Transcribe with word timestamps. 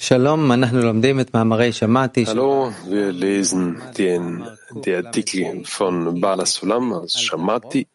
Hallo, 0.00 0.36
wir 2.86 3.12
lesen 3.12 3.82
den, 3.98 4.44
die 4.84 4.94
Artikel 4.94 5.64
von 5.64 6.20
Bala 6.20 6.46
Sulam 6.46 6.92
aus 6.92 7.20
Shamati. 7.20 7.88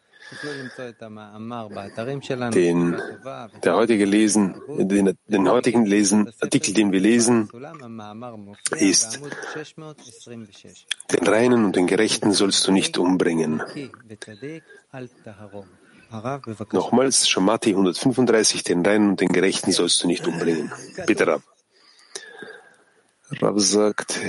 Den, 2.51 2.97
der 3.63 3.75
heutige 3.75 4.03
lesen, 4.03 4.55
den, 4.67 5.17
den 5.27 5.49
heutigen 5.49 5.85
lesen, 5.85 6.29
Artikel, 6.41 6.73
den 6.73 6.91
wir 6.91 6.99
lesen, 6.99 7.49
ist, 8.71 9.21
den 11.11 11.27
Reinen 11.27 11.65
und 11.65 11.75
den 11.77 11.87
Gerechten 11.87 12.33
sollst 12.33 12.67
du 12.67 12.73
nicht 12.73 12.97
umbringen. 12.97 13.61
Nochmals, 16.71 17.29
Shamati 17.29 17.69
135, 17.69 18.63
den 18.63 18.85
Reinen 18.85 19.11
und 19.11 19.21
den 19.21 19.29
Gerechten 19.29 19.71
sollst 19.71 20.03
du 20.03 20.07
nicht 20.07 20.27
umbringen. 20.27 20.69
Bitte, 21.07 21.27
Rab. 21.27 21.52
Rab 23.41 23.59
sagt, 23.59 24.19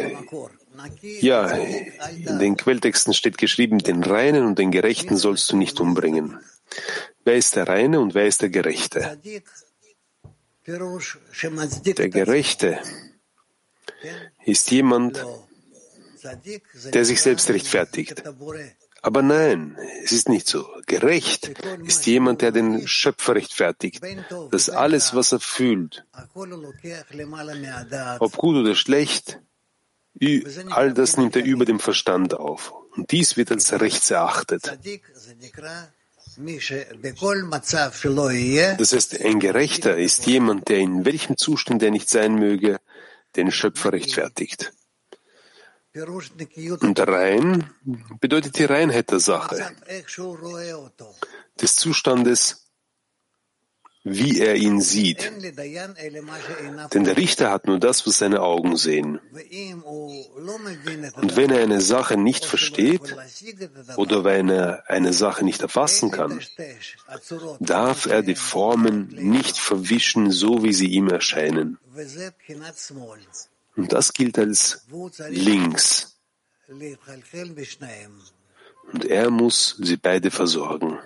ja, 1.20 1.46
in 1.48 2.38
den 2.38 2.56
Quelltexten 2.56 3.14
steht 3.14 3.38
geschrieben, 3.38 3.78
den 3.78 4.02
Reinen 4.02 4.44
und 4.44 4.58
den 4.58 4.70
Gerechten 4.70 5.16
sollst 5.16 5.50
du 5.50 5.56
nicht 5.56 5.80
umbringen. 5.80 6.38
Wer 7.24 7.36
ist 7.36 7.56
der 7.56 7.68
Reine 7.68 8.00
und 8.00 8.14
wer 8.14 8.26
ist 8.26 8.42
der 8.42 8.50
Gerechte? 8.50 9.18
Der 10.66 12.08
Gerechte 12.08 12.78
ist 14.44 14.70
jemand, 14.70 15.24
der 16.92 17.04
sich 17.04 17.20
selbst 17.20 17.50
rechtfertigt. 17.50 18.22
Aber 19.04 19.20
nein, 19.20 19.76
es 20.02 20.12
ist 20.12 20.30
nicht 20.30 20.48
so. 20.48 20.66
Gerecht 20.86 21.52
ist 21.84 22.06
jemand, 22.06 22.40
der 22.40 22.52
den 22.52 22.88
Schöpfer 22.88 23.34
rechtfertigt, 23.34 24.02
dass 24.50 24.70
alles, 24.70 25.14
was 25.14 25.30
er 25.32 25.40
fühlt, 25.40 26.06
ob 28.18 28.36
gut 28.38 28.56
oder 28.56 28.74
schlecht, 28.74 29.40
all 30.70 30.94
das 30.94 31.18
nimmt 31.18 31.36
er 31.36 31.44
über 31.44 31.66
dem 31.66 31.80
Verstand 31.80 32.32
auf. 32.32 32.72
Und 32.96 33.10
dies 33.10 33.36
wird 33.36 33.50
als 33.50 33.78
Rechts 33.78 34.10
erachtet. 34.10 34.72
Das 38.78 38.92
heißt, 38.94 39.20
ein 39.20 39.40
Gerechter 39.40 39.98
ist 39.98 40.26
jemand, 40.26 40.68
der 40.70 40.78
in 40.78 41.04
welchem 41.04 41.36
Zustand 41.36 41.82
er 41.82 41.90
nicht 41.90 42.08
sein 42.08 42.36
möge, 42.36 42.80
den 43.36 43.52
Schöpfer 43.52 43.92
rechtfertigt. 43.92 44.72
Und 45.94 47.00
rein 47.00 47.70
bedeutet 48.20 48.58
die 48.58 48.64
Reinheit 48.64 49.10
der 49.12 49.20
Sache, 49.20 49.64
des 51.60 51.76
Zustandes, 51.76 52.64
wie 54.02 54.40
er 54.40 54.56
ihn 54.56 54.80
sieht. 54.80 55.32
Denn 56.92 57.04
der 57.04 57.16
Richter 57.16 57.50
hat 57.50 57.66
nur 57.66 57.78
das, 57.78 58.06
was 58.06 58.18
seine 58.18 58.42
Augen 58.42 58.76
sehen. 58.76 59.18
Und 61.14 61.36
wenn 61.36 61.50
er 61.50 61.62
eine 61.62 61.80
Sache 61.80 62.16
nicht 62.16 62.44
versteht 62.44 63.16
oder 63.96 64.24
wenn 64.24 64.48
er 64.50 64.90
eine 64.90 65.12
Sache 65.12 65.44
nicht 65.44 65.62
erfassen 65.62 66.10
kann, 66.10 66.40
darf 67.60 68.06
er 68.06 68.22
die 68.22 68.34
Formen 68.34 69.08
nicht 69.08 69.56
verwischen, 69.58 70.30
so 70.32 70.64
wie 70.64 70.74
sie 70.74 70.88
ihm 70.88 71.08
erscheinen. 71.08 71.78
Und 73.76 73.92
das 73.92 74.12
gilt 74.12 74.38
als 74.38 74.86
links. 75.28 76.18
Und 78.92 79.04
er 79.04 79.30
muss 79.30 79.76
sie 79.80 79.96
beide 79.96 80.30
versorgen. 80.30 80.98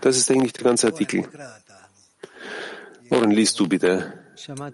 Das 0.00 0.16
ist 0.16 0.30
eigentlich 0.30 0.52
der 0.52 0.64
ganze 0.64 0.86
Artikel. 0.86 1.28
Oren, 3.10 3.30
liest 3.30 3.58
du 3.58 3.68
bitte. 3.68 4.22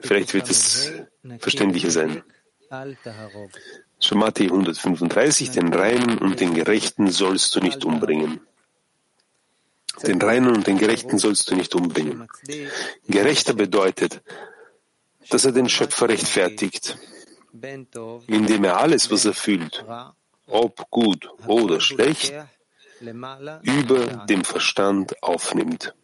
Vielleicht 0.01 0.35
wird 0.35 0.51
es 0.51 0.91
verständlicher 1.39 1.91
sein. 1.91 2.23
Shamati 4.01 4.45
135, 4.45 5.51
den 5.51 5.73
Reinen 5.73 6.19
und 6.19 6.41
den 6.41 6.55
Gerechten 6.55 7.11
sollst 7.11 7.55
du 7.55 7.61
nicht 7.61 7.85
umbringen. 7.85 8.41
Den 10.01 10.21
Reinen 10.21 10.55
und 10.55 10.67
den 10.67 10.79
Gerechten 10.79 11.19
sollst 11.19 11.51
du 11.51 11.55
nicht 11.55 11.75
umbringen. 11.75 12.27
Gerechter 13.09 13.55
bedeutet, 13.55 14.23
dass 15.31 15.45
er 15.45 15.53
den 15.53 15.69
Schöpfer 15.69 16.09
rechtfertigt, 16.09 16.99
indem 18.27 18.65
er 18.65 18.79
alles, 18.79 19.11
was 19.11 19.25
er 19.25 19.35
fühlt, 19.35 19.85
ob 20.47 20.91
gut 20.91 21.29
oder 21.47 21.81
schlecht, 21.81 22.33
über 23.63 24.07
dem 24.27 24.45
Verstand 24.45 25.23
aufnimmt. 25.23 25.95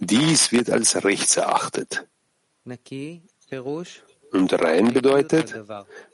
Dies 0.00 0.52
wird 0.52 0.70
als 0.70 1.04
rechts 1.04 1.36
erachtet. 1.36 2.06
Und 4.32 4.52
rein 4.52 4.92
bedeutet 4.92 5.54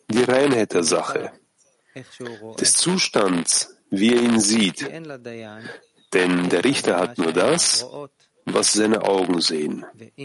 die 0.08 0.24
Reinheit 0.24 0.74
der 0.74 0.82
Sache, 0.82 1.32
des 2.60 2.74
Zustands, 2.74 3.76
wie 3.90 4.14
er 4.14 4.22
ihn 4.22 4.40
sieht, 4.40 4.82
denn 6.12 6.48
der 6.48 6.64
Richter 6.64 6.98
hat 6.98 7.18
nur 7.18 7.32
das, 7.32 7.86
was 8.44 8.72
seine 8.72 9.02
Augen 9.02 9.40
sehen. 9.40 9.84
Und 9.94 10.16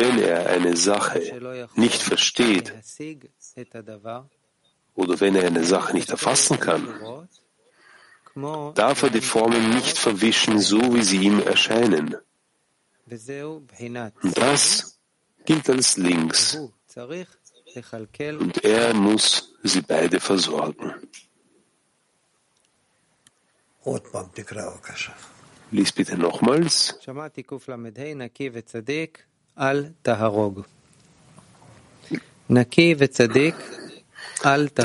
wenn 0.00 0.18
er 0.18 0.48
eine 0.48 0.76
Sache 0.76 1.20
nicht 1.74 2.02
versteht 2.02 2.72
oder 4.94 5.20
wenn 5.20 5.36
er 5.36 5.46
eine 5.46 5.64
Sache 5.64 5.94
nicht 5.94 6.10
erfassen 6.10 6.58
kann, 6.58 7.28
darf 8.74 9.02
er 9.02 9.10
die 9.10 9.20
Formen 9.20 9.70
nicht 9.70 9.96
verwischen, 9.98 10.58
so 10.58 10.94
wie 10.94 11.02
sie 11.02 11.18
ihm 11.18 11.40
erscheinen. 11.40 12.16
Und 13.08 14.38
das 14.38 14.98
gilt 15.44 15.70
als 15.70 15.96
links. 15.96 16.58
Und 18.38 18.64
er 18.64 18.94
muss 18.94 19.54
sie 19.62 19.82
beide 19.82 20.18
versorgen. 20.18 20.94
Lies 25.70 25.92
bitte 25.92 26.16
nochmals. 26.18 26.98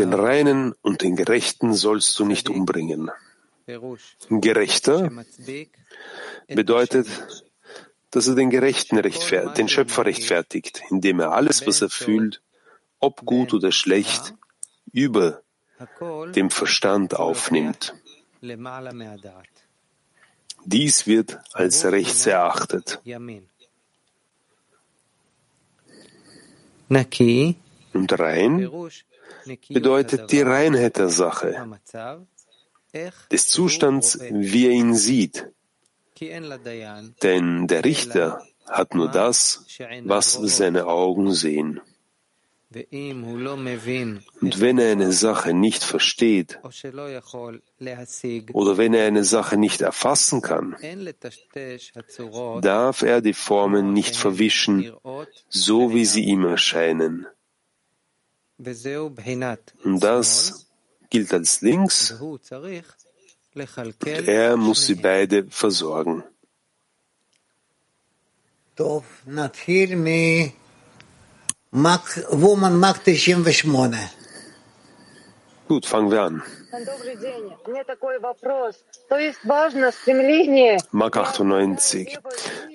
Den 0.03 0.13
Reinen 0.13 0.73
und 0.81 1.01
den 1.01 1.15
Gerechten 1.15 1.73
sollst 1.73 2.19
du 2.19 2.25
nicht 2.25 2.49
umbringen. 2.49 3.11
Gerechter 4.29 5.11
bedeutet, 6.47 7.07
dass 8.11 8.27
er 8.27 8.35
den 8.35 8.49
Gerechten 8.49 9.01
den 9.01 9.67
Schöpfer 9.67 10.05
rechtfertigt, 10.05 10.81
indem 10.89 11.19
er 11.21 11.31
alles, 11.31 11.65
was 11.65 11.81
er 11.81 11.89
fühlt, 11.89 12.41
ob 12.99 13.25
gut 13.25 13.53
oder 13.53 13.71
schlecht, 13.71 14.35
über 14.91 15.41
dem 16.35 16.49
Verstand 16.49 17.15
aufnimmt. 17.15 17.95
Dies 20.65 21.07
wird 21.07 21.39
als 21.53 21.85
rechts 21.85 22.25
erachtet. 22.25 23.01
Und 27.93 28.19
rein. 28.19 28.71
Bedeutet 29.69 30.31
die 30.31 30.41
Reinheit 30.41 30.97
der 30.97 31.09
Sache, 31.09 31.79
des 33.31 33.47
Zustands, 33.47 34.19
wie 34.19 34.67
er 34.67 34.71
ihn 34.71 34.93
sieht. 34.95 35.47
Denn 37.23 37.67
der 37.67 37.85
Richter 37.85 38.45
hat 38.67 38.93
nur 38.93 39.09
das, 39.09 39.65
was 40.03 40.33
seine 40.33 40.85
Augen 40.85 41.33
sehen. 41.33 41.81
Und 42.73 44.61
wenn 44.61 44.79
er 44.79 44.93
eine 44.93 45.11
Sache 45.11 45.53
nicht 45.53 45.83
versteht 45.83 46.57
oder 48.53 48.77
wenn 48.77 48.93
er 48.93 49.07
eine 49.07 49.25
Sache 49.25 49.57
nicht 49.57 49.81
erfassen 49.81 50.41
kann, 50.41 50.77
darf 52.61 53.01
er 53.01 53.21
die 53.21 53.33
Formen 53.33 53.91
nicht 53.91 54.15
verwischen, 54.15 54.89
so 55.49 55.93
wie 55.93 56.05
sie 56.05 56.23
ihm 56.23 56.45
erscheinen. 56.45 57.27
Und 58.57 59.99
das 59.99 60.67
gilt 61.09 61.33
als 61.33 61.61
links 61.61 62.11
und 62.11 62.51
er 64.27 64.55
muss 64.55 64.85
sie 64.85 64.95
beide 64.95 65.45
versorgen. 65.49 66.23
Woman 71.73 72.77
Mark 72.77 73.07
98. 73.07 73.37
Gut, 75.69 75.85
fangen 75.85 76.11
wir 76.11 76.21
an. 76.23 76.43
Mark 80.91 81.15
98. 81.15 82.19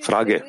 Frage. 0.00 0.44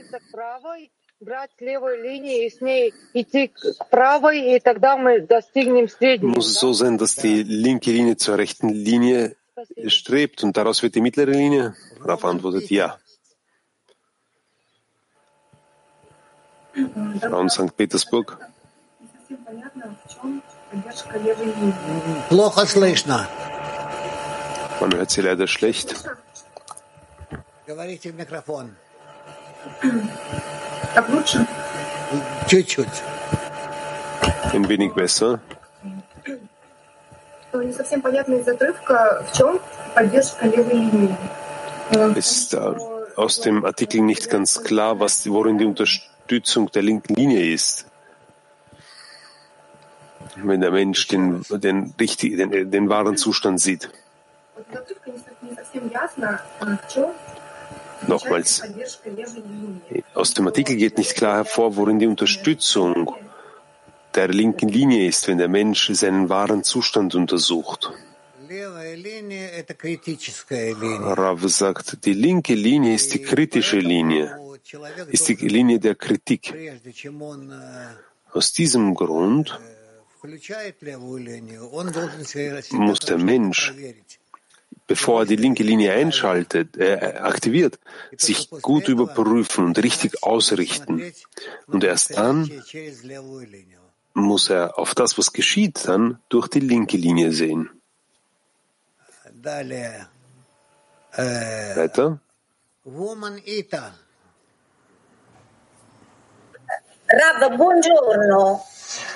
Muss 6.21 6.47
es 6.47 6.59
so 6.59 6.73
sein, 6.73 6.97
dass 6.97 7.15
die 7.15 7.43
linke 7.43 7.91
Linie 7.91 8.15
zur 8.15 8.37
rechten 8.37 8.69
Linie 8.69 9.35
strebt 9.87 10.43
und 10.43 10.55
daraus 10.55 10.81
wird 10.83 10.95
die 10.95 11.01
mittlere 11.01 11.31
Linie? 11.31 11.75
Rav 12.01 12.23
antwortet 12.23 12.69
ja. 12.69 12.97
Frauen 17.20 17.48
St. 17.50 17.74
Petersburg. 17.76 18.38
Плохо 22.28 22.66
слышно. 22.66 23.28
Man 24.80 24.94
hört 24.94 25.10
sie 25.10 25.22
leider 25.22 25.46
schlecht. 25.46 25.94
Говорите 27.66 28.10
в 28.10 28.16
микрофон. 28.16 28.74
Так 30.94 31.08
лучше? 31.08 31.46
Чуть-чуть. 32.48 33.02
Ein 34.52 34.68
wenig 34.68 34.94
besser. 34.94 35.40
То 37.52 37.62
Не 37.62 37.72
совсем 37.72 38.00
понятно 38.00 38.34
из 38.34 38.48
отрывка, 38.48 39.24
в 39.28 39.36
чем 39.36 39.60
поддержка 39.94 40.46
левой 40.46 40.74
линии. 40.74 41.16
Э, 41.90 42.12
Ist 42.16 42.54
äh, 42.54 42.74
aus 43.16 43.40
dem 43.40 43.64
Artikel 43.64 44.00
nicht 44.00 44.30
ganz 44.30 44.62
klar, 44.64 44.98
was, 44.98 45.28
worin 45.28 45.58
die 45.58 45.66
Unterstützung 45.66 46.10
Unterstützung 46.27 46.69
der 46.71 46.81
linken 46.81 47.15
Linie 47.15 47.53
ist. 47.53 47.85
Wenn 50.35 50.59
der 50.59 50.71
Mensch 50.71 51.07
den, 51.07 51.41
den, 51.49 51.93
richtig, 51.97 52.35
den, 52.35 52.69
den 52.69 52.89
wahren 52.89 53.15
Zustand 53.15 53.61
sieht. 53.61 53.89
Nochmals, 58.07 58.61
aus 60.13 60.33
dem 60.33 60.47
Artikel 60.47 60.75
geht 60.75 60.97
nicht 60.97 61.15
klar 61.15 61.37
hervor, 61.37 61.77
worin 61.77 61.97
die 61.97 62.07
Unterstützung 62.07 63.15
der 64.13 64.27
linken 64.27 64.67
Linie 64.67 65.07
ist, 65.07 65.29
wenn 65.29 65.37
der 65.37 65.47
Mensch 65.47 65.89
seinen 65.93 66.27
wahren 66.27 66.63
Zustand 66.63 67.15
untersucht. 67.15 67.89
Rav 71.21 71.47
sagt, 71.47 72.05
die 72.05 72.13
linke 72.13 72.53
Linie 72.53 72.95
ist 72.95 73.13
die 73.13 73.21
kritische 73.21 73.79
Linie 73.79 74.46
ist 75.11 75.27
die 75.27 75.35
Linie 75.35 75.79
der 75.79 75.95
Kritik. 75.95 76.53
Aus 78.31 78.51
diesem 78.51 78.93
Grund 78.93 79.59
muss 82.71 82.99
der 82.99 83.17
Mensch, 83.17 83.73
bevor 84.87 85.21
er 85.21 85.25
die 85.25 85.35
linke 85.35 85.63
Linie 85.63 85.93
einschaltet, 85.93 86.77
äh, 86.77 86.95
äh 86.95 87.17
aktiviert, 87.17 87.79
sich 88.17 88.49
gut 88.61 88.87
überprüfen 88.87 89.65
und 89.65 89.77
richtig 89.81 90.23
ausrichten. 90.23 91.13
Und 91.67 91.83
erst 91.83 92.17
dann 92.17 92.49
muss 94.13 94.49
er 94.49 94.77
auf 94.79 94.95
das, 94.95 95.17
was 95.17 95.31
geschieht, 95.31 95.87
dann 95.87 96.19
durch 96.29 96.47
die 96.47 96.59
linke 96.59 96.97
Linie 96.97 97.31
sehen. 97.31 97.69
Weiter. 101.75 102.19
Rav, 107.07 107.55
buongiorno. 107.55 108.65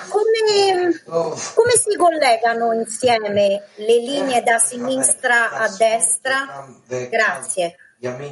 Come, 0.08 1.00
come, 1.04 1.72
si 1.72 1.94
collegano 1.96 2.72
insieme 2.72 3.64
le 3.76 3.98
linee 3.98 4.42
da 4.42 4.58
sinistra 4.58 5.50
a 5.50 5.68
destra? 5.68 6.66
Grazie. 7.10 7.76
Ich 7.96 8.08
habe 8.08 8.24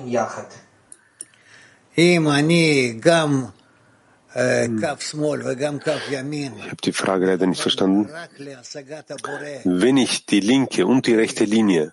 die 6.82 6.92
Frage 6.92 7.26
leider 7.26 7.46
nicht 7.46 7.60
verstanden. 7.60 8.08
Wenn 9.64 9.96
ich 9.98 10.24
die 10.26 10.40
linke 10.40 10.86
und 10.86 11.06
die 11.06 11.14
rechte 11.14 11.44
Linie 11.44 11.92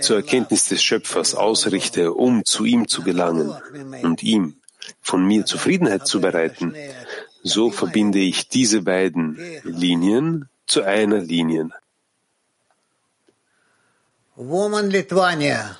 zur 0.00 0.16
Erkenntnis 0.16 0.68
des 0.68 0.82
Schöpfers 0.82 1.34
ausrichte, 1.34 2.12
um 2.12 2.44
zu 2.44 2.64
ihm 2.64 2.86
zu 2.86 3.02
gelangen 3.02 3.52
und 4.02 4.22
ihm 4.22 4.60
von 5.00 5.24
mir 5.26 5.44
Zufriedenheit 5.44 6.06
zu 6.06 6.20
bereiten, 6.20 6.74
so 7.42 7.70
verbinde 7.70 8.18
ich 8.18 8.48
diese 8.48 8.82
beiden 8.82 9.38
Linien 9.64 10.48
zu 10.66 10.82
einer 10.82 11.18
Linie. 11.18 11.70
Woman 14.36 14.90
Lithuania. 14.90 15.76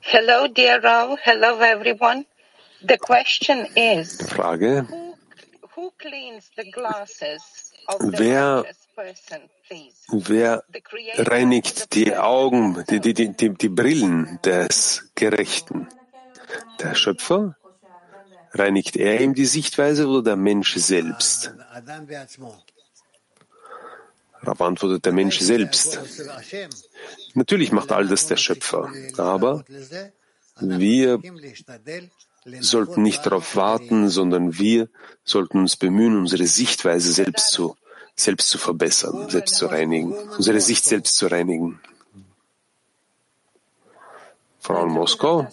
Hello, 0.00 0.46
dear 0.48 0.82
Rav. 0.82 1.18
Hello, 1.22 1.58
everyone. 1.60 2.24
The 2.82 2.96
question 2.98 3.66
is, 3.74 4.20
Frage, 4.22 4.86
who, 4.88 5.14
who 5.74 5.90
cleans 5.98 6.50
the 6.56 6.70
glasses 6.70 7.72
of 7.88 7.98
the 8.00 8.18
Wer- 8.18 8.64
person, 8.94 9.40
please? 9.68 9.96
wer 10.10 10.62
reinigt 11.16 11.94
die 11.94 12.16
Augen, 12.16 12.84
die, 12.88 13.00
die, 13.00 13.14
die, 13.14 13.32
die, 13.36 13.50
die 13.50 13.68
Brillen 13.68 14.38
des 14.44 15.10
Gerechten? 15.14 15.88
Der 16.80 16.94
Schöpfer? 16.94 17.56
Reinigt 18.52 18.96
er 18.96 19.20
ihm 19.20 19.34
die 19.34 19.46
Sichtweise 19.46 20.06
oder 20.06 20.22
der 20.22 20.36
Mensch 20.36 20.74
selbst? 20.76 21.52
Rab 24.40 24.60
antwortet 24.62 25.04
der 25.04 25.12
Mensch 25.12 25.40
selbst. 25.40 26.00
Natürlich 27.34 27.72
macht 27.72 27.92
all 27.92 28.06
das 28.06 28.26
der 28.26 28.36
Schöpfer, 28.36 28.90
aber 29.16 29.64
wir 30.60 31.20
sollten 32.60 33.02
nicht 33.02 33.26
darauf 33.26 33.56
warten, 33.56 34.08
sondern 34.08 34.58
wir 34.58 34.88
sollten 35.24 35.58
uns 35.58 35.76
bemühen, 35.76 36.16
unsere 36.16 36.46
Sichtweise 36.46 37.12
selbst 37.12 37.50
zu, 37.50 37.76
selbst 38.14 38.48
zu 38.48 38.58
verbessern, 38.58 39.28
selbst 39.28 39.56
zu 39.56 39.66
reinigen, 39.66 40.12
unsere 40.12 40.60
Sicht 40.60 40.84
selbst 40.84 41.16
zu 41.16 41.26
reinigen. 41.26 41.80
Frau 44.60 44.86
Moskau. 44.86 45.48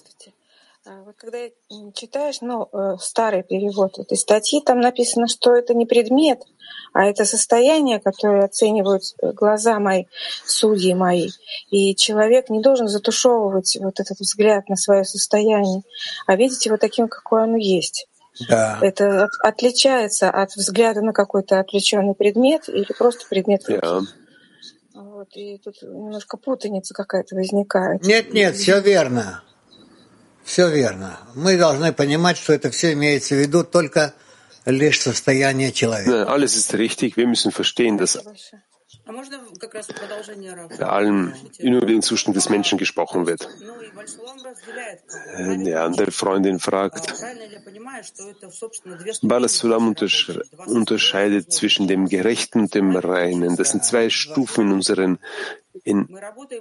Вот 1.05 1.17
когда 1.17 1.37
читаешь, 1.93 2.41
ну, 2.41 2.67
э, 2.73 2.95
старый 2.99 3.43
перевод 3.43 3.99
этой 3.99 4.17
статьи, 4.17 4.59
там 4.59 4.79
написано, 4.79 5.27
что 5.27 5.53
это 5.53 5.75
не 5.75 5.85
предмет, 5.85 6.41
а 6.93 7.05
это 7.05 7.25
состояние, 7.25 7.99
которое 7.99 8.45
оценивают 8.45 9.03
э, 9.21 9.31
глаза 9.31 9.79
мои, 9.79 10.05
судьи 10.47 10.95
мои. 10.95 11.29
И 11.69 11.95
человек 11.95 12.49
не 12.49 12.59
должен 12.59 12.87
затушевывать 12.87 13.77
вот 13.79 13.99
этот 13.99 14.19
взгляд 14.19 14.67
на 14.67 14.75
свое 14.77 15.05
состояние, 15.05 15.83
а 16.25 16.35
видеть 16.35 16.65
его 16.65 16.77
таким, 16.77 17.07
какое 17.07 17.43
оно 17.43 17.57
есть. 17.57 18.07
Да. 18.49 18.79
Это 18.81 19.25
от- 19.25 19.39
отличается 19.43 20.31
от 20.31 20.55
взгляда 20.55 21.01
на 21.01 21.13
какой-то 21.13 21.59
отвлеченный 21.59 22.15
предмет 22.15 22.67
или 22.67 22.91
просто 22.97 23.27
предмет 23.29 23.69
ja, 23.69 24.01
Вот, 24.95 25.27
и 25.35 25.59
тут 25.63 25.79
немножко 25.83 26.37
путаница 26.37 26.95
какая-то 26.95 27.35
возникает. 27.35 28.01
Нет, 28.01 28.33
нет, 28.33 28.55
все 28.55 28.81
верно. 28.81 29.43
Все 30.45 30.69
верно. 30.69 31.19
Мы 31.33 31.57
должны 31.57 31.91
понимать, 31.91 32.37
что 32.37 32.53
это 32.53 32.69
все 32.69 32.93
имеется 32.93 33.33
в 33.35 33.39
виду 33.39 33.63
только 33.63 34.13
лишь 34.65 35.01
состояние 35.01 35.71
человека. 35.71 36.27
Alles 36.29 36.55
ist 36.55 36.73
richtig. 36.75 37.17
Wir 37.17 37.27
müssen 37.27 37.51
verstehen, 37.51 37.97
dass 37.97 38.19
Bei 39.05 40.87
allem 40.87 41.33
über 41.59 41.85
den 41.85 42.01
Zustand 42.01 42.35
des 42.35 42.49
Menschen 42.49 42.77
gesprochen 42.77 43.27
wird. 43.27 43.47
Äh, 45.37 45.43
eine 45.43 45.81
andere 45.81 46.11
Freundin 46.11 46.59
fragt, 46.59 47.13
Balasulam 49.21 49.95
unterscheidet 50.65 51.53
zwischen 51.53 51.87
dem 51.87 52.09
Gerechten 52.09 52.61
und 52.61 52.73
dem 52.73 52.95
Reinen. 52.95 53.55
Das 53.55 53.71
sind 53.71 53.85
zwei 53.85 54.09
Stufen 54.09 54.67
in 54.67 54.73
unseren, 54.73 55.19
in, 55.83 56.07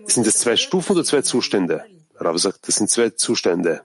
sind 0.07 0.27
das 0.27 0.39
zwei 0.39 0.57
Stufen 0.57 0.93
oder 0.93 1.05
zwei 1.05 1.23
Zustände? 1.23 1.85
Rav 2.17 2.39
sagt, 2.39 2.69
das 2.69 2.77
sind 2.77 2.91
zwei 2.91 3.11
Zustände. 3.11 3.83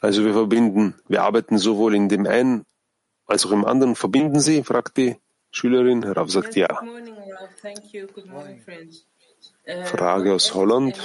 Also 0.00 0.24
wir 0.24 0.32
verbinden, 0.34 0.94
wir 1.08 1.22
arbeiten 1.22 1.58
sowohl 1.58 1.94
in 1.94 2.08
dem 2.08 2.26
einen 2.26 2.66
als 3.26 3.46
auch 3.46 3.52
im 3.52 3.64
anderen. 3.64 3.94
Verbinden 3.94 4.40
Sie? 4.40 4.62
fragt 4.62 4.96
die 4.96 5.16
Schülerin. 5.50 6.04
Rav 6.04 6.30
sagt 6.30 6.56
ja. 6.56 6.68
Uh, 9.68 9.84
Frage 9.84 10.34
aus 10.34 10.54
Holland. 10.54 10.96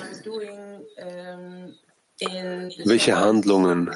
Welche? 2.85 3.19
Handlungen? 3.19 3.89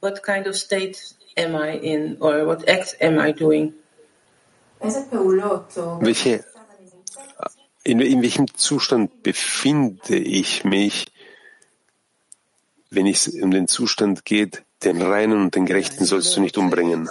What 0.00 0.22
kind 0.22 0.46
of 0.46 0.56
state 0.56 0.98
am 1.36 1.54
I 1.54 1.78
in, 1.78 2.16
or 2.20 2.46
what 2.46 2.68
acts 2.68 2.94
am 3.00 3.18
I 3.18 3.32
doing? 3.32 3.72
Welche, 6.00 6.44
in, 7.84 8.00
in 8.00 8.22
welchem 8.22 8.52
Zustand 8.54 9.22
befinde 9.22 10.16
ich 10.16 10.64
mich, 10.64 11.06
wenn 12.90 13.06
es 13.06 13.28
um 13.28 13.52
den 13.52 13.68
Zustand 13.68 14.24
geht, 14.24 14.64
den 14.84 15.00
Reinen 15.00 15.40
und 15.42 15.54
den 15.54 15.66
Gerechten 15.66 16.04
sollst 16.04 16.36
du 16.36 16.40
nicht 16.40 16.58
umbringen. 16.58 17.08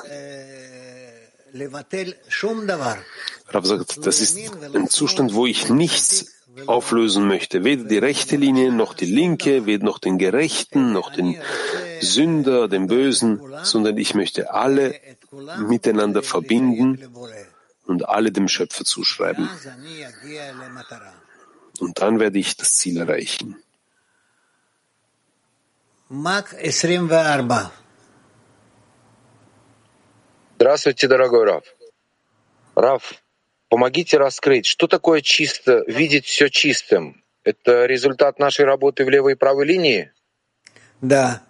Rav 3.48 3.66
sagt, 3.66 4.06
das 4.06 4.22
ist 4.22 4.38
ein 4.74 4.90
Zustand, 4.90 5.34
wo 5.34 5.46
ich 5.46 5.70
nichts 5.70 6.42
auflösen 6.68 7.28
möchte. 7.28 7.64
Weder 7.64 7.84
die 7.84 7.98
rechte 7.98 8.36
Linie, 8.36 8.72
noch 8.72 8.94
die 8.94 9.06
linke, 9.06 9.66
weder 9.66 9.86
noch 9.86 10.00
den 10.00 10.18
Gerechten, 10.18 10.94
noch 10.94 11.12
den 11.12 11.38
Sünder, 12.02 12.68
den 12.68 12.88
Bösen, 12.88 13.42
sondern 13.64 13.98
ich 13.98 14.16
möchte 14.16 14.54
alle 14.54 14.96
miteinander 15.60 16.24
verbinden 16.24 17.00
und 17.86 18.08
alle 18.08 18.32
dem 18.32 18.48
Schöpfer 18.48 18.86
zuschreiben. 18.86 19.50
Und 21.80 22.00
dann 22.00 22.20
werde 22.20 22.40
ich 22.40 22.56
das 22.58 22.76
Ziel 22.76 22.98
erreichen. 22.98 23.58
Мак 26.14 26.54
24. 26.60 27.72
Здравствуйте, 30.56 31.08
дорогой 31.08 31.46
Раф. 31.46 31.64
Раф, 32.76 33.14
помогите 33.70 34.18
раскрыть, 34.18 34.66
что 34.66 34.88
такое 34.88 35.22
чисто, 35.22 35.86
видеть 35.88 36.26
все 36.26 36.50
чистым? 36.50 37.24
Это 37.46 37.86
результат 37.86 38.40
нашей 38.40 38.66
работы 38.66 39.06
в 39.06 39.10
левой 39.10 39.34
и 39.34 39.36
правой 39.36 39.66
линии? 39.66 40.12
Да. 41.00 41.44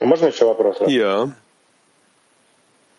Можно 0.00 0.26
еще 0.26 0.46
вопрос? 0.46 0.80
Раф? 0.80 0.88
Ja, 0.88 1.30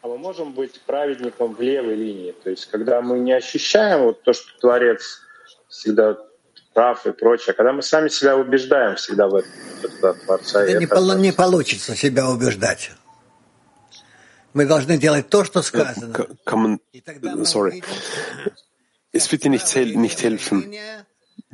А 0.04 0.08
мы 0.08 0.18
можем 0.20 0.54
быть 0.54 0.80
праведником 0.86 1.54
в 1.54 1.60
левой 1.60 1.96
линии? 1.96 2.32
То 2.32 2.50
есть, 2.50 2.68
когда 2.68 3.02
мы 3.02 3.20
не 3.20 3.34
ощущаем 3.34 4.04
вот 4.04 4.24
то, 4.24 4.32
что 4.32 4.58
Творец 4.62 5.20
всегда 5.68 6.18
прав 6.77 7.07
и 7.07 7.13
прочее, 7.13 7.53
а 7.53 7.55
когда 7.55 7.73
мы 7.73 7.83
сами 7.83 8.09
себя 8.09 8.37
убеждаем 8.37 8.97
всегда 8.97 9.29
в 9.29 9.35
этом, 9.35 9.51
это 9.83 10.11
от 10.11 10.23
Творца. 10.25 10.65
и 10.65 10.73
Да 10.73 10.79
не, 10.79 10.85
это 10.87 10.95
полу- 10.97 11.13
от 11.13 11.19
не 11.21 11.29
Отца. 11.31 11.43
получится 11.43 11.95
себя 11.97 12.31
убеждать. 12.31 12.91
Мы 14.55 14.67
должны 14.67 14.99
делать 14.99 15.29
то, 15.29 15.45
что 15.45 15.63
сказано. 15.63 16.13
ka- 16.13 16.29
kann 16.45 16.59
man, 16.63 16.79
И 16.93 17.01
тогда 17.01 17.35
мы 17.37 17.45
sorry, 17.45 17.71
увидим, 17.71 17.85
es 19.13 19.31
wird 19.33 19.45
dir 19.45 19.51
nicht, 19.51 19.67
hel 19.75 19.97
nicht 19.97 20.23
helfen, 20.23 20.63
линия 20.63 21.07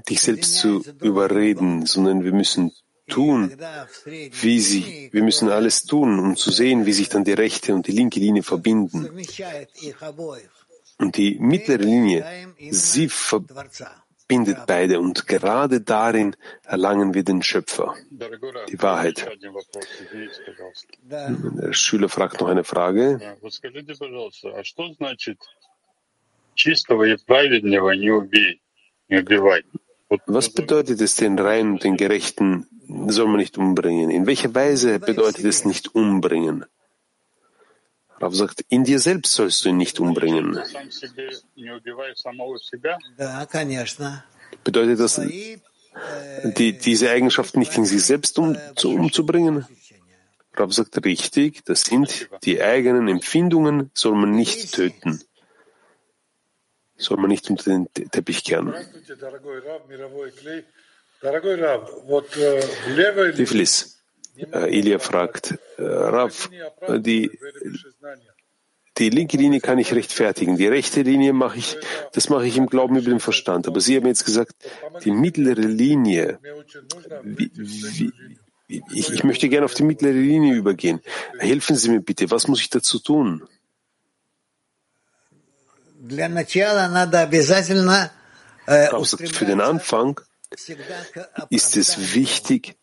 dich 0.08 0.20
selbst 0.20 0.54
zu 0.56 0.82
überreden, 1.00 1.86
sondern 1.86 2.22
wir 2.24 2.32
müssen 2.32 2.72
tun, 3.08 3.50
тогда 3.50 3.86
в 3.86 3.94
средней 4.04 4.32
wie 4.42 4.58
sie, 4.60 5.10
wir 5.12 5.22
müssen 5.22 5.48
alles 5.48 5.84
tun, 5.84 6.18
um 6.18 6.36
zu 6.36 6.50
sehen, 6.50 6.86
wie 6.86 6.92
sich 6.92 7.08
dann 7.08 7.24
die 7.24 7.32
rechte 7.34 7.72
und 7.74 7.86
die 7.86 7.92
linke 7.92 8.18
Linie 8.20 8.42
verbinden. 8.42 9.04
совмещает 9.04 9.70
их 9.80 10.02
обоих. 10.02 10.50
Und 10.98 11.16
die 11.16 11.38
mittlere 11.38 11.78
Linie, 11.84 12.22
Даем 12.22 12.54
sie 12.72 13.04
именно 13.04 13.94
bindet 14.27 14.65
beide 14.67 14.99
und 14.99 15.27
gerade 15.27 15.81
darin 15.81 16.35
erlangen 16.63 17.13
wir 17.13 17.23
den 17.23 17.41
Schöpfer, 17.43 17.95
die 18.69 18.81
Wahrheit. 18.81 19.27
Der 21.03 21.73
Schüler 21.73 22.09
fragt 22.09 22.41
noch 22.41 22.47
eine 22.47 22.63
Frage. 22.63 23.37
Was 30.25 30.49
bedeutet 30.49 31.01
es, 31.01 31.15
den 31.15 31.39
Reinen 31.39 31.71
und 31.73 31.83
den 31.83 31.97
Gerechten 31.97 32.67
soll 33.07 33.27
man 33.27 33.37
nicht 33.37 33.57
umbringen? 33.57 34.09
In 34.09 34.27
welcher 34.27 34.53
Weise 34.53 34.99
bedeutet 34.99 35.45
es 35.45 35.65
nicht 35.65 35.95
umbringen? 35.95 36.65
Rav 38.23 38.33
sagt, 38.33 38.63
in 38.69 38.85
dir 38.85 38.99
selbst 38.99 39.33
sollst 39.33 39.65
du 39.65 39.69
ihn 39.69 39.77
nicht 39.77 39.99
umbringen. 39.99 40.57
Bedeutet 44.63 44.99
das, 44.99 45.21
die, 46.57 46.73
diese 46.73 47.09
Eigenschaften 47.09 47.59
nicht 47.59 47.77
in 47.77 47.85
sich 47.85 48.03
selbst 48.03 48.39
um, 48.39 48.57
zu, 48.77 48.91
umzubringen? 48.91 49.65
Rav 50.55 50.71
sagt 50.71 51.03
richtig, 51.03 51.65
das 51.65 51.81
sind 51.81 52.29
die 52.43 52.61
eigenen 52.61 53.09
Empfindungen, 53.09 53.91
soll 53.93 54.15
man 54.15 54.31
nicht 54.31 54.73
töten. 54.73 55.21
Soll 56.95 57.17
man 57.17 57.29
nicht 57.29 57.49
unter 57.49 57.71
den 57.71 57.91
Teppich 57.91 58.45
kehren. 58.45 58.73
Wie 63.37 63.45
viel 63.45 63.61
ist? 63.61 63.92
Äh, 64.35 64.79
Ilya 64.79 64.99
fragt, 64.99 65.57
äh, 65.77 65.83
Rav, 65.83 66.49
die, 66.97 67.29
die 68.97 69.09
linke 69.09 69.37
Linie 69.37 69.59
kann 69.61 69.77
ich 69.77 69.93
rechtfertigen, 69.93 70.57
die 70.57 70.67
rechte 70.67 71.01
Linie 71.01 71.33
mache 71.33 71.57
ich, 71.59 71.77
das 72.13 72.29
mache 72.29 72.47
ich 72.47 72.57
im 72.57 72.67
Glauben 72.67 72.95
über 72.97 73.09
den 73.09 73.19
Verstand. 73.19 73.67
Aber 73.67 73.79
Sie 73.79 73.95
haben 73.95 74.07
jetzt 74.07 74.25
gesagt, 74.25 74.55
die 75.03 75.11
mittlere 75.11 75.61
Linie, 75.61 76.39
wie, 77.23 77.51
wie, 77.53 78.11
ich, 78.67 79.11
ich, 79.11 79.23
möchte 79.23 79.49
gerne 79.49 79.65
auf 79.65 79.75
die 79.75 79.83
mittlere 79.83 80.13
Linie 80.13 80.55
übergehen. 80.55 81.01
Helfen 81.37 81.75
Sie 81.75 81.89
mir 81.89 82.01
bitte, 82.01 82.31
was 82.31 82.47
muss 82.47 82.61
ich 82.61 82.69
dazu 82.69 82.97
tun? 82.99 83.47
Für 89.29 89.45
den 89.45 89.61
Anfang 89.61 90.19
ist 91.49 91.77
es 91.77 92.15
wichtig, 92.15 92.75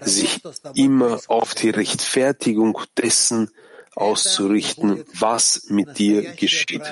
sich 0.00 0.42
immer 0.74 1.20
auf 1.28 1.54
die 1.54 1.70
Rechtfertigung 1.70 2.78
dessen 2.96 3.50
auszurichten, 3.94 5.04
was 5.18 5.64
mit 5.68 5.98
dir 5.98 6.32
geschieht. 6.32 6.82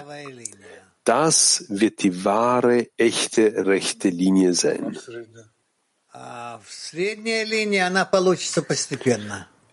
Das 1.05 1.65
wird 1.69 2.03
die 2.03 2.25
wahre, 2.25 2.89
echte, 2.97 3.67
rechte 3.67 4.11
Linie 4.11 4.53
sein. 4.53 4.99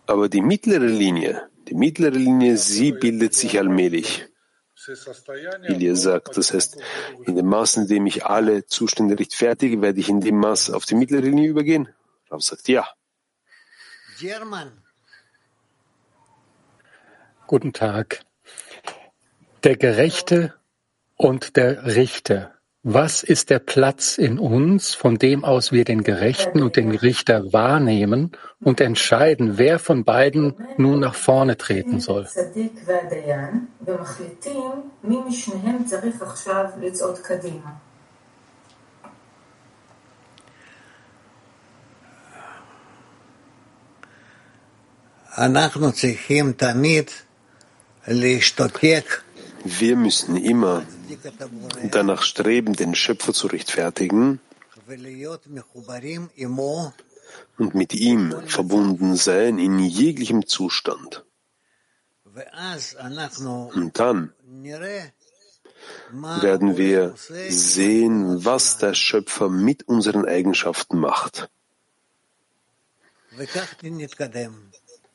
Aber 0.07 0.29
die 0.29 0.41
mittlere 0.41 0.85
Linie, 0.85 1.49
die 1.67 1.73
mittlere 1.73 2.11
Linie, 2.11 2.57
sie 2.57 2.91
bildet 2.91 3.33
sich 3.33 3.57
allmählich. 3.57 4.25
Ilya 5.67 5.95
sagt, 5.95 6.37
das 6.37 6.53
heißt, 6.53 6.77
in 7.25 7.35
dem 7.35 7.47
Maß, 7.47 7.77
in 7.77 7.87
dem 7.87 8.05
ich 8.05 8.25
alle 8.25 8.65
Zustände 8.67 9.17
rechtfertige, 9.17 9.81
werde 9.81 9.99
ich 9.99 10.09
in 10.09 10.21
dem 10.21 10.37
Maß 10.37 10.69
auf 10.71 10.85
die 10.85 10.95
mittlere 10.95 11.21
Linie 11.21 11.49
übergehen. 11.49 11.89
Rav 12.29 12.41
sagt, 12.41 12.67
ja. 12.67 12.87
German. 14.17 14.71
Guten 17.47 17.73
Tag. 17.73 18.21
Der 19.65 19.75
Gerechte 19.75 20.53
und 21.17 21.57
der 21.57 21.85
Richter. 21.85 22.53
Was 22.83 23.23
ist 23.23 23.49
der 23.49 23.59
Platz 23.59 24.17
in 24.17 24.39
uns, 24.39 24.93
von 24.93 25.17
dem 25.17 25.43
aus 25.43 25.73
wir 25.73 25.83
den 25.83 26.03
Gerechten 26.03 26.61
und 26.61 26.77
den 26.77 26.91
Richter 26.91 27.51
wahrnehmen 27.51 28.31
und 28.61 28.79
entscheiden, 28.79 29.57
wer 29.57 29.79
von 29.79 30.05
beiden 30.05 30.55
nun 30.77 31.01
nach 31.01 31.15
vorne 31.15 31.57
treten 31.57 31.99
soll? 31.99 32.25
Wir 49.65 49.95
müssen 49.97 50.37
immer 50.37 50.83
danach 51.91 52.21
streben, 52.21 52.73
den 52.73 52.95
Schöpfer 52.95 53.33
zu 53.33 53.47
rechtfertigen 53.47 54.39
und 57.57 57.75
mit 57.75 57.93
ihm 57.93 58.35
verbunden 58.47 59.15
sein 59.15 59.59
in 59.59 59.79
jeglichem 59.79 60.47
Zustand. 60.47 61.25
Und 63.73 63.99
dann 63.99 64.33
werden 66.41 66.77
wir 66.77 67.15
sehen, 67.49 68.45
was 68.45 68.77
der 68.77 68.93
Schöpfer 68.93 69.49
mit 69.49 69.87
unseren 69.87 70.25
Eigenschaften 70.25 70.99
macht. 70.99 71.49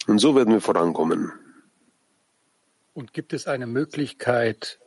Und 0.07 0.19
so 0.19 0.35
werden 0.35 0.53
wir 0.53 0.61
vorankommen. 0.61 1.33
Und 2.95 3.13
gibt 3.13 3.33
es 3.33 3.47
eine 3.47 3.67
Möglichkeit, 3.67 4.79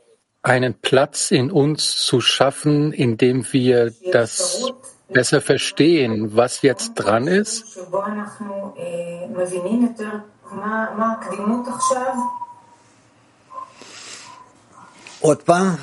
einen 0.42 0.74
Platz 0.74 1.32
in 1.32 1.52
uns 1.52 1.98
zu 2.06 2.20
schaffen, 2.20 2.92
in 2.92 3.18
dem 3.18 3.46
wir 3.54 3.94
das 4.12 4.72
besser 5.08 5.42
verstehen, 5.42 6.36
was 6.36 6.62
jetzt 6.62 6.96
dran 6.96 7.28
ist? 7.28 7.80
Otmar? 15.22 15.80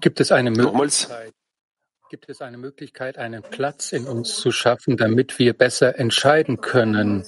Gibt 0.00 0.20
es 0.20 0.32
eine 0.32 0.50
Möglichkeit, 0.50 1.34
Gibt 2.10 2.30
es 2.30 2.40
eine 2.40 2.56
Möglichkeit, 2.56 3.18
einen 3.18 3.42
Platz 3.42 3.92
in 3.92 4.06
uns 4.06 4.36
zu 4.36 4.50
schaffen, 4.50 4.96
damit 4.96 5.38
wir 5.38 5.52
besser 5.52 5.98
entscheiden 5.98 6.58
können, 6.62 7.22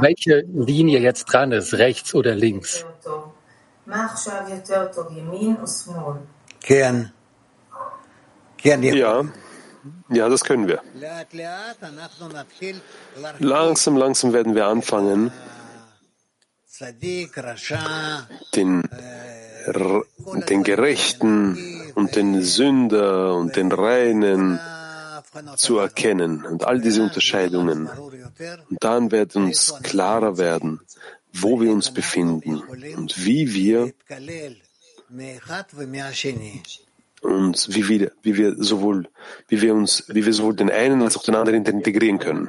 welche 0.00 0.40
Linie 0.52 0.98
jetzt 0.98 1.26
dran 1.26 1.52
ist, 1.52 1.74
rechts 1.74 2.14
oder 2.16 2.34
links? 2.34 2.84
Gern. 6.60 7.12
Ja. 8.96 9.24
Ja, 10.08 10.28
das 10.28 10.42
können 10.42 10.66
wir. 10.66 10.82
Langsam, 13.38 13.96
langsam 13.96 14.32
werden 14.32 14.54
wir 14.56 14.66
anfangen, 14.66 15.30
den, 18.54 18.82
den 20.48 20.62
Gerechten, 20.64 21.77
und 21.98 22.14
den 22.14 22.42
Sünder 22.42 23.34
und 23.34 23.56
den 23.56 23.72
Reinen 23.72 24.60
zu 25.56 25.78
erkennen 25.78 26.44
und 26.44 26.64
all 26.64 26.80
diese 26.80 27.02
Unterscheidungen. 27.02 27.88
Und 28.70 28.78
dann 28.78 29.10
wird 29.10 29.34
uns 29.34 29.74
klarer 29.82 30.38
werden, 30.38 30.80
wo 31.32 31.60
wir 31.60 31.72
uns 31.72 31.90
befinden 31.90 32.62
und 32.96 33.24
wie 33.26 33.52
wir 33.52 33.92
uns, 37.20 37.74
wie 37.74 37.88
wir, 37.88 38.12
wie 38.22 38.36
wir 38.36 38.54
sowohl, 38.62 39.08
wie 39.48 39.60
wir 39.60 39.74
uns, 39.74 40.04
wie 40.06 40.24
wir 40.24 40.32
sowohl 40.32 40.54
den 40.54 40.70
einen 40.70 41.02
als 41.02 41.16
auch 41.16 41.24
den 41.24 41.34
anderen 41.34 41.64
integrieren 41.64 42.20
können. 42.20 42.48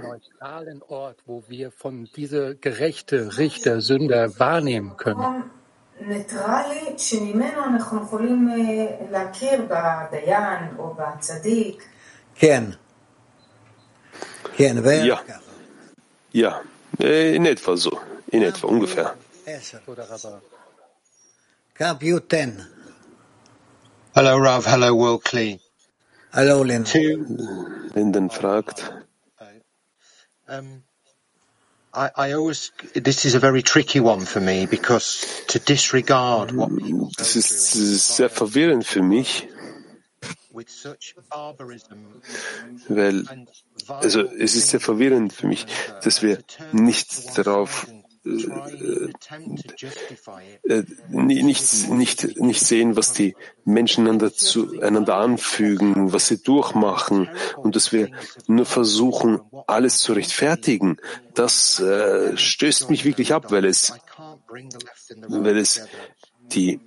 Ort, 0.88 1.18
wo 1.26 1.44
wir 1.48 1.72
von 1.72 2.08
diese 2.16 2.56
gerechte 2.56 3.40
Richter, 3.40 3.82
Sünder 3.82 4.40
wahrnehmen 4.40 4.96
können. 4.96 5.50
ניטרלי 6.01 6.95
שממנו 6.99 7.65
אנחנו 7.65 8.03
יכולים 8.03 8.49
אה, 8.49 9.09
להכיר 9.11 9.63
בדיין 9.63 10.77
או 10.79 10.95
בצדיק. 10.95 11.85
כן. 12.35 12.65
כן, 14.57 14.77
Ja, 15.05 15.19
ja, 16.33 16.61
äh, 17.01 17.35
in 17.35 17.47
etwa 17.47 17.77
so, 17.77 18.01
in 18.33 18.43
etwa 18.43 18.69
ungefähr. 18.69 19.15
Cup 21.79 22.03
U10. 22.03 22.51
Hello, 24.15 24.39
Rav. 24.39 24.65
Hello, 24.65 24.95
Will 24.95 25.19
Klee. 25.19 25.59
Hello, 26.33 26.63
Lynn. 26.63 26.85
Two, 26.85 27.27
Linden 27.95 28.31
fragt, 28.31 28.93
um, 30.49 30.83
I, 32.00 32.12
I 32.16 32.32
always, 32.32 32.72
this 32.94 33.26
is 33.26 33.36
a 33.36 33.40
very 33.40 33.62
tricky 33.62 34.00
one 34.00 34.22
for 34.22 34.40
me 34.40 34.66
because 34.66 35.44
to 35.48 35.60
disregard 35.60 36.52
what 36.52 36.70
people 36.70 37.12
das 37.18 37.36
ist 37.36 38.16
sehr 38.16 38.30
verwirrend 38.30 38.86
für 38.86 39.04
mich, 39.04 39.50
with 40.54 40.70
such 40.70 41.16
barbarism 41.30 42.22
weil, 42.88 43.26
also 43.88 44.22
es 44.22 44.56
ist 44.56 44.70
sehr 44.70 44.80
verwirrend 44.80 45.34
für 45.34 45.48
mich, 45.48 45.66
dass 46.04 46.22
wir 46.22 46.40
nicht 46.72 47.38
darauf 47.38 47.88
äh, 48.26 49.12
äh, 50.64 50.84
nicht, 51.10 51.90
nicht, 51.90 52.40
nicht 52.40 52.62
sehen, 52.62 52.96
was 52.96 53.14
die 53.14 53.36
Menschen 53.66 54.06
einander, 54.06 54.34
zu, 54.34 54.82
einander 54.82 55.16
anfügen, 55.18 56.12
was 56.12 56.28
sie 56.28 56.42
durchmachen 56.42 57.30
und 57.58 57.76
dass 57.76 57.92
wir 57.92 58.10
nur 58.48 58.66
versuchen, 58.66 59.40
alles 59.68 60.00
zu 60.00 60.14
rechtfertigen, 60.14 60.98
das 61.34 61.80
äh, 61.80 62.36
stößt 62.36 62.90
mich 62.90 63.06
wirklich 63.06 63.34
ab, 63.34 63.52
weil 63.52 63.66
es, 63.66 63.94
weil 65.28 65.58
es 65.58 65.88
die, 66.54 66.80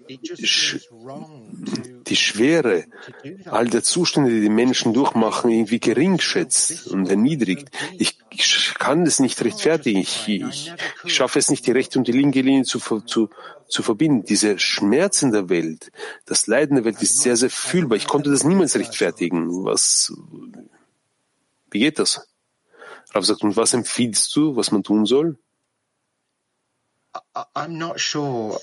die 2.06 2.16
Schwere 2.16 2.84
all 3.46 3.68
der 3.68 3.82
Zustände, 3.82 4.30
die 4.30 4.40
die 4.40 4.48
Menschen 4.48 4.92
durchmachen, 4.92 5.50
irgendwie 5.50 5.80
gering 5.80 6.18
schätzt 6.20 6.88
und 6.88 7.08
erniedrigt. 7.08 7.70
Ich, 7.98 8.18
kann 8.82 9.06
es 9.06 9.20
nicht 9.20 9.40
rechtfertigen. 9.42 10.00
Ich, 10.00 10.28
ich, 10.28 10.72
ich 11.04 11.14
schaffe 11.14 11.38
es 11.38 11.50
nicht, 11.50 11.66
die 11.66 11.70
rechte 11.70 11.98
und 11.98 12.08
die 12.08 12.12
linke 12.12 12.40
Linie 12.40 12.64
zu, 12.64 12.80
zu, 13.00 13.30
zu 13.68 13.82
verbinden. 13.82 14.24
Diese 14.24 14.58
Schmerz 14.58 15.22
in 15.22 15.30
der 15.30 15.48
Welt, 15.48 15.92
das 16.26 16.46
Leiden 16.48 16.76
der 16.76 16.84
Welt 16.84 17.00
ist 17.00 17.20
sehr, 17.20 17.36
sehr 17.36 17.50
fühlbar. 17.50 17.96
Ich 17.96 18.06
konnte 18.08 18.30
das 18.30 18.44
niemals 18.44 18.76
rechtfertigen. 18.76 19.64
Was, 19.64 20.12
wie 21.70 21.78
geht 21.78 21.98
das? 21.98 22.28
Rav 23.14 23.24
sagt, 23.24 23.42
und 23.42 23.56
was 23.56 23.72
empfiehlst 23.72 24.34
du, 24.34 24.56
was 24.56 24.72
man 24.72 24.82
tun 24.82 25.06
soll? 25.06 25.38
I'm 27.54 27.78
not 27.78 28.00
sure. 28.00 28.58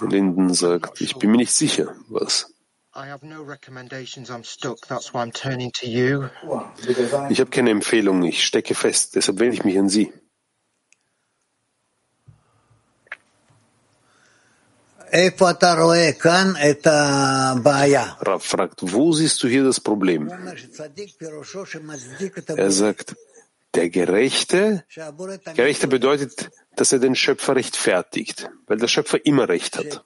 Linden 0.00 0.54
sagt, 0.54 1.00
ich 1.00 1.16
bin 1.16 1.30
mir 1.30 1.38
nicht 1.38 1.52
sicher, 1.52 1.94
was. 2.08 2.52
Ich 7.30 7.40
habe 7.40 7.50
keine 7.50 7.70
Empfehlung, 7.70 8.22
ich 8.24 8.44
stecke 8.44 8.74
fest, 8.74 9.14
deshalb 9.14 9.38
wende 9.38 9.54
ich 9.54 9.64
mich 9.64 9.78
an 9.78 9.88
Sie. 9.88 10.12
Rav 18.20 18.44
fragt, 18.44 18.80
wo 18.82 19.12
siehst 19.12 19.42
du 19.42 19.48
hier 19.48 19.64
das 19.64 19.80
Problem? 19.80 20.30
Er 22.56 22.70
sagt, 22.70 23.16
der 23.78 23.90
Gerechte, 23.90 24.84
Gerechte 25.54 25.86
bedeutet, 25.86 26.50
dass 26.74 26.90
er 26.90 26.98
den 26.98 27.14
Schöpfer 27.14 27.54
rechtfertigt, 27.54 28.50
weil 28.66 28.78
der 28.78 28.88
Schöpfer 28.88 29.24
immer 29.24 29.48
Recht 29.48 29.78
hat. 29.78 30.02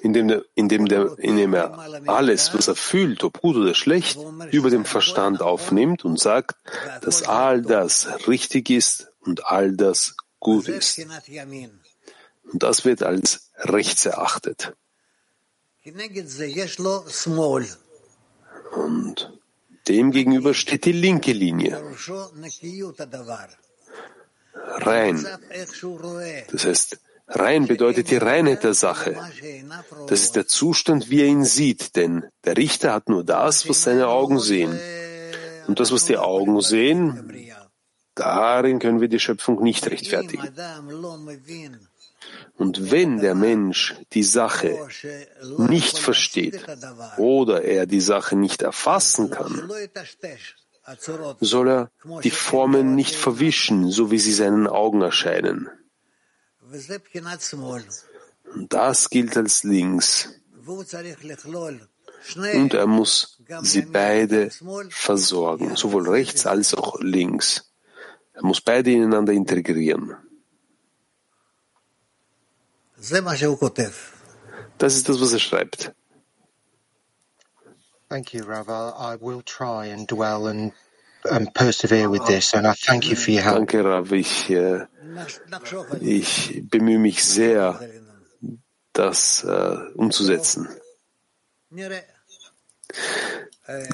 Indem, 0.00 0.28
der, 0.28 0.44
indem, 0.54 0.86
der, 0.86 1.18
indem 1.18 1.54
er 1.54 1.66
alles, 2.06 2.52
was 2.52 2.68
er 2.68 2.74
fühlt, 2.74 3.24
ob 3.24 3.40
gut 3.40 3.56
oder 3.56 3.74
schlecht, 3.74 4.18
über 4.50 4.68
den 4.68 4.84
Verstand 4.84 5.40
aufnimmt 5.40 6.04
und 6.04 6.20
sagt, 6.20 6.56
dass 7.00 7.22
all 7.22 7.62
das 7.62 8.28
richtig 8.28 8.68
ist 8.68 9.08
und 9.20 9.46
all 9.46 9.72
das 9.76 10.14
gut 10.40 10.68
ist. 10.68 10.98
Und 12.52 12.62
das 12.62 12.84
wird 12.84 13.02
als 13.02 13.50
rechts 13.56 14.04
erachtet. 14.04 14.74
Und 18.72 19.37
Demgegenüber 19.88 20.54
steht 20.54 20.84
die 20.84 20.92
linke 20.92 21.32
Linie. 21.32 21.82
Rein. 24.54 25.26
Das 26.50 26.64
heißt, 26.64 26.98
rein 27.28 27.66
bedeutet 27.66 28.10
die 28.10 28.16
Reinheit 28.16 28.64
der 28.64 28.74
Sache. 28.74 29.16
Das 30.06 30.20
ist 30.22 30.36
der 30.36 30.46
Zustand, 30.46 31.10
wie 31.10 31.22
er 31.22 31.26
ihn 31.26 31.44
sieht, 31.44 31.96
denn 31.96 32.24
der 32.44 32.56
Richter 32.56 32.92
hat 32.92 33.08
nur 33.08 33.24
das, 33.24 33.68
was 33.68 33.82
seine 33.82 34.08
Augen 34.08 34.38
sehen. 34.38 34.78
Und 35.66 35.80
das, 35.80 35.92
was 35.92 36.04
die 36.06 36.16
Augen 36.16 36.60
sehen, 36.60 37.32
darin 38.14 38.78
können 38.78 39.00
wir 39.00 39.08
die 39.08 39.20
Schöpfung 39.20 39.62
nicht 39.62 39.86
rechtfertigen. 39.86 40.48
Und 42.56 42.90
wenn 42.90 43.20
der 43.20 43.34
Mensch 43.34 43.94
die 44.12 44.24
Sache 44.24 44.88
nicht 45.58 45.98
versteht 45.98 46.60
oder 47.16 47.62
er 47.62 47.86
die 47.86 48.00
Sache 48.00 48.36
nicht 48.36 48.62
erfassen 48.62 49.30
kann, 49.30 49.70
soll 51.40 51.68
er 51.68 51.90
die 52.22 52.30
Formen 52.30 52.94
nicht 52.94 53.14
verwischen, 53.14 53.90
so 53.90 54.10
wie 54.10 54.18
sie 54.18 54.32
seinen 54.32 54.66
Augen 54.66 55.02
erscheinen. 55.02 55.68
Und 58.54 58.72
das 58.72 59.10
gilt 59.10 59.36
als 59.36 59.62
links. 59.64 60.34
Und 62.52 62.74
er 62.74 62.86
muss 62.86 63.38
sie 63.62 63.82
beide 63.82 64.50
versorgen, 64.90 65.76
sowohl 65.76 66.08
rechts 66.08 66.46
als 66.46 66.74
auch 66.74 67.00
links. 67.00 67.72
Er 68.32 68.44
muss 68.44 68.60
beide 68.60 68.90
ineinander 68.90 69.32
integrieren. 69.32 70.16
Das 74.78 74.96
ist 74.96 75.08
das, 75.08 75.20
was 75.20 75.32
er 75.32 75.38
schreibt. 75.38 75.92
Thank 78.08 78.32
you, 78.32 78.42
Ravel. 78.44 78.94
I 78.96 79.16
will 79.20 79.42
try 79.42 79.92
and 79.92 80.10
dwell 80.10 80.46
and 80.46 80.72
and 81.24 81.52
persevere 81.54 82.10
with 82.10 82.24
this. 82.26 82.54
And 82.54 82.66
I 82.66 82.72
thank 82.74 83.10
you 83.10 83.16
for 83.16 83.30
your 83.30 83.42
help. 83.42 83.56
Danke, 83.56 83.84
Rav. 83.84 84.12
Ich, 84.12 84.50
äh, 84.50 84.86
ich 86.00 86.62
bemühe 86.70 86.98
mich 86.98 87.24
sehr, 87.24 87.80
das 88.92 89.44
äh, 89.44 89.76
umzusetzen. 89.94 90.68
Äh, 91.70 92.02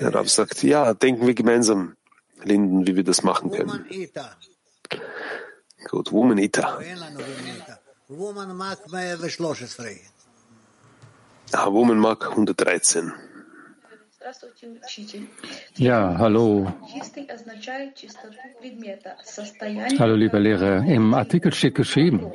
Rav 0.00 0.28
sagt, 0.28 0.62
ja, 0.62 0.94
denken 0.94 1.26
wir 1.26 1.34
gemeinsam, 1.34 1.96
Linden, 2.42 2.86
wie 2.86 2.96
wir 2.96 3.04
das 3.04 3.22
machen 3.22 3.50
können. 3.50 3.86
Gut, 5.88 6.12
Woman 6.12 6.38
Eater. 6.38 6.80
Woman 8.08 8.54
Mark 8.54 8.80
Woman 11.72 11.98
Mark 11.98 12.28
113. 12.28 13.12
Ja, 15.76 16.18
hallo. 16.18 16.70
Hallo, 19.98 20.14
lieber 20.16 20.38
Lehrer. 20.38 20.84
Im 20.84 21.14
Artikel 21.14 21.54
steht 21.54 21.76
geschrieben, 21.76 22.30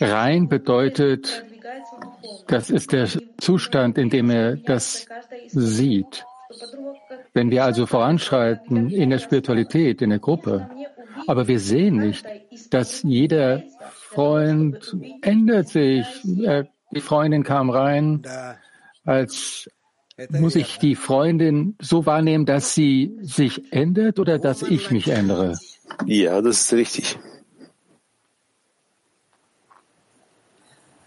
rein 0.00 0.48
bedeutet, 0.48 1.44
das 2.48 2.70
ist 2.70 2.92
der 2.92 3.08
Zustand, 3.38 3.96
in 3.96 4.10
dem 4.10 4.30
er 4.30 4.56
das 4.56 5.06
sieht. 5.46 6.24
Wenn 7.32 7.50
wir 7.50 7.64
also 7.64 7.86
voranschreiten 7.86 8.90
in 8.90 9.10
der 9.10 9.18
Spiritualität, 9.18 10.02
in 10.02 10.10
der 10.10 10.18
Gruppe, 10.18 10.68
aber 11.28 11.46
wir 11.46 11.60
sehen 11.60 11.98
nicht, 11.98 12.26
dass 12.70 13.02
jeder 13.02 13.62
Freund 14.20 14.96
ändert 15.22 15.68
sich. 15.68 16.06
Er- 16.42 16.66
Die 16.94 17.00
Freundin 17.00 17.42
kam 17.42 17.68
rein, 17.68 18.22
als 19.04 19.68
muss 20.30 20.54
ich 20.54 20.78
die 20.78 20.94
Freundin 20.94 21.76
so 21.82 22.06
wahrnehmen, 22.06 22.46
dass 22.46 22.74
sie 22.74 23.18
sich 23.20 23.72
ändert 23.72 24.18
oder 24.18 24.38
dass 24.38 24.62
ich 24.62 24.90
mich 24.90 25.08
ändere? 25.08 25.58
Ja, 26.06 26.40
das 26.40 26.60
ist 26.62 26.72
richtig. 26.72 27.18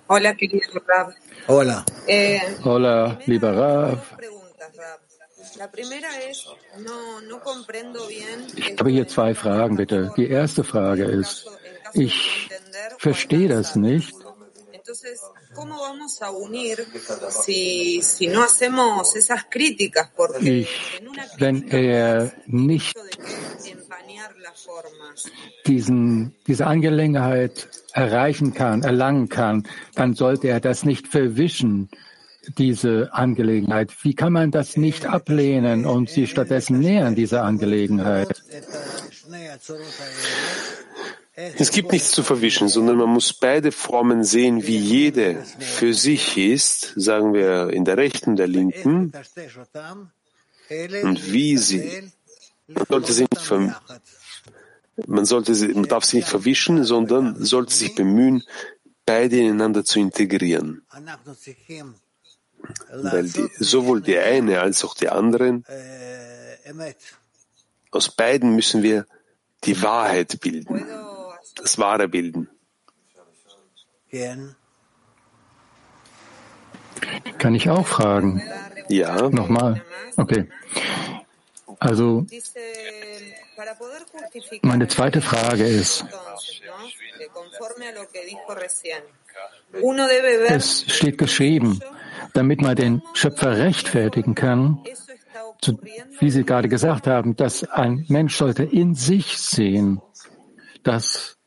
Hola, 0.10 0.34
querido 0.34 0.80
Rab. 0.88 1.14
Hola. 1.48 1.86
Eh, 2.08 2.40
Hola, 2.64 3.18
lieber 3.26 3.56
Rav. 3.56 4.12
Rab. 4.12 4.22
Ich 8.56 8.80
habe 8.80 8.90
hier 8.90 9.08
zwei 9.08 9.34
Fragen, 9.34 9.78
bitte. 9.78 10.12
Die 10.18 10.28
erste 10.28 10.64
Frage 10.64 11.06
ist, 11.06 11.48
ich 11.94 12.49
verstehe 13.00 13.48
das 13.48 13.76
nicht. 13.76 14.14
Ich, 20.42 21.02
wenn 21.38 21.68
er 21.70 22.32
nicht 22.46 22.98
diesen, 25.68 26.36
diese 26.48 26.68
Angelegenheit 26.68 27.68
erreichen 27.94 28.54
kann, 28.54 28.84
erlangen 28.84 29.30
kann, 29.30 29.68
dann 29.96 30.14
sollte 30.16 30.48
er 30.48 30.60
das 30.60 30.84
nicht 30.84 31.08
verwischen, 31.08 31.90
diese 32.58 33.14
Angelegenheit. 33.14 33.92
Wie 34.02 34.16
kann 34.16 34.34
man 34.34 34.52
das 34.52 34.76
nicht 34.78 35.06
ablehnen 35.06 35.86
und 35.86 36.10
sie 36.10 36.28
stattdessen 36.28 36.80
nähern, 36.80 37.16
diese 37.16 37.42
Angelegenheit? 37.42 38.44
Es 41.58 41.72
gibt 41.72 41.94
nichts 41.94 42.12
zu 42.12 42.22
verwischen, 42.24 42.68
sondern 42.68 42.98
man 42.98 43.10
muss 43.10 43.32
beide 43.32 43.72
Formen 43.72 44.26
sehen, 44.26 44.68
wie 44.68 44.78
jede 44.78 45.42
für 45.60 45.94
sich 45.94 46.38
ist, 46.38 46.94
sagen 46.98 47.34
wir 47.34 47.70
in 47.70 47.86
der 47.86 47.96
rechten, 47.96 48.36
der 48.36 48.48
linken, 48.48 49.14
und 51.04 51.32
wie 51.32 51.58
sie. 51.58 52.12
Man 52.68 52.86
sollte 52.90 53.14
sie 53.14 53.26
nicht 53.32 53.52
man, 55.08 55.26
sollte 55.26 55.56
sie, 55.56 55.70
man 55.70 55.86
darf 55.86 56.04
sie 56.04 56.18
nicht 56.18 56.28
verwischen, 56.28 56.84
sondern 56.84 57.42
sollte 57.42 57.74
sich 57.74 57.96
bemühen, 57.96 58.44
beide 59.06 59.40
ineinander 59.40 59.86
zu 59.86 60.00
integrieren. 60.00 60.82
Weil 62.92 63.30
die, 63.30 63.50
sowohl 63.58 64.02
die 64.02 64.18
eine 64.18 64.60
als 64.60 64.84
auch 64.84 64.94
die 64.94 65.08
anderen, 65.08 65.64
aus 67.92 68.10
beiden 68.10 68.56
müssen 68.56 68.84
wir 68.84 69.08
die 69.64 69.82
Wahrheit 69.82 70.42
bilden 70.42 70.86
das 71.62 71.78
wahre 71.78 72.08
bilden. 72.08 72.50
Kann 77.38 77.56
ich 77.56 77.70
auch 77.70 77.86
fragen? 77.86 78.42
Ja. 78.90 79.30
Nochmal. 79.30 79.82
Okay. 80.18 80.50
Also, 81.80 82.26
meine 84.62 84.88
zweite 84.88 85.22
Frage 85.22 85.66
ist, 85.66 86.06
es 90.50 90.86
steht 90.88 91.18
geschrieben, 91.18 91.80
damit 92.34 92.62
man 92.62 92.76
den 92.76 93.02
Schöpfer 93.14 93.58
rechtfertigen 93.58 94.36
kann, 94.36 94.84
wie 96.20 96.32
Sie 96.32 96.44
gerade 96.44 96.68
gesagt 96.68 97.08
haben, 97.08 97.36
dass 97.36 97.64
ein 97.64 98.06
Mensch 98.10 98.36
sollte 98.36 98.64
in 98.64 98.96
sich 98.96 99.38
sehen, 99.38 100.02
dass 100.84 101.39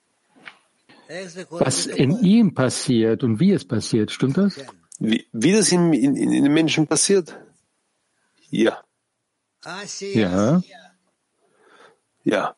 was 1.50 1.86
in 1.86 2.18
ihm 2.22 2.54
passiert 2.54 3.22
und 3.22 3.40
wie 3.40 3.52
es 3.52 3.64
passiert. 3.66 4.10
Stimmt 4.10 4.38
das? 4.38 4.58
Wie, 4.98 5.26
wie 5.32 5.52
das 5.52 5.72
in, 5.72 5.92
in, 5.92 6.16
in 6.16 6.44
den 6.44 6.52
Menschen 6.52 6.86
passiert? 6.86 7.38
Ja. 8.50 8.82
Ja. 10.14 10.62
Ja. 12.24 12.56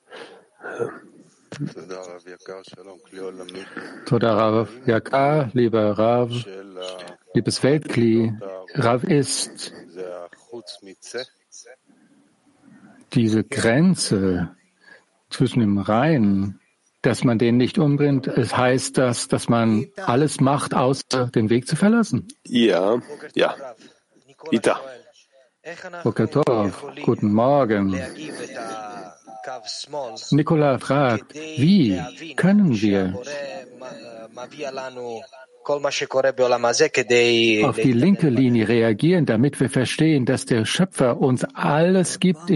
Toda 4.07 4.35
Rav 4.35 4.71
Yakar, 4.87 5.51
lieber 5.53 5.99
Rav, 5.99 6.31
liebes 7.35 7.63
Weltkli, 7.63 8.33
Rav 8.75 9.05
ist 9.05 9.73
diese 13.13 13.45
Grenze 13.45 14.57
zwischen 15.31 15.61
dem 15.61 15.79
Reinen 15.79 16.61
dass 17.07 17.25
man 17.25 17.39
den 17.39 17.57
nicht 17.57 17.79
umbringt, 17.79 18.27
es 18.27 18.57
heißt 18.57 18.99
das, 18.99 19.29
dass 19.29 19.49
man 19.49 19.87
alles 20.05 20.41
macht, 20.41 20.75
außer 20.75 21.31
den 21.35 21.51
Weg 21.51 21.69
zu 21.69 21.77
verlassen? 21.77 22.29
Ja, 22.47 23.01
ja. 23.35 23.55
Ita. 24.51 24.81
Bokatov, 26.03 26.85
guten 27.03 27.33
Morgen. 27.33 27.99
Nikola 30.31 30.79
fragt, 30.79 31.35
wie 31.35 32.01
können 32.37 32.81
wir 32.81 33.15
auf 37.65 37.77
die 37.77 37.93
linke 37.93 38.29
Linie 38.29 38.69
reagieren, 38.69 39.25
damit 39.27 39.61
wir 39.61 39.71
verstehen, 39.71 40.27
dass 40.27 40.45
der 40.45 40.67
Schöpfer 40.67 41.19
uns 41.21 41.45
alles 41.55 42.21
gibt, 42.21 42.51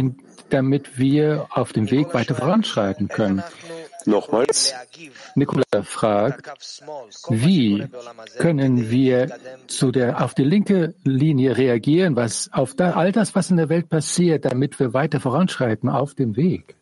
damit 0.50 0.98
wir 0.98 1.46
auf 1.50 1.72
dem 1.72 1.90
Weg 1.90 2.12
weiter 2.12 2.34
voranschreiten 2.34 3.08
können. 3.08 3.42
Nochmals. 4.08 4.74
Nikola 5.34 5.82
fragt, 5.82 6.50
wie 7.28 7.86
können 8.38 8.90
wir 8.90 9.28
zu 9.66 9.90
der, 9.90 10.24
auf 10.24 10.34
die 10.34 10.44
linke 10.44 10.94
Linie 11.04 11.56
reagieren, 11.56 12.16
was 12.16 12.50
auf 12.52 12.74
da, 12.74 12.92
all 12.92 13.12
das, 13.12 13.34
was 13.34 13.50
in 13.50 13.58
der 13.58 13.68
Welt 13.68 13.88
passiert, 13.88 14.44
damit 14.46 14.80
wir 14.80 14.94
weiter 14.94 15.20
voranschreiten 15.20 15.90
auf 15.90 16.14
dem 16.14 16.36
Weg? 16.36 16.74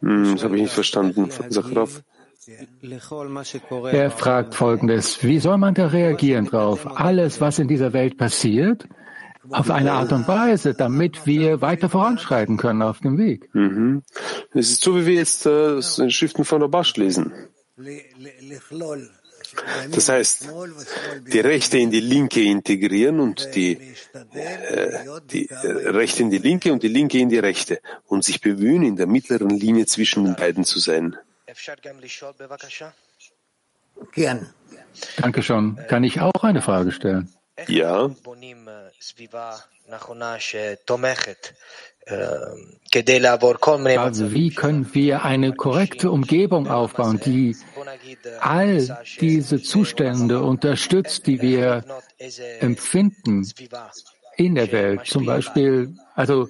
Hm, 0.00 0.32
das 0.32 0.44
habe 0.44 0.56
ich 0.56 0.62
nicht 0.62 0.72
verstanden, 0.72 1.30
Sachrov. 1.50 2.02
Er 3.92 4.10
fragt 4.10 4.56
Folgendes, 4.56 5.22
wie 5.22 5.38
soll 5.38 5.58
man 5.58 5.74
da 5.74 5.86
reagieren 5.86 6.46
drauf? 6.46 6.88
Alles, 6.98 7.40
was 7.40 7.60
in 7.60 7.68
dieser 7.68 7.92
Welt 7.92 8.16
passiert, 8.16 8.88
auf 9.50 9.70
eine 9.70 9.92
Art 9.92 10.12
und 10.12 10.28
Weise, 10.28 10.74
damit 10.74 11.26
wir 11.26 11.60
weiter 11.60 11.88
voranschreiten 11.88 12.56
können 12.56 12.82
auf 12.82 13.00
dem 13.00 13.18
Weg. 13.18 13.52
Mhm. 13.54 14.02
Es 14.54 14.70
ist 14.70 14.82
so, 14.82 14.96
wie 14.96 15.06
wir 15.06 15.14
jetzt 15.14 15.46
äh, 15.46 15.82
Schriften 15.82 16.44
von 16.44 16.62
Rabash 16.62 16.96
lesen. 16.96 17.32
Das 19.90 20.08
heißt, 20.08 20.48
die 21.32 21.40
Rechte 21.40 21.78
in 21.78 21.90
die 21.90 22.00
Linke 22.00 22.42
integrieren 22.42 23.20
und 23.20 23.54
die, 23.54 23.72
äh, 24.32 25.04
die 25.30 25.48
äh, 25.48 25.88
Rechte 25.88 26.22
in 26.22 26.30
die 26.30 26.38
Linke 26.38 26.72
und 26.72 26.82
die 26.82 26.88
Linke 26.88 27.18
in 27.18 27.28
die 27.28 27.38
Rechte 27.38 27.80
und 28.06 28.24
sich 28.24 28.40
bemühen, 28.40 28.82
in 28.82 28.96
der 28.96 29.06
mittleren 29.06 29.50
Linie 29.50 29.86
zwischen 29.86 30.24
den 30.24 30.36
beiden 30.36 30.64
zu 30.64 30.78
sein. 30.78 31.16
Danke 35.16 35.42
schon. 35.42 35.76
Kann 35.88 36.04
ich 36.04 36.20
auch 36.20 36.42
eine 36.42 36.62
Frage 36.62 36.92
stellen? 36.92 37.28
Ja. 37.68 38.10
Also 44.00 44.32
wie 44.32 44.50
können 44.50 44.92
wir 44.94 45.24
eine 45.24 45.52
korrekte 45.54 46.10
Umgebung 46.10 46.68
aufbauen, 46.68 47.20
die 47.24 47.56
all 48.40 48.98
diese 49.20 49.62
Zustände 49.62 50.42
unterstützt, 50.42 51.26
die 51.26 51.40
wir 51.40 51.84
empfinden 52.60 53.48
in 54.36 54.54
der 54.54 54.70
Welt? 54.72 55.06
Zum 55.06 55.26
Beispiel, 55.26 55.96
also 56.14 56.48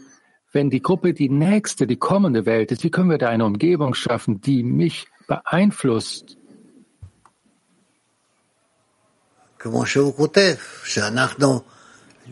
wenn 0.53 0.69
die 0.69 0.83
Gruppe 0.83 1.15
die 1.15 1.31
nächste, 1.31 1.87
die 1.87 1.97
kommende 1.97 2.45
Welt 2.47 2.71
ist, 2.73 2.85
wie 2.85 2.91
können 2.91 3.11
wir 3.11 3.19
da 3.19 3.29
eine 3.29 3.45
Umgebung 3.45 3.95
schaffen, 3.95 4.41
die 4.41 4.63
mich 4.63 5.07
beeinflusst? 5.27 6.37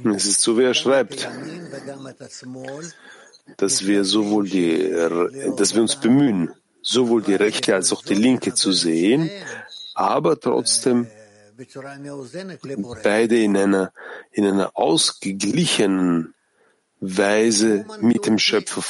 Es 0.05 0.26
ist 0.26 0.40
so, 0.40 0.57
wie 0.59 0.64
er 0.64 0.74
schreibt, 0.74 1.29
dass 3.57 3.87
wir 3.87 4.05
sowohl 4.05 4.48
die, 4.48 4.90
dass 5.57 5.74
wir 5.74 5.83
uns 5.83 5.96
bemühen, 5.96 6.53
sowohl 6.83 7.22
die 7.22 7.35
rechte 7.35 7.74
als 7.74 7.92
auch 7.92 8.03
die 8.03 8.14
linke 8.14 8.55
zu 8.55 8.72
sehen, 8.72 9.31
aber 9.94 10.38
trotzdem 10.38 11.07
beide 13.03 13.42
in 13.42 13.57
einer, 13.57 13.92
in 14.33 14.46
einer 14.46 14.70
ausgeglichenen 14.74 16.35
Weise 17.00 17.87
mit 18.00 18.26
dem 18.26 18.38
Schöpfer 18.38 18.83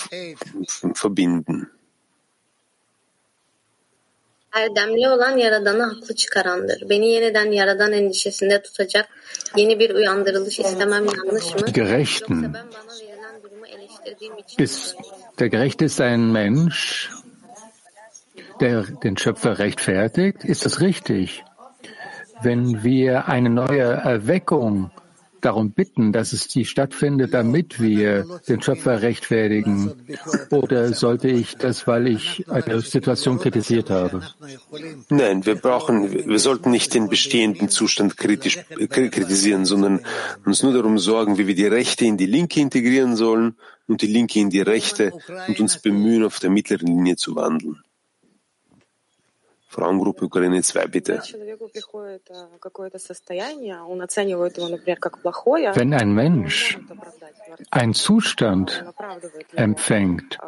verbinden. 0.95 1.71
Erdemli 4.57 5.09
olan 5.09 5.37
Yaradan'ı 5.37 5.83
haklı 5.83 6.15
çıkarandır. 6.15 6.89
Beni 6.89 7.09
yeniden 7.09 7.53
Yaradan 7.53 7.93
endişesinde 7.93 8.63
tutacak 8.63 9.09
yeni 9.57 9.79
bir 9.79 9.95
uyandırılış 9.95 10.59
istemem 10.59 11.05
yanlış 11.17 11.55
mı? 11.55 11.67
Gerechten. 11.73 12.55
Ist, 14.59 14.97
der 15.39 15.47
Gerechte 15.47 15.85
ist 15.85 16.01
ein 16.01 16.21
Mensch, 16.21 17.09
der 18.61 18.85
den 19.03 19.17
Schöpfer 19.17 19.59
rechtfertigt. 19.59 20.45
Ist 20.45 20.65
das 20.65 20.81
richtig? 20.81 21.43
Wenn 22.43 22.83
wir 22.83 23.29
eine 23.29 23.51
neue 23.51 24.01
Erweckung 24.05 24.91
darum 25.41 25.73
bitten, 25.73 26.13
dass 26.13 26.33
es 26.33 26.49
die 26.49 26.65
stattfindet, 26.65 27.35
damit 27.35 27.81
wir 27.81 28.27
den 28.49 28.63
Schöpfer 28.63 29.03
rechtfertigen? 29.03 29.93
Oder 30.51 30.93
sollte 30.93 31.29
ich 31.29 31.57
das, 31.57 31.87
weil 31.87 32.07
ich 32.07 32.49
eine 32.49 32.81
Situation 32.81 33.39
kritisiert 33.39 33.91
habe? 33.91 34.23
Nein, 35.09 35.47
wir 35.47 35.57
brauchen, 35.57 36.29
wir 36.29 36.39
sollten 36.39 36.71
nicht 36.71 36.95
den 36.95 37.09
bestehenden 37.09 37.69
Zustand 37.69 38.17
kritisch, 38.17 38.59
kritisieren, 38.89 39.65
sondern 39.65 40.01
uns 40.45 40.63
nur 40.63 40.73
darum 40.73 40.99
sorgen, 40.99 41.39
wie 41.39 41.47
wir 41.47 41.55
die 41.55 41.67
Rechte 41.67 42.05
in 42.05 42.17
die 42.17 42.27
Linke 42.27 42.61
integrieren 42.61 43.17
sollen 43.17 43.57
und 43.87 44.03
die 44.03 44.07
Linke 44.07 44.39
in 44.39 44.51
die 44.51 44.61
Rechte 44.61 45.13
und 45.49 45.61
uns 45.61 45.81
bemühen, 45.81 46.25
auf 46.25 46.39
der 46.39 46.51
mittleren 46.51 46.87
Linie 46.87 47.17
zu 47.17 47.35
wandeln. 47.35 47.83
Frauengruppe 49.71 50.25
Ukraine 50.25 50.63
2, 50.63 50.87
bitte. 50.89 51.23
Wenn 55.75 55.95
ein 55.95 56.13
Mensch 56.13 56.79
einen 57.71 57.95
Zustand 57.95 58.85
empfängt, 59.55 60.39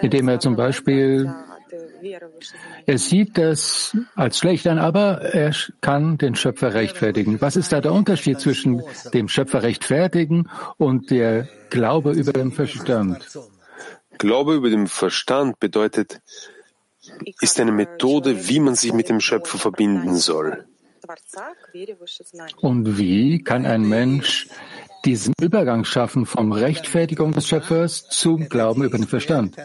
indem 0.00 0.28
er 0.28 0.40
zum 0.40 0.56
Beispiel, 0.56 1.30
er 2.86 2.98
sieht 2.98 3.36
das 3.36 3.94
als 4.14 4.38
schlecht 4.38 4.66
an, 4.66 4.78
aber 4.78 5.20
er 5.20 5.54
kann 5.82 6.16
den 6.16 6.34
Schöpfer 6.34 6.72
rechtfertigen. 6.72 7.42
Was 7.42 7.56
ist 7.56 7.72
da 7.72 7.82
der 7.82 7.92
Unterschied 7.92 8.40
zwischen 8.40 8.82
dem 9.12 9.28
Schöpfer 9.28 9.62
rechtfertigen 9.62 10.48
und 10.78 11.10
der 11.10 11.46
Glaube 11.68 12.12
über 12.12 12.32
den 12.32 12.52
Verstand? 12.52 13.38
Glaube 14.16 14.54
über 14.54 14.70
den 14.70 14.86
Verstand 14.86 15.60
bedeutet, 15.60 16.22
ist 17.40 17.60
eine 17.60 17.72
Methode, 17.72 18.48
wie 18.48 18.60
man 18.60 18.74
sich 18.74 18.92
mit 18.92 19.08
dem 19.08 19.20
Schöpfer 19.20 19.58
verbinden 19.58 20.16
soll. 20.16 20.64
Und 22.60 22.98
wie 22.98 23.42
kann 23.42 23.66
ein 23.66 23.82
Mensch 23.82 24.48
diesen 25.04 25.34
Übergang 25.40 25.84
schaffen 25.84 26.26
vom 26.26 26.52
Rechtfertigung 26.52 27.32
des 27.32 27.48
Schöpfers 27.48 28.08
zum 28.08 28.48
Glauben 28.48 28.84
über 28.84 28.98
den 28.98 29.06
Verstand? 29.06 29.56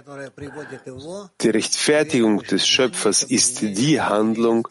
Die 1.42 1.50
Rechtfertigung 1.50 2.42
des 2.44 2.68
Schöpfers 2.68 3.24
ist 3.24 3.62
die 3.62 4.02
Handlung, 4.02 4.68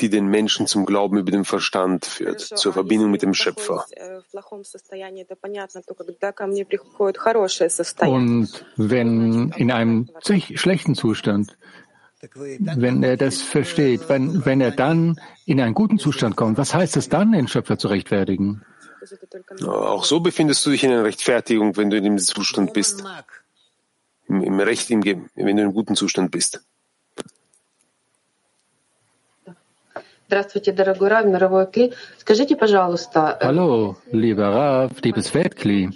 die 0.00 0.08
den 0.08 0.26
Menschen 0.26 0.66
zum 0.66 0.86
Glauben 0.86 1.18
über 1.18 1.30
den 1.30 1.44
Verstand 1.44 2.06
führt, 2.06 2.40
zur 2.40 2.72
Verbindung 2.72 3.10
mit 3.10 3.22
dem 3.22 3.34
Schöpfer. 3.34 3.84
Und 8.00 8.66
wenn 8.76 9.52
in 9.56 9.70
einem 9.70 10.08
schlechten 10.30 10.94
Zustand 10.94 11.56
wenn 12.20 13.02
er 13.02 13.16
das 13.16 13.40
versteht, 13.40 14.08
wenn, 14.08 14.44
wenn 14.44 14.60
er 14.60 14.72
dann 14.72 15.18
in 15.46 15.60
einen 15.60 15.74
guten 15.74 15.98
Zustand 15.98 16.36
kommt, 16.36 16.58
was 16.58 16.74
heißt 16.74 16.96
es 16.96 17.08
dann, 17.08 17.32
den 17.32 17.48
Schöpfer 17.48 17.78
zu 17.78 17.88
rechtfertigen? 17.88 18.62
Auch 19.66 20.04
so 20.04 20.20
befindest 20.20 20.64
du 20.66 20.70
dich 20.70 20.84
in 20.84 20.90
einer 20.90 21.04
Rechtfertigung, 21.04 21.76
wenn 21.78 21.88
du 21.88 21.96
in 21.96 22.04
dem 22.04 22.18
Zustand 22.18 22.74
bist. 22.74 23.02
Im, 24.28 24.42
im 24.42 24.60
Recht, 24.60 24.90
im, 24.90 25.02
wenn 25.02 25.30
du 25.34 25.48
in 25.48 25.60
einem 25.60 25.72
guten 25.72 25.96
Zustand 25.96 26.30
bist. 26.30 26.62
Hallo, 33.40 33.96
lieber 34.12 34.48
Rav, 34.48 35.00
liebes 35.02 35.34
Weltkli. 35.34 35.90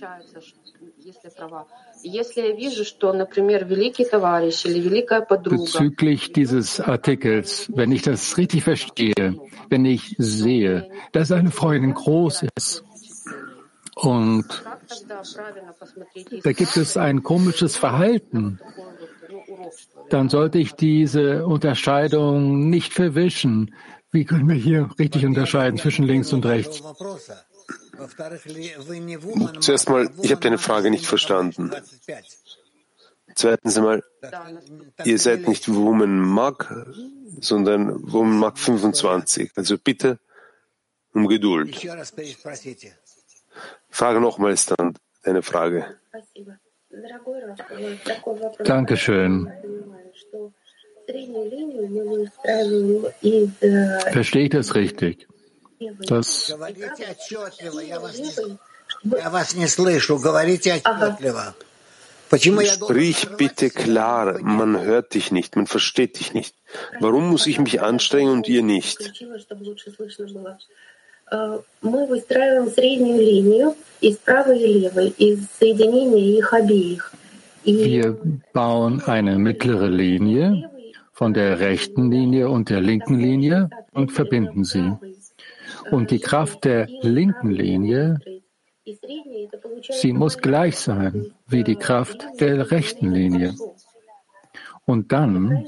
Bezüglich 5.51 6.33
dieses 6.33 6.81
Artikels, 6.81 7.71
wenn 7.75 7.93
ich 7.93 8.03
das 8.03 8.37
richtig 8.37 8.65
verstehe, 8.65 9.39
wenn 9.71 9.85
ich 9.85 10.15
sehe, 10.19 10.91
dass 11.13 11.33
eine 11.33 11.51
Freundin 11.51 11.95
groß 11.95 12.45
ist 12.57 12.85
und 13.95 14.45
da 16.43 16.53
gibt 16.53 16.77
es 16.77 16.97
ein 16.97 17.23
komisches 17.23 17.77
Verhalten, 17.77 18.61
dann 20.11 20.29
sollte 20.29 20.59
ich 20.59 20.73
diese 20.73 21.47
Unterscheidung 21.47 22.69
nicht 22.69 22.93
verwischen. 22.93 23.75
Wie 24.11 24.25
können 24.25 24.49
wir 24.49 24.57
hier 24.57 24.91
richtig 24.99 25.27
unterscheiden 25.27 25.79
zwischen 25.79 26.05
links 26.05 26.33
und 26.33 26.45
rechts? 26.45 26.83
Zuerst 29.61 29.89
mal, 29.89 30.11
ich 30.23 30.31
habe 30.31 30.41
deine 30.41 30.59
Frage 30.59 30.91
nicht 30.91 31.07
verstanden. 31.07 31.71
Zweitens 33.35 33.77
einmal, 33.77 34.03
ihr 35.05 35.19
seid 35.19 35.49
nicht 35.49 35.73
Woman 35.73 36.19
Mag, 36.19 36.73
sondern 37.41 38.13
Woman 38.13 38.39
Mag 38.39 38.59
25. 38.59 39.53
Also 39.57 39.79
bitte 39.79 40.19
um 41.13 41.27
Geduld. 41.27 41.81
Frage 43.91 44.21
nochmals 44.21 44.67
dann 44.67 44.95
deine 45.23 45.43
Frage. 45.43 45.99
Dankeschön. 48.65 49.53
Verstehe 54.13 54.45
ich 54.45 54.51
das 54.51 54.75
richtig? 54.75 55.29
Das 56.07 56.53
Sprich 62.37 63.29
bitte 63.37 63.71
klar, 63.71 64.41
man 64.43 64.81
hört 64.81 65.15
dich 65.15 65.31
nicht, 65.31 65.57
man 65.57 65.67
versteht 65.67 66.19
dich 66.19 66.35
nicht. 66.35 66.55
Warum 67.01 67.29
muss 67.29 67.47
ich 67.47 67.61
mich 67.61 67.81
anstrengen 67.83 68.33
und 68.33 68.49
ihr 68.49 68.63
nicht? 68.63 68.99
Wir 77.65 78.19
bauen 78.53 79.03
eine 79.03 79.39
mittlere 79.39 79.89
Linie 79.89 80.71
von 81.13 81.35
der 81.35 81.61
rechten 81.61 82.11
Linie 82.11 82.49
und 82.49 82.69
der 82.69 82.81
linken 82.81 83.19
Linie 83.19 83.71
und 83.93 84.11
verbinden 84.11 84.65
sie. 84.65 84.93
Und 85.91 86.11
die 86.11 86.21
Kraft 86.21 86.65
der 86.65 86.89
linken 87.03 87.51
Linie, 87.51 88.19
sie 89.91 90.13
muss 90.13 90.39
gleich 90.39 90.79
sein 90.79 91.33
wie 91.47 91.65
die 91.65 91.77
Kraft 91.77 92.27
der 92.41 92.71
rechten 92.71 93.11
Linie. 93.13 93.55
Und 94.87 95.13
dann 95.13 95.67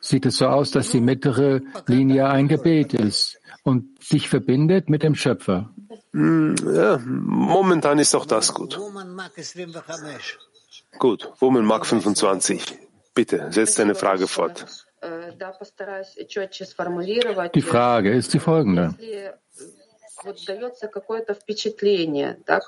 sieht 0.00 0.26
es 0.26 0.38
so 0.38 0.46
aus, 0.46 0.70
dass 0.70 0.90
die 0.90 1.00
mittlere 1.00 1.60
Linie 1.86 2.28
ein 2.28 2.48
Gebet 2.48 2.94
ist 2.94 3.38
und 3.62 4.02
sich 4.02 4.28
verbindet 4.28 4.90
mit 4.90 5.02
dem 5.02 5.14
Schöpfer. 5.14 5.70
Hm, 6.12 6.54
ja, 6.72 7.00
momentan 7.04 7.98
ist 7.98 8.14
auch 8.14 8.26
das 8.26 8.52
gut. 8.52 8.78
Gut, 10.98 11.32
Woman 11.40 11.64
Mark 11.64 11.86
25. 11.86 12.78
Bitte, 13.14 13.46
setz 13.50 13.76
deine 13.76 13.94
Frage 13.94 14.26
fort. 14.26 14.66
Die 17.54 17.62
Frage 17.62 18.12
ist 18.12 18.34
die 18.34 18.38
folgende. 18.38 18.94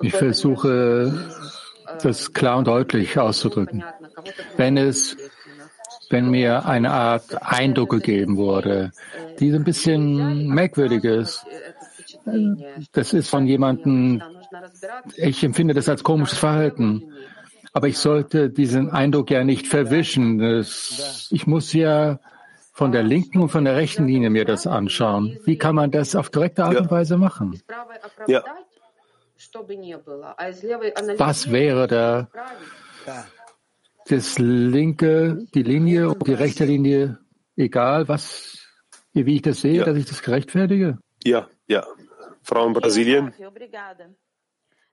Ich 0.00 0.14
versuche, 0.14 1.30
das 2.02 2.32
klar 2.32 2.58
und 2.58 2.66
deutlich 2.66 3.18
auszudrücken. 3.18 3.84
Wenn 4.56 4.76
es, 4.76 5.16
wenn 6.10 6.30
mir 6.30 6.66
eine 6.66 6.90
Art 6.90 7.42
Eindruck 7.42 7.90
gegeben 7.90 8.36
wurde, 8.36 8.92
die 9.38 9.52
ein 9.52 9.64
bisschen 9.64 10.48
merkwürdig 10.48 11.04
ist, 11.04 11.46
das 12.92 13.12
ist 13.12 13.30
von 13.30 13.46
jemandem, 13.46 14.22
ich 15.16 15.42
empfinde 15.44 15.74
das 15.74 15.88
als 15.88 16.02
komisches 16.02 16.38
Verhalten. 16.38 17.12
Aber 17.76 17.88
ich 17.88 17.98
sollte 17.98 18.48
diesen 18.48 18.88
Eindruck 18.88 19.30
ja 19.30 19.44
nicht 19.44 19.66
verwischen. 19.66 20.38
Das, 20.38 21.28
ich 21.30 21.46
muss 21.46 21.74
ja 21.74 22.20
von 22.72 22.90
der 22.90 23.02
linken 23.02 23.38
und 23.38 23.50
von 23.50 23.66
der 23.66 23.76
rechten 23.76 24.06
Linie 24.06 24.30
mir 24.30 24.46
das 24.46 24.66
anschauen. 24.66 25.38
Wie 25.44 25.58
kann 25.58 25.74
man 25.74 25.90
das 25.90 26.16
auf 26.16 26.32
korrekte 26.32 26.64
Art 26.64 26.80
und 26.80 26.90
Weise 26.90 27.18
machen? 27.18 27.60
Ja. 28.28 28.42
Was 31.18 31.52
wäre 31.52 31.86
da 31.86 32.28
das 34.08 34.38
linke, 34.38 35.44
die 35.54 35.62
Linie 35.62 36.08
und 36.08 36.26
die 36.26 36.32
rechte 36.32 36.64
Linie 36.64 37.18
egal, 37.56 38.08
was, 38.08 38.58
wie 39.12 39.34
ich 39.34 39.42
das 39.42 39.60
sehe, 39.60 39.80
Ja. 39.80 39.84
dass 39.84 39.98
ich 39.98 40.06
das 40.06 40.22
gerechtfertige? 40.22 40.98
Ja, 41.24 41.46
ja. 41.66 41.84
Frau 42.42 42.66
in 42.68 42.72
Brasilien. 42.72 43.34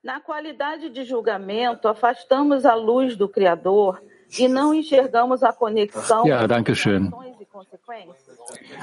Na 0.03 0.19
qualidade 0.19 0.89
de 0.89 1.05
julgamento, 1.05 1.87
afastamos 1.87 2.65
a 2.65 2.75
luz 2.75 3.15
do 3.15 3.29
Criador 3.29 4.01
e 4.37 4.49
não 4.49 4.73
enxergamos 4.73 5.43
a 5.43 5.53
conexão 5.53 6.27
Ja, 6.27 6.45
danke 6.45 6.75
schön. 6.75 7.09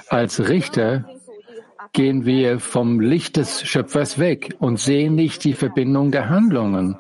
Als 0.09 0.41
Richter 0.41 1.05
gehen 1.93 2.25
wir 2.25 2.59
vom 2.59 3.01
Licht 3.01 3.37
des 3.37 3.63
Schöpfers 3.63 4.19
weg 4.19 4.57
und 4.61 4.79
sehen 4.79 5.15
nicht 5.15 5.45
die 5.45 5.53
Verbindung 5.53 6.11
der 6.11 6.31
Handlungen 6.31 6.97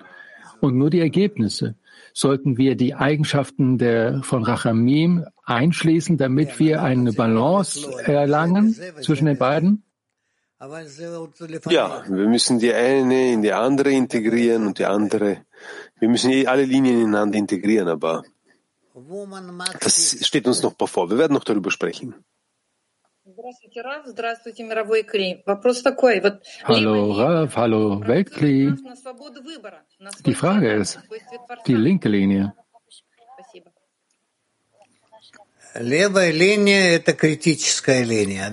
und 0.61 0.77
nur 0.77 0.91
die 0.91 1.01
Ergebnisse. 1.01 1.77
Sollten 2.13 2.59
wir 2.59 2.77
die 2.77 2.95
Eigenschaften 2.95 3.79
der, 3.79 4.23
von 4.23 4.43
Rachamim 4.43 5.25
einschließen, 5.45 6.19
damit 6.19 6.59
wir 6.59 6.83
eine 6.83 7.13
Balance 7.13 7.89
erlangen 8.05 8.75
zwischen 9.01 9.27
den 9.27 9.39
beiden? 9.39 9.83
Ja, 11.71 12.05
wir 12.07 12.29
müssen 12.29 12.59
die 12.59 12.75
eine 12.75 13.33
in 13.33 13.41
die 13.41 13.53
andere 13.53 13.91
integrieren 13.93 14.67
und 14.67 14.79
die 14.79 14.85
andere. 14.85 15.47
Wir 15.99 16.09
müssen 16.09 16.31
eh 16.31 16.47
alle 16.47 16.65
Linien 16.65 17.01
ineinander 17.01 17.39
integrieren, 17.39 17.89
aber 17.89 18.25
das 19.81 20.19
steht 20.21 20.47
uns 20.47 20.63
noch 20.63 20.75
bevor. 20.75 21.09
Wir 21.09 21.17
werden 21.17 21.33
noch 21.33 21.45
darüber 21.45 21.71
sprechen. 21.71 22.15
Hallo 26.65 27.13
Rav, 27.13 27.57
hallo 27.57 28.01
Weltkrieg. 28.07 28.75
Die 30.27 30.35
Frage 30.35 30.73
ist, 30.75 31.01
die 31.67 31.75
linke 31.75 32.09
Linie, 32.09 32.53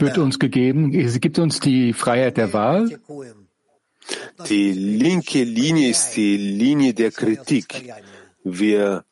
wird 0.00 0.18
uns 0.18 0.38
gegeben, 0.38 0.92
es 0.92 1.20
gibt 1.20 1.38
uns 1.38 1.60
die 1.60 1.92
Freiheit 1.92 2.36
der 2.36 2.52
Wahl. 2.52 2.98
Die 4.48 4.72
linke 4.72 5.44
Linie 5.44 5.90
ist 5.90 6.16
die 6.16 6.36
Linie 6.36 6.94
der 6.94 7.12
Kritik. 7.12 7.66
Wir, 8.42 9.04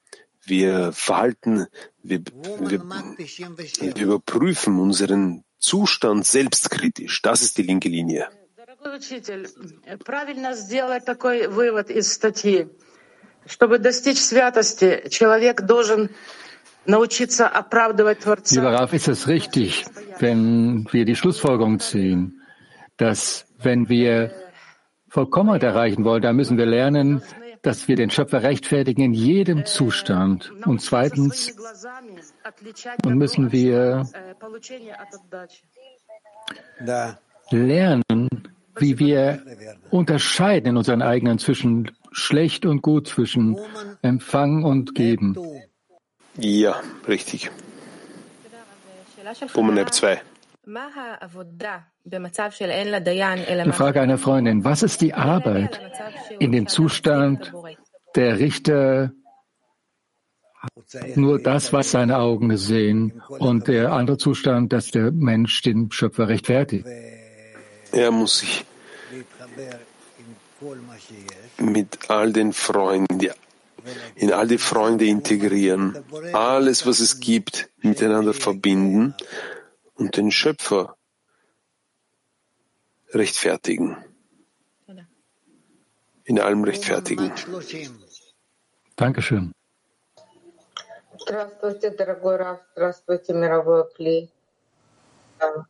wir 0.45 0.93
verhalten, 0.93 1.67
wir, 2.03 2.21
wir, 2.59 2.83
wir 3.81 3.97
überprüfen 3.97 4.81
unseren 4.81 5.45
Zustand 5.61 6.27
selbstkritisch. 6.27 7.23
Das 7.23 7.43
ist 7.43 7.59
die 7.59 7.63
linke 7.63 7.89
Linie. 7.89 8.29
Дорогой 8.57 8.97
учитель, 8.97 9.49
правильно 10.05 10.55
сделать 10.55 11.05
такой 11.05 11.47
вывод 11.49 11.91
из 11.91 12.13
статьи. 12.13 12.67
Чтобы 13.47 13.79
достичь 13.79 14.19
святости, 14.19 15.09
человек 15.11 15.63
должен 15.63 16.09
научиться 16.09 16.09
оправдывать 16.09 16.11
Творца. 16.11 16.44
Lieber 18.52 18.74
Rav, 18.74 18.94
ist 18.94 19.08
es 19.08 19.28
richtig, 19.28 19.86
wenn 20.20 20.88
wir 20.92 21.06
die 21.06 21.16
Schlussfolgerung 21.16 21.80
ziehen, 21.80 22.42
dass 22.98 23.46
wenn 23.60 23.90
wir 23.90 24.32
Vollkommenheit 25.10 25.64
erreichen 25.64 26.04
wollen, 26.04 26.22
dann 26.22 26.36
müssen 26.36 26.58
wir 26.58 26.66
lernen, 26.66 27.22
dass 27.62 27.88
wir 27.88 27.96
den 27.96 28.12
Schöpfer 28.12 28.44
rechtfertigen 28.44 29.02
in 29.02 29.14
jedem 29.14 29.66
Zustand. 29.66 30.52
Und 30.66 30.82
zweitens 30.82 31.56
müssen 33.04 33.52
wir 33.52 34.06
lernen, 37.50 38.28
wie 38.78 39.00
wir 39.00 39.42
unterscheiden 39.90 40.70
in 40.70 40.78
unseren 40.78 41.02
eigenen 41.02 41.40
zwischen 41.40 41.92
schlecht 42.12 42.66
und 42.66 42.82
gut, 42.82 43.08
zwischen 43.08 43.58
Empfang 44.02 44.64
und 44.64 44.94
Geben. 44.94 45.36
Ja, 46.38 46.82
richtig. 47.08 47.50
Bumeneb 49.54 49.94
2. 49.94 50.22
Die 53.66 53.72
Frage 53.72 54.02
einer 54.02 54.18
Freundin, 54.18 54.64
was 54.64 54.84
ist 54.84 55.02
die 55.02 55.14
Arbeit 55.14 55.80
in 56.40 56.52
dem 56.52 56.68
Zustand, 56.68 57.54
der 58.16 58.40
Richter 58.40 59.12
nur 61.16 61.42
das, 61.42 61.72
was 61.74 61.92
seine 61.92 62.18
Augen 62.18 62.58
sehen 62.58 63.22
und 63.30 63.68
der 63.68 63.94
andere 63.94 64.18
Zustand, 64.18 64.74
dass 64.74 64.92
der 64.92 65.12
Mensch 65.12 65.62
den 65.62 65.92
Schöpfer 65.92 66.28
rechtfertigt? 66.28 66.88
Er 67.92 68.12
muss 68.12 68.40
sich 68.40 68.66
mit 71.60 72.10
all 72.10 72.34
den 72.34 72.54
Freunden, 72.54 73.20
die 73.20 73.32
in 74.17 74.33
all 74.33 74.47
die 74.47 74.59
Freunde 74.59 75.07
integrieren, 75.07 76.05
alles, 76.33 76.87
was 76.87 77.01
es 77.01 77.21
gibt, 77.21 77.71
miteinander 77.79 78.35
verbinden 78.35 79.15
und 79.95 80.17
den 80.17 80.31
Schöpfer 80.31 80.97
rechtfertigen. 83.13 83.97
In 86.25 86.39
allem 86.39 86.65
rechtfertigen. 86.65 87.33
Dankeschön. 88.97 89.53
Здравствуйте, 91.19 91.91
дорогой 91.91 92.37
Раф. 92.37 92.61
Здравствуйте, 92.73 93.35
мировой 93.35 93.85
Кли. 93.95 94.31
Да. 95.39 95.67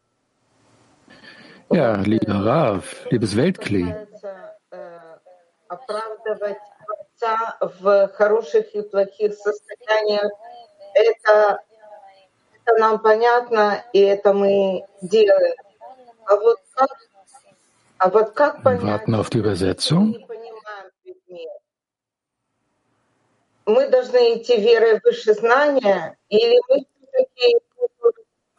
Ja, 1.72 1.94
lieber 2.02 2.44
Rav, 2.44 3.06
liebes 3.10 3.36
Weltkli, 3.36 3.94
Творца 7.19 7.57
в 7.61 8.07
хороших 8.09 8.73
и 8.75 8.81
плохих 8.81 9.33
состояниях. 9.35 10.31
Это, 10.93 11.59
это 12.53 12.79
нам 12.79 12.99
понятно, 12.99 13.83
и 13.93 13.99
это 13.99 14.33
мы 14.33 14.83
делаем. 15.01 15.55
А 16.25 16.35
вот 16.37 16.59
как, 16.73 16.89
а 17.97 18.09
вот 18.09 18.31
как 18.31 18.63
понять, 18.63 19.07
warten 19.07 19.15
auf 19.15 19.29
die 19.29 19.39
что 19.39 19.43
мы 19.43 19.43
Übersetzung. 19.43 20.05
не 20.07 20.25
понимаем 20.25 20.91
предмет? 21.03 21.51
Мы 23.65 23.87
должны 23.89 24.37
идти 24.37 24.57
верой 24.57 24.99
выше 25.03 25.33
знания, 25.33 26.17
или 26.29 26.59
мы 26.69 26.85
все-таки 26.85 27.59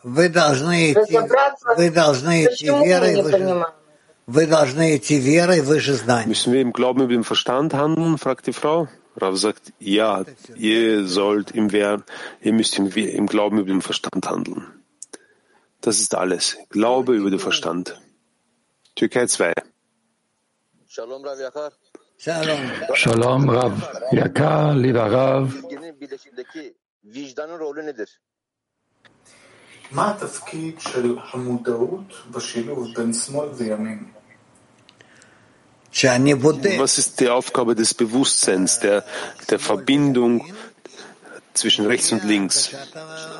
Вы 0.02 0.28
должны 0.28 0.92
идти, 0.92 1.16
разобраться, 1.16 1.74
вы 1.76 1.90
должны 1.90 2.44
идти 2.44 2.66
верой 2.66 3.14
не 3.14 3.22
выше, 3.22 3.38
понимаем? 3.38 3.74
Müssen 4.28 4.50
wir 6.52 6.60
im 6.60 6.72
Glauben 6.72 7.00
über 7.00 7.12
den 7.12 7.22
Verstand 7.22 7.74
handeln? 7.74 8.18
fragt 8.18 8.48
die 8.48 8.52
Frau. 8.52 8.88
Rav 9.16 9.36
sagt, 9.36 9.72
ja, 9.78 10.24
ihr 10.56 11.06
sollt 11.06 11.52
im 11.52 11.70
Wehren, 11.70 12.02
ihr 12.40 12.52
müsst 12.52 12.76
im, 12.76 12.88
im 12.88 13.26
Glauben 13.28 13.58
über 13.58 13.68
den 13.68 13.82
Verstand 13.82 14.28
handeln. 14.28 14.66
Das 15.80 16.00
ist 16.00 16.16
alles. 16.16 16.56
Glaube 16.70 17.14
über 17.14 17.30
den 17.30 17.38
Verstand. 17.38 18.00
Türkei 18.96 19.26
2. 19.26 19.52
Shalom, 20.88 21.24
Rav 23.48 23.72
Yakar. 24.10 24.74
Lieber 24.74 25.12
Rav. 25.12 25.54
מה 29.92 30.10
התפקיד 30.10 30.80
של 30.80 31.18
המודעות 31.18 32.12
בשילוב 32.30 32.94
בין 32.94 33.12
שמאל 33.12 33.48
וימין? 33.48 34.15
Ne 36.18 36.78
Was 36.78 36.98
ist 36.98 37.20
die 37.20 37.28
Aufgabe 37.28 37.74
des 37.74 37.94
Bewusstseins, 37.94 38.80
der, 38.80 39.04
der 39.48 39.58
Verbindung 39.58 40.52
zwischen 41.54 41.86
rechts 41.86 42.12
und 42.12 42.24
links? 42.24 42.70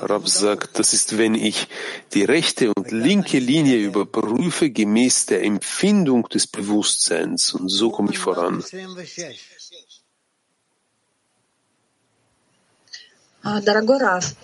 Rab 0.02 0.28
sagt, 0.28 0.78
das 0.78 0.92
ist, 0.92 1.18
wenn 1.18 1.34
ich 1.34 1.68
die 2.14 2.24
rechte 2.24 2.72
und 2.74 2.90
linke 2.90 3.38
Linie 3.38 3.78
überprüfe 3.78 4.70
gemäß 4.70 5.26
der 5.26 5.42
Empfindung 5.42 6.28
des 6.28 6.46
Bewusstseins 6.46 7.52
und 7.52 7.68
so 7.68 7.90
komme 7.90 8.10
ich 8.12 8.18
voran. 8.18 8.64
Дорогой 13.64 13.98
Раф, 13.98 14.34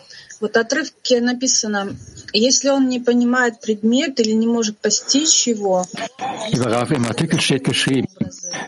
вот 0.41 0.55
в 0.55 0.57
отрывке 0.57 1.21
написано, 1.21 1.95
если 2.33 2.69
он 2.69 2.87
не 2.89 2.99
понимает 2.99 3.59
предмет 3.61 4.19
или 4.19 4.31
не 4.31 4.47
может 4.47 4.77
постичь 4.77 5.47
его, 5.47 5.85
Lieber 6.51 6.71
Rav, 6.71 6.91
im 6.91 7.05
Artikel 7.05 7.39
steht 7.41 7.63
geschrieben, 7.63 8.07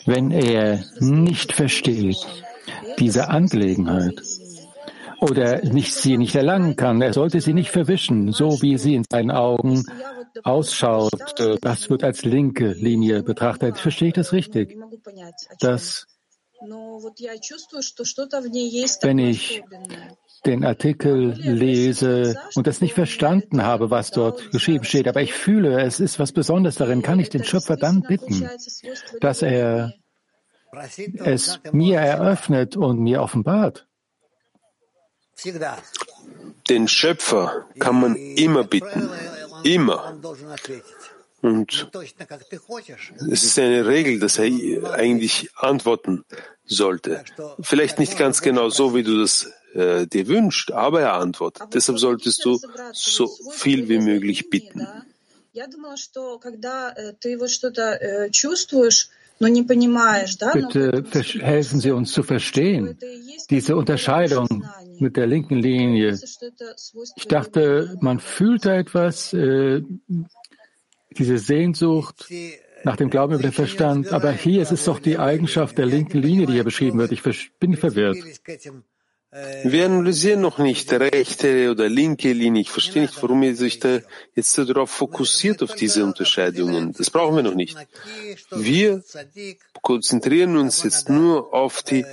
wenn 0.06 0.32
er 0.32 0.84
nicht 1.00 1.54
versteht 1.54 2.18
diese 3.00 3.30
Angelegenheit 3.30 4.22
oder 5.22 5.64
nicht, 5.64 5.94
sie 5.94 6.18
nicht 6.18 6.36
erlangen 6.36 6.76
kann, 6.76 7.02
er 7.02 7.14
sollte 7.14 7.42
sie 7.42 7.54
nicht 7.54 7.72
verwischen, 7.72 8.32
so 8.32 8.62
wie 8.62 8.78
sie 8.78 8.96
in 8.96 9.06
seinen 9.10 9.32
Augen 9.32 9.84
ausschaut. 10.44 11.40
Äh, 11.40 11.58
Das 11.62 11.90
wird 11.90 12.04
als 12.04 12.24
linke 12.24 12.72
Linie 12.72 13.24
betrachtet. 13.24 13.78
Verstehe 13.78 14.10
ich 14.10 14.14
das 14.14 14.32
richtig? 14.32 14.76
могу 14.78 14.98
понять, 14.98 15.48
о 15.50 15.56
чём. 15.56 15.58
Dass, 15.60 16.06
wenn 19.03 19.19
ich 19.19 19.63
den 20.47 20.65
Artikel 20.65 21.33
lese 21.33 22.41
und 22.55 22.67
das 22.67 22.81
nicht 22.81 22.95
verstanden 22.95 23.63
habe, 23.63 23.91
was 23.91 24.11
dort 24.11 24.51
geschrieben 24.51 24.85
steht, 24.85 25.09
aber 25.09 25.23
ich 25.23 25.33
fühle, 25.33 25.83
es 25.83 26.01
ist 26.01 26.19
was 26.19 26.33
Besonderes 26.33 26.77
darin, 26.77 27.03
kann 27.03 27.21
ich 27.21 27.31
den 27.31 27.45
Schöpfer 27.45 27.77
dann 27.77 28.03
bitten, 28.03 28.49
dass 29.21 29.43
er 29.43 29.95
es 31.25 31.61
mir 31.73 32.01
eröffnet 32.01 32.77
und 32.77 32.99
mir 32.99 33.23
offenbart? 33.23 33.87
Den 36.69 36.89
Schöpfer 36.89 37.67
kann 37.79 38.01
man 38.01 38.17
immer 38.17 38.65
bitten, 38.65 39.11
immer. 39.65 40.15
Und 41.45 41.91
es 43.31 43.45
ist 43.45 43.59
eine 43.59 43.87
Regel, 43.87 44.19
dass 44.19 44.39
er 44.39 44.95
eigentlich 44.95 45.51
antworten 45.57 46.25
sollte. 46.65 47.23
Vielleicht 47.61 47.99
nicht 47.99 48.17
ganz 48.17 48.41
genau 48.41 48.71
so, 48.71 48.95
wie 48.95 49.03
du 49.03 49.21
das 49.21 49.53
äh, 49.75 50.07
dir 50.07 50.27
wünschst, 50.27 50.73
aber 50.73 51.03
er 51.03 51.13
antwortet. 51.13 51.65
Deshalb 51.75 51.99
solltest 51.99 52.47
du 52.47 52.59
so 52.93 53.27
viel 53.51 53.91
wie 53.91 53.99
möglich 53.99 54.49
bitten. 54.49 54.89
Bitte 60.55 61.05
helfen 61.41 61.81
Sie 61.81 61.91
uns 61.91 62.13
zu 62.13 62.23
verstehen, 62.23 62.97
diese 63.51 63.77
Unterscheidung 63.77 64.65
mit 64.99 65.17
der 65.19 65.27
linken 65.27 65.57
Linie. 65.57 66.19
Ich 67.17 67.29
dachte, 67.29 67.99
man 68.01 68.21
fühlt 68.21 68.65
da 68.65 68.77
etwas, 68.77 69.35
äh, 69.35 69.83
diese 71.19 71.39
Sehnsucht 71.39 72.27
nach 72.85 72.97
dem 72.97 73.11
Glauben 73.11 73.35
über 73.35 73.43
den 73.43 73.53
Verstand. 73.53 74.13
Aber 74.13 74.33
hier 74.33 74.63
ist 74.63 74.73
es 74.73 74.85
doch 74.85 74.99
die 74.99 75.19
Eigenschaft 75.19 75.79
der 75.79 75.87
linken 75.87 76.21
Linie, 76.21 76.47
die 76.47 76.55
hier 76.55 76.65
beschrieben 76.65 76.99
wird. 76.99 77.13
Ich 77.13 77.23
bin 77.59 77.77
verwirrt. 77.77 78.19
Wir 79.65 79.87
analysieren 79.87 80.41
noch 80.43 80.59
nicht 80.59 80.93
rechte 80.93 81.73
oder 81.73 81.89
linke 81.89 82.33
Linie. 82.33 82.63
Ich 82.63 82.71
verstehe 82.71 83.03
nicht, 83.03 83.21
warum 83.21 83.43
ihr 83.43 83.57
sich 83.57 83.81
da 83.81 83.99
jetzt 84.37 84.57
darauf 84.57 84.91
fokussiert, 84.91 85.61
auf 85.61 85.75
diese 85.75 86.05
Unterscheidungen. 86.05 86.93
Das 86.93 87.11
brauchen 87.11 87.35
wir 87.35 87.43
noch 87.43 87.57
nicht. 87.57 87.77
Wir 88.53 89.03
konzentrieren 89.83 90.57
uns 90.57 90.85
jetzt 90.85 91.09
nur 91.09 91.53
auf 91.53 91.83
die, 91.83 92.05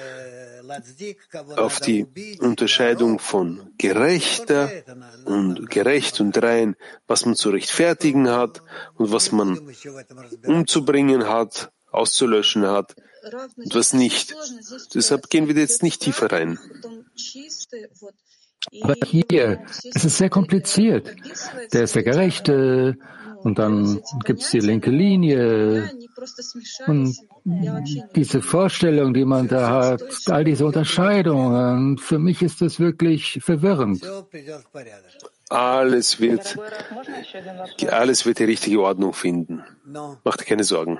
auf 1.57 1.79
die 1.79 2.05
Unterscheidung 2.39 3.19
von 3.19 3.71
gerechter 3.77 4.69
und 5.25 5.69
gerecht 5.69 6.19
und 6.19 6.41
rein, 6.41 6.75
was 7.07 7.25
man 7.25 7.35
zu 7.35 7.49
rechtfertigen 7.49 8.29
hat 8.29 8.61
und 8.95 9.11
was 9.11 9.31
man 9.31 9.59
umzubringen 10.45 11.27
hat, 11.27 11.71
auszulöschen 11.91 12.65
hat 12.67 12.95
und 13.57 13.75
was 13.75 13.93
nicht. 13.93 14.35
Deshalb 14.93 15.29
gehen 15.29 15.47
wir 15.47 15.55
jetzt 15.55 15.83
nicht 15.83 16.01
tiefer 16.01 16.31
rein. 16.31 16.59
Aber 18.81 18.95
hier, 19.05 19.63
es 19.93 20.05
ist 20.05 20.17
sehr 20.17 20.29
kompliziert. 20.29 21.15
Der 21.73 21.83
ist 21.83 21.95
der 21.95 22.03
Gerechte 22.03 22.97
und 23.43 23.59
dann 23.59 24.01
gibt 24.23 24.41
es 24.41 24.51
die 24.51 24.59
linke 24.59 24.91
Linie 24.91 25.89
und 26.87 27.15
diese 28.15 28.41
Vorstellung, 28.41 29.13
die 29.13 29.25
man 29.25 29.47
da 29.47 29.69
hat, 29.69 30.03
all 30.27 30.43
diese 30.43 30.65
Unterscheidungen, 30.65 31.97
für 31.97 32.19
mich 32.19 32.41
ist 32.41 32.61
das 32.61 32.79
wirklich 32.79 33.39
verwirrend. 33.41 34.01
Alles 35.49 36.19
wird, 36.21 36.57
alles 37.89 38.25
wird 38.25 38.39
die 38.39 38.45
richtige 38.45 38.81
Ordnung 38.81 39.13
finden. 39.13 39.63
Mach 40.23 40.37
dir 40.37 40.45
keine 40.45 40.63
Sorgen. 40.63 40.99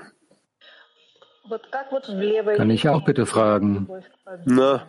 Kann 2.56 2.70
ich 2.70 2.88
auch 2.88 3.04
bitte 3.04 3.26
fragen? 3.26 3.88
Na, 4.44 4.86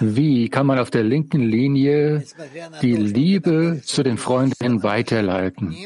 Wie 0.00 0.48
kann 0.48 0.66
man 0.66 0.78
auf 0.78 0.90
der 0.90 1.02
linken 1.02 1.42
Linie 1.42 2.24
die 2.82 2.96
Liebe 2.96 3.82
zu 3.84 4.02
den 4.02 4.18
Freundinnen 4.18 4.82
weiterleiten? 4.82 5.76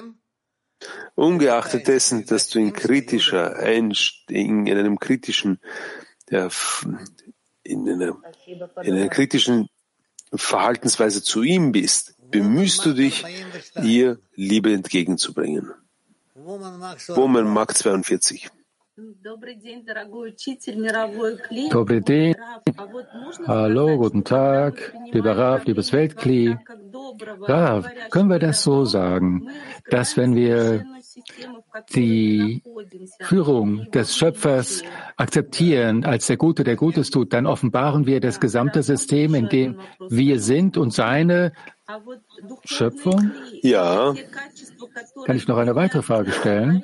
ungeachtet 1.14 1.86
dessen, 1.86 2.24
dass 2.26 2.48
du 2.48 2.58
in 2.58 2.72
kritischer 2.72 3.58
in 3.58 4.68
einem 4.68 4.98
kritischen, 4.98 5.60
in 7.62 7.88
einer, 7.88 8.16
in 8.82 8.94
einer 8.94 9.08
kritischen 9.08 9.68
Verhaltensweise 10.32 11.22
zu 11.22 11.42
ihm 11.42 11.72
bist, 11.72 12.14
bemühst 12.30 12.84
du 12.86 12.94
dich, 12.94 13.24
ihr 13.82 14.18
Liebe 14.34 14.72
entgegenzubringen. 14.72 15.72
Woman 16.34 16.78
Mark 17.48 17.76
42. 17.76 18.48
Dobry 21.70 22.00
Din. 22.00 22.34
Hallo, 23.46 23.96
guten 23.96 24.24
Tag, 24.24 24.92
lieber 25.12 25.36
Rav, 25.36 25.64
liebes 25.64 25.92
Weltkli. 25.92 26.56
Rav, 27.42 27.88
können 28.10 28.30
wir 28.30 28.38
das 28.38 28.62
so 28.62 28.84
sagen, 28.84 29.48
dass 29.90 30.16
wenn 30.16 30.34
wir 30.34 30.84
die 31.94 32.62
Führung 33.20 33.90
des 33.90 34.16
Schöpfers 34.16 34.82
akzeptieren 35.16 36.04
als 36.04 36.26
der 36.26 36.36
Gute, 36.36 36.64
der 36.64 36.76
Gutes 36.76 37.10
tut, 37.10 37.32
dann 37.32 37.46
offenbaren 37.46 38.06
wir 38.06 38.20
das 38.20 38.40
gesamte 38.40 38.82
System, 38.82 39.34
in 39.34 39.48
dem 39.48 39.80
wir 40.08 40.40
sind 40.40 40.76
und 40.76 40.92
seine 40.92 41.52
Schöpfung? 42.64 43.32
Ja. 43.62 44.14
Kann 45.24 45.36
ich 45.36 45.48
noch 45.48 45.56
eine 45.58 45.74
weitere 45.74 46.02
Frage 46.02 46.32
stellen? 46.32 46.82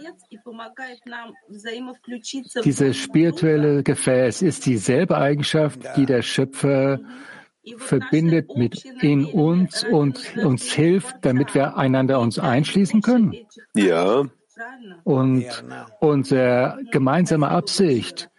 Dieses 2.65 2.97
spirituelle 2.97 3.83
Gefäß 3.83 4.43
ist 4.43 4.67
dieselbe 4.67 5.17
Eigenschaft, 5.17 5.81
die 5.97 6.07
der 6.07 6.23
Schöpfer 6.23 7.01
verbindet 7.79 8.57
mit 8.57 8.85
in 9.03 9.25
uns 9.25 9.85
und 9.85 10.37
uns 10.37 10.73
hilft, 10.73 11.17
damit 11.23 11.55
wir 11.55 11.77
einander 11.77 12.21
uns 12.21 12.39
einschließen 12.39 13.03
können. 13.03 13.35
Ja. 13.75 14.25
Und 15.05 15.65
unsere 16.01 16.79
gemeinsame 16.91 17.49
Absicht 17.49 18.31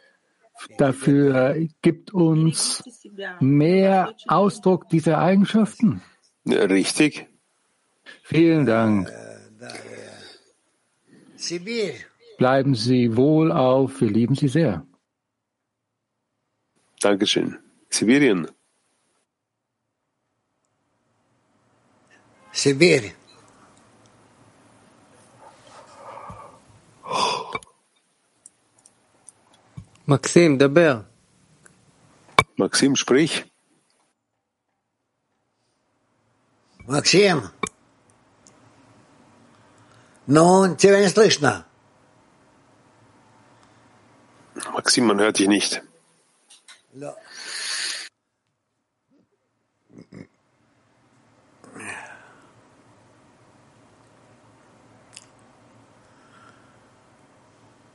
dafür 0.78 1.56
gibt 1.82 2.14
uns 2.14 2.84
mehr 3.40 4.14
Ausdruck 4.28 4.90
dieser 4.90 5.20
Eigenschaften. 5.20 6.02
Richtig. 6.48 7.28
Vielen 8.24 8.66
Dank. 8.66 9.12
Bleiben 12.38 12.76
Sie 12.76 13.16
wohl 13.18 13.52
auf. 13.52 14.02
Wir 14.02 14.10
lieben 14.10 14.36
Sie 14.36 14.48
sehr. 14.48 14.86
Dankeschön. 17.02 17.58
Sibirien. 17.90 18.48
Sibir. 22.52 23.12
Maxim, 30.06 30.58
daber. 30.58 31.06
Maxim, 32.56 32.96
sprich. 32.96 33.46
Максим? 36.87 37.51
Ну, 40.27 40.77
тебя 40.77 41.01
не 41.01 41.09
слышно. 41.09 41.67
Maxim, 44.73 45.07
man 45.07 45.21
hört 45.21 45.39
dich 45.39 45.49
nicht. 45.49 45.83
Да. 46.93 47.17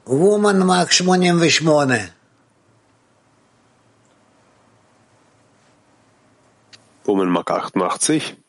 Woman 0.06 0.66
Max 0.66 1.02
88. 1.02 2.14
Woman 7.06 7.30
Mark 7.30 7.50
88. 7.52 8.41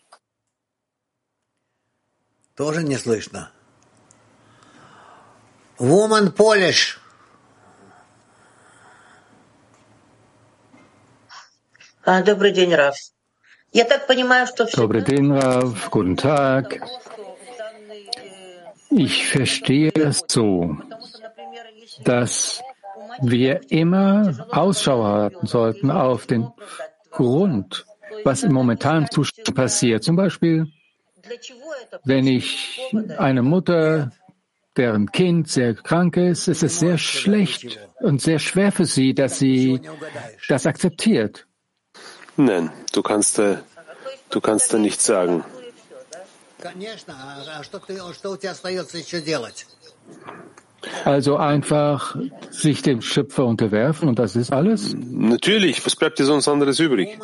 Тоже 2.57 2.83
не 2.83 2.97
слышно. 2.97 3.51
Woman 5.79 6.35
Polish. 6.35 6.99
А, 12.05 12.23
Добрый 12.23 12.53
день, 12.53 12.75
Раф. 12.75 12.97
Я 13.73 13.85
так 13.85 14.07
понимаю, 14.07 14.47
что 14.47 14.67
все 14.67 14.77
Добрый 14.77 15.03
день, 15.03 15.31
Rav. 15.31 15.91
Guten 15.91 16.17
Tag. 16.17 16.81
Ich 18.91 19.27
verstehe 19.27 19.93
es 19.95 20.25
so, 20.27 20.79
dass 22.05 22.63
wir 23.21 23.61
immer 23.71 24.47
Ausschau 24.51 25.05
halten 25.05 25.47
sollten 25.47 25.91
auf 25.91 26.27
den 26.27 26.49
Grund, 27.11 27.85
was 28.25 28.43
im 28.43 28.53
momentanen 28.53 29.11
Zustand 29.11 29.55
passiert. 29.55 30.03
Zum 30.03 30.17
Beispiel, 30.17 30.67
wenn 32.04 32.28
ich 32.28 32.82
eine 33.18 33.42
Mutter, 33.42 34.12
deren 34.76 35.12
Kind 35.12 35.50
sehr 35.50 35.74
krank 35.76 36.18
ist, 36.18 36.48
ist 36.48 36.64
es 36.64 36.80
sehr 36.80 36.98
schlecht 36.98 37.80
und 38.00 38.22
sehr 38.22 38.40
schwer 38.40 38.72
für 38.72 38.86
sie, 38.86 39.14
dass 39.14 39.40
sie 39.40 39.82
das 40.50 40.66
akzeptiert. 40.66 41.48
Nein, 42.36 42.72
du 42.92 43.02
kannst, 43.02 43.40
äh, 43.40 43.58
du 44.32 44.42
kannst 44.42 44.74
da 44.74 44.78
nichts 44.80 45.06
sagen. 45.06 45.46
Also 51.06 51.38
einfach 51.38 52.16
sich 52.50 52.82
dem 52.82 53.02
Schöpfer 53.02 53.46
unterwerfen 53.46 54.10
und 54.10 54.20
das 54.20 54.36
ist 54.36 54.52
alles? 54.52 54.96
Natürlich, 54.96 55.86
was 55.86 55.96
bleibt 55.96 56.20
dir 56.20 56.26
sonst 56.26 56.48
anderes 56.48 56.80
übrig? 56.80 57.18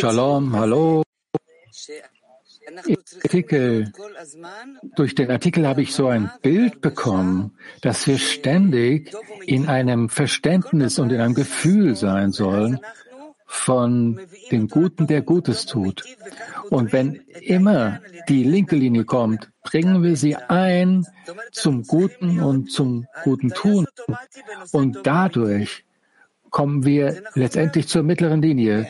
Shalom, 0.00 0.56
hallo. 0.56 1.02
Artikel, 3.22 3.92
durch 4.96 5.14
den 5.14 5.30
Artikel 5.30 5.66
habe 5.66 5.82
ich 5.82 5.94
so 5.94 6.08
ein 6.08 6.30
Bild 6.42 6.80
bekommen, 6.80 7.56
dass 7.82 8.06
wir 8.08 8.18
ständig 8.18 9.14
in 9.46 9.68
einem 9.68 10.08
Verständnis 10.08 10.98
und 10.98 11.12
in 11.12 11.20
einem 11.20 11.34
Gefühl 11.34 11.94
sein 11.94 12.32
sollen 12.32 12.80
von 13.46 14.20
dem 14.50 14.66
Guten, 14.68 15.06
der 15.06 15.22
Gutes 15.22 15.66
tut. 15.66 16.02
Und 16.72 16.90
wenn 16.94 17.16
immer 17.42 18.00
die 18.30 18.44
linke 18.44 18.76
Linie 18.76 19.04
kommt, 19.04 19.50
bringen 19.62 20.02
wir 20.02 20.16
sie 20.16 20.36
ein 20.36 21.06
zum 21.50 21.82
Guten 21.82 22.40
und 22.40 22.72
zum 22.72 23.06
guten 23.24 23.50
Tun. 23.50 23.86
Und 24.72 25.00
dadurch 25.02 25.84
kommen 26.48 26.86
wir 26.86 27.24
letztendlich 27.34 27.88
zur 27.88 28.02
mittleren 28.02 28.40
Linie. 28.40 28.86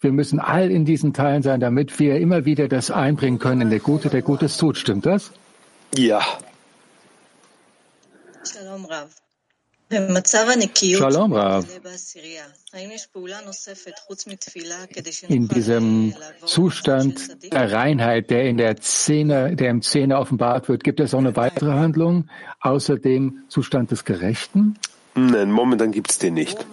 Wir 0.00 0.12
müssen 0.12 0.38
all 0.38 0.70
in 0.70 0.84
diesen 0.84 1.14
Teilen 1.14 1.42
sein, 1.42 1.60
damit 1.60 1.98
wir 1.98 2.20
immer 2.20 2.44
wieder 2.44 2.68
das 2.68 2.90
einbringen 2.90 3.38
können 3.38 3.62
in 3.62 3.70
der 3.70 3.80
Gute, 3.80 4.10
der 4.10 4.20
Gutes 4.20 4.58
tut. 4.58 4.76
Stimmt 4.76 5.06
das? 5.06 5.32
Ja. 5.96 6.20
Shalom, 8.44 8.84
Rav. 8.84 9.08
In 15.28 15.48
diesem 15.48 16.14
Zustand 16.44 17.52
der 17.52 17.72
Reinheit, 17.72 18.30
der 18.30 18.44
in 18.44 18.56
der 18.58 18.76
Szene, 18.82 19.56
der 19.56 19.70
im 19.70 19.82
Szene 19.82 20.18
offenbart 20.18 20.68
wird, 20.68 20.84
gibt 20.84 21.00
es 21.00 21.14
auch 21.14 21.18
eine 21.18 21.36
weitere 21.36 21.70
Handlung 21.70 22.28
außer 22.60 22.98
dem 22.98 23.44
Zustand 23.48 23.90
des 23.90 24.04
Gerechten? 24.04 24.78
Nein, 25.14 25.50
momentan 25.50 25.90
gibt 25.90 26.10
es 26.10 26.18
den 26.18 26.34
nicht. 26.34 26.66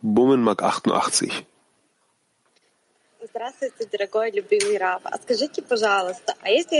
Bumen 0.00 0.42
mag 0.42 0.62
88. 0.62 1.44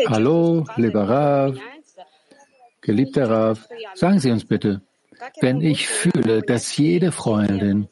Hallo, 0.08 0.66
lieber 0.76 1.08
Rav. 1.08 1.54
Geliebter 2.80 3.28
Rav, 3.30 3.68
sagen 3.94 4.20
Sie 4.20 4.30
uns 4.30 4.44
bitte, 4.44 4.82
wenn 5.40 5.60
ich 5.60 5.86
fühle, 5.88 6.42
dass 6.42 6.76
jede 6.76 7.12
Freundin 7.12 7.88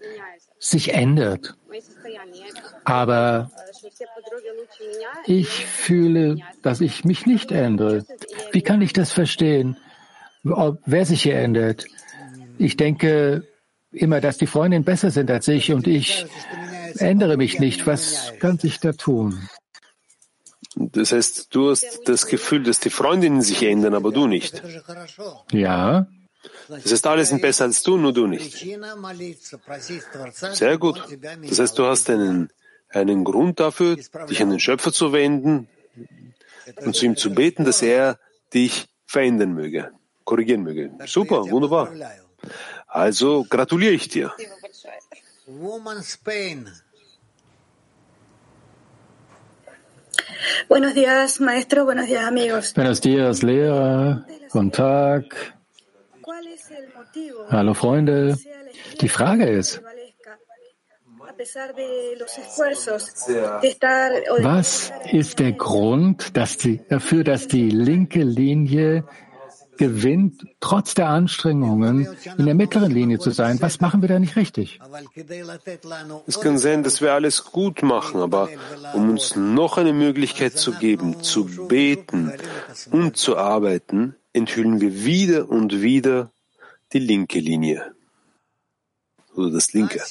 sich 0.59 0.95
ändert, 0.95 1.55
aber 2.84 3.51
ich 5.26 5.66
fühle, 5.66 6.36
dass 6.62 6.80
ich 6.80 7.05
mich 7.05 7.26
nicht 7.26 7.53
ändere, 7.53 8.05
wie 8.53 8.62
kann 8.62 8.80
ich 8.82 8.93
das 8.93 9.12
verstehen? 9.12 9.76
Wer 10.43 11.05
sich 11.05 11.22
hier 11.22 11.36
ändert? 11.36 11.86
Ich 12.57 12.76
denke 12.76 13.47
immer, 13.93 14.20
dass 14.20 14.39
die 14.39 14.47
Freundinnen 14.47 14.84
besser 14.84 15.11
sind 15.11 15.30
als 15.30 15.49
ich 15.49 15.72
und 15.72 15.86
ich 15.86 16.26
ändere 16.99 17.36
mich 17.36 17.61
nicht. 17.61 17.86
Was 17.86 18.32
kann 18.41 18.59
sich 18.59 18.80
da 18.80 18.93
tun? 18.93 19.49
Das 20.81 21.11
heißt, 21.11 21.53
du 21.55 21.70
hast 21.70 22.03
das 22.05 22.26
Gefühl, 22.26 22.62
dass 22.62 22.79
die 22.79 22.91
Freundinnen 22.91 23.43
sich 23.43 23.64
ändern, 23.64 23.95
aber 23.95 24.12
du 24.12 24.29
nicht. 24.29 24.62
Ja. 25.51 26.07
Das 26.68 26.93
heißt, 26.93 27.07
alle 27.07 27.24
sind 27.24 27.43
besser 27.43 27.64
als 27.64 27.83
du, 27.83 27.97
nur 27.97 28.12
du 28.12 28.29
nicht. 28.29 28.64
Sehr 30.53 30.79
gut. 30.79 31.03
Das 31.49 31.59
heißt, 31.59 31.79
du 31.79 31.85
hast 31.85 32.09
einen, 32.11 32.51
einen 32.91 33.24
Grund 33.24 33.59
dafür, 33.59 33.97
dich 33.97 34.41
an 34.41 34.51
den 34.51 34.61
Schöpfer 34.61 34.93
zu 34.93 35.12
wenden 35.12 35.68
und 36.76 36.95
zu 36.95 37.07
ihm 37.07 37.16
zu 37.16 37.35
beten, 37.35 37.64
dass 37.64 37.83
er 37.83 38.20
dich 38.55 38.87
verändern 39.05 39.55
möge, 39.55 39.91
korrigieren 40.24 40.62
möge. 40.62 40.93
Super, 41.07 41.51
wunderbar. 41.51 41.93
Also 42.87 43.45
gratuliere 43.49 43.93
ich 43.93 44.09
dir. 44.09 44.33
Buenos 50.68 50.94
días, 50.94 51.40
maestro. 51.40 51.84
Buenos 51.84 52.06
días, 52.06 52.24
amigos. 52.24 52.74
Buenos 52.74 53.00
días, 53.00 53.42
Lehrer. 53.42 54.24
Guten 54.52 54.70
Tag. 54.70 55.24
Hallo, 57.50 57.74
Freunde. 57.74 58.36
Die 59.00 59.08
Frage 59.08 59.48
ist, 59.48 59.82
was 64.42 64.92
ist 65.12 65.38
der 65.38 65.52
Grund 65.52 66.36
dass 66.36 66.58
die, 66.58 66.80
dafür, 66.88 67.24
dass 67.24 67.46
die 67.48 67.70
linke 67.70 68.22
Linie 68.22 69.04
gewinnt, 69.79 70.47
trotz 70.61 70.95
der 70.95 71.09
Anstrengungen 71.09 72.09
in 72.37 72.45
der 72.45 72.55
mittleren 72.55 72.91
Linie 72.91 73.18
zu 73.18 73.31
sein. 73.31 73.61
Was 73.61 73.81
machen 73.81 74.03
wir 74.03 74.09
da 74.09 74.18
nicht 74.18 74.37
richtig? 74.37 74.81
Es 76.26 76.41
kann 76.41 76.59
sein, 76.59 76.83
dass 76.83 77.01
wir 77.01 77.12
alles 77.14 77.45
gut 77.45 77.83
machen, 77.83 78.20
aber 78.20 78.49
um 78.93 79.11
uns 79.11 79.37
noch 79.37 79.79
eine 79.79 79.93
Möglichkeit 79.93 80.59
zu 80.59 80.72
geben, 80.72 81.22
zu 81.22 81.47
beten 81.68 82.33
und 82.91 83.16
zu 83.16 83.37
arbeiten, 83.37 84.14
enthüllen 84.33 84.81
wir 84.81 85.05
wieder 85.05 85.49
und 85.49 85.81
wieder 85.81 86.31
die 86.93 87.01
linke 87.01 87.39
Linie. 87.39 87.95
Oder 89.35 89.53
das 89.53 89.72
linke. 89.72 90.03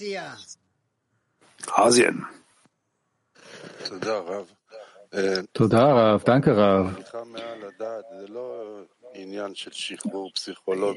Asien. 1.76 2.26
Toda, 5.54 5.94
Rav. 5.94 6.24
Danke, 6.24 6.56
Rav. 6.56 6.96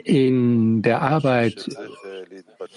In 0.04 0.82
der 0.82 1.02
Arbeit 1.02 1.68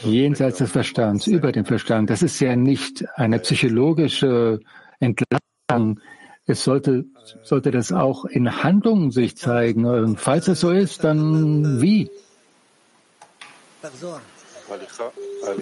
jenseits 0.01 0.57
des 0.59 0.71
Verstands, 0.71 1.27
über 1.27 1.51
den 1.51 1.65
Verstand, 1.65 2.09
das 2.09 2.21
ist 2.21 2.39
ja 2.39 2.55
nicht 2.55 3.05
eine 3.15 3.39
psychologische 3.39 4.59
Entlastung. 4.99 5.99
Es 6.45 6.63
sollte, 6.63 7.05
sollte 7.43 7.71
das 7.71 7.91
auch 7.91 8.25
in 8.25 8.63
Handlungen 8.63 9.11
sich 9.11 9.37
zeigen. 9.37 9.85
Und 9.85 10.19
falls 10.19 10.47
es 10.47 10.59
so 10.59 10.71
ist, 10.71 11.03
dann 11.03 11.81
wie? 11.81 12.09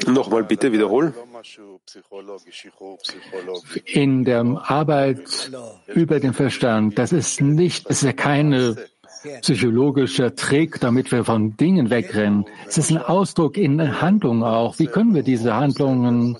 Nochmal 0.08 0.44
bitte 0.44 0.72
wiederholen. 0.72 1.14
In 3.86 4.24
der 4.24 4.42
Arbeit 4.42 5.52
über 5.88 6.20
den 6.20 6.34
Verstand, 6.34 6.98
das 7.00 7.12
ist 7.12 7.42
nicht, 7.42 7.90
das 7.90 7.98
ist 7.98 8.04
ja 8.04 8.14
keine 8.14 8.76
psychologischer 9.42 10.36
Trick, 10.36 10.80
damit 10.80 11.12
wir 11.12 11.24
von 11.24 11.56
Dingen 11.58 11.90
wegrennen. 11.90 12.46
Es 12.68 12.78
ist 12.78 12.92
ein 12.92 12.98
Ausdruck 12.98 13.58
in 13.58 14.02
Handlungen 14.02 14.44
auch. 14.44 14.80
Wie 14.80 14.88
können 14.88 15.14
wir 15.14 15.24
diese 15.24 15.56
Handlungen 15.56 16.38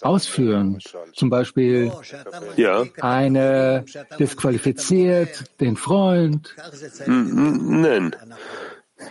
ausführen? 0.00 0.78
Zum 1.14 1.30
Beispiel, 1.30 1.92
ja. 2.56 2.84
eine 3.00 3.84
disqualifiziert 4.18 5.44
den 5.60 5.76
Freund. 5.76 6.54
Nein. 7.06 8.16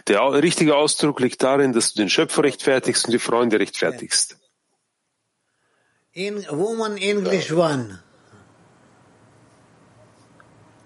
Der 0.08 0.34
richtige 0.34 0.76
Ausdruck 0.76 1.20
liegt 1.20 1.44
darin, 1.44 1.74
dass 1.74 1.94
du 1.94 2.02
den 2.02 2.10
Schöpfer 2.10 2.44
rechtfertigst 2.44 3.06
und 3.06 3.12
die 3.12 3.20
Freunde 3.20 3.60
rechtfertigst. 3.60 4.38
In 6.14 6.46
Woman 6.50 6.98
English 6.98 7.52
One. 7.52 8.00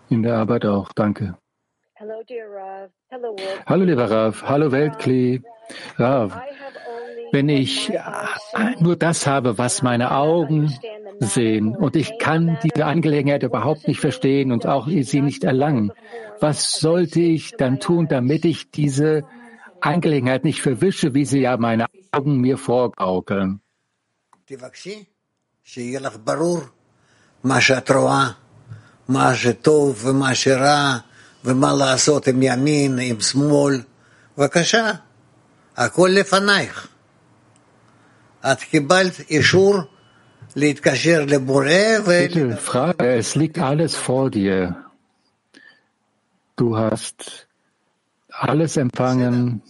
In 0.10 0.24
der 0.24 0.38
Arbeit 0.38 0.66
auch, 0.66 0.92
danke. 0.94 1.38
Hallo 3.66 3.84
lieber 3.84 4.10
Rav, 4.10 4.44
hallo 4.44 4.72
Weltkli. 4.72 5.44
Rav, 5.98 6.40
wenn 7.34 7.50
ich 7.50 7.90
äh, 7.90 8.00
nur 8.80 8.96
das 8.96 9.28
habe, 9.28 9.58
was 9.58 9.82
meine 9.82 10.12
Augen 10.12 10.74
sehen 11.20 11.76
und 11.76 11.98
ich 11.98 12.18
kann 12.18 12.58
diese 12.64 12.86
Angelegenheit 12.86 13.44
überhaupt 13.44 13.86
nicht 13.88 14.00
verstehen 14.00 14.54
und 14.54 14.66
auch 14.66 14.88
sie 14.88 15.20
nicht 15.22 15.44
erlangen, 15.44 15.92
was 16.40 16.80
sollte 16.80 17.20
ich 17.20 17.58
dann 17.58 17.82
tun, 17.82 18.08
damit 18.08 18.46
ich 18.46 18.72
diese 18.72 19.26
Angelegenheit 19.82 20.46
nicht 20.46 20.62
verwische, 20.62 21.14
wie 21.14 21.26
sie 21.26 21.42
ja 21.42 21.58
meine 21.58 21.88
Augen 22.14 22.40
mir 22.40 22.58
vorgaukeln? 22.58 23.60
was 30.40 31.09
ומה 31.45 31.69
שרע, 31.69 31.75
ומה 31.75 31.75
לעשות 31.75 32.29
עם 32.29 32.43
ימין, 32.43 32.99
עם 33.03 33.21
שמאל. 33.21 33.81
בבקשה, 34.39 34.91
הכל 35.77 36.11
לפנייך. 36.13 36.89
את 38.53 38.63
קיבלת 38.63 39.21
אישור 39.31 39.77
להתקשר 40.57 41.25
לבורא 41.29 41.67
ו... 42.05 42.27
Bitte, 42.29 42.57
frage, 42.57 43.15
es 43.17 43.35
liegt 43.35 43.59
alles 43.59 43.95
vor 43.95 44.31
dir. 44.31 44.77
Du 46.57 46.77
hast 46.77 47.49
alles 48.31 48.77
empfangen, 48.77 49.63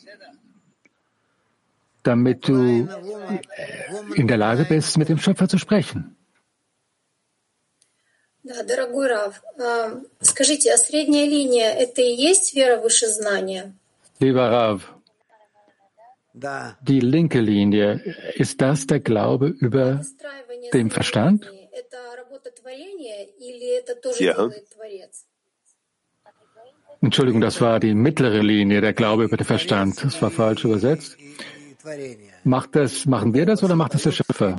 damit 2.02 2.48
du 2.48 2.88
in 4.14 4.26
der 4.28 4.36
Lage 4.36 4.64
bist, 4.64 4.98
mit 4.98 5.08
dem 5.08 5.18
Schöpfer 5.18 5.48
zu 5.48 5.58
sprechen. 5.58 6.16
Да, 8.48 8.62
дорогой 8.62 9.08
Рав, 9.08 9.42
скажите, 10.20 10.72
а 10.72 10.76
средняя 10.76 11.26
линия – 11.26 11.78
это 11.78 12.02
и 12.02 12.12
есть 12.12 12.54
вера 12.54 12.76
выше 12.78 13.06
знания? 13.06 13.72
Lieber 14.20 14.50
Rav, 14.50 14.82
die 16.34 17.00
linke 17.00 17.40
Linie, 17.40 18.00
ist 18.34 18.60
das 18.60 18.86
der 18.86 19.00
Glaube 19.00 19.48
über 19.48 20.04
den 20.72 20.90
Verstand? 20.90 21.50
Ja. 24.18 24.50
Entschuldigung, 27.00 27.40
das 27.40 27.60
war 27.60 27.80
die 27.80 27.94
mittlere 27.94 28.40
Linie, 28.40 28.80
der 28.80 28.92
Glaube 28.92 29.24
über 29.24 29.36
den 29.36 29.46
Verstand. 29.46 30.02
Das 30.02 30.20
war 30.22 30.30
falsch 30.30 30.64
übersetzt. 30.64 31.16
Macht 32.44 32.74
das, 32.76 33.06
machen 33.06 33.34
wir 33.34 33.46
das 33.46 33.62
oder 33.62 33.76
macht 33.76 33.94
das 33.94 34.02
der 34.02 34.12
Schöpfer? 34.12 34.56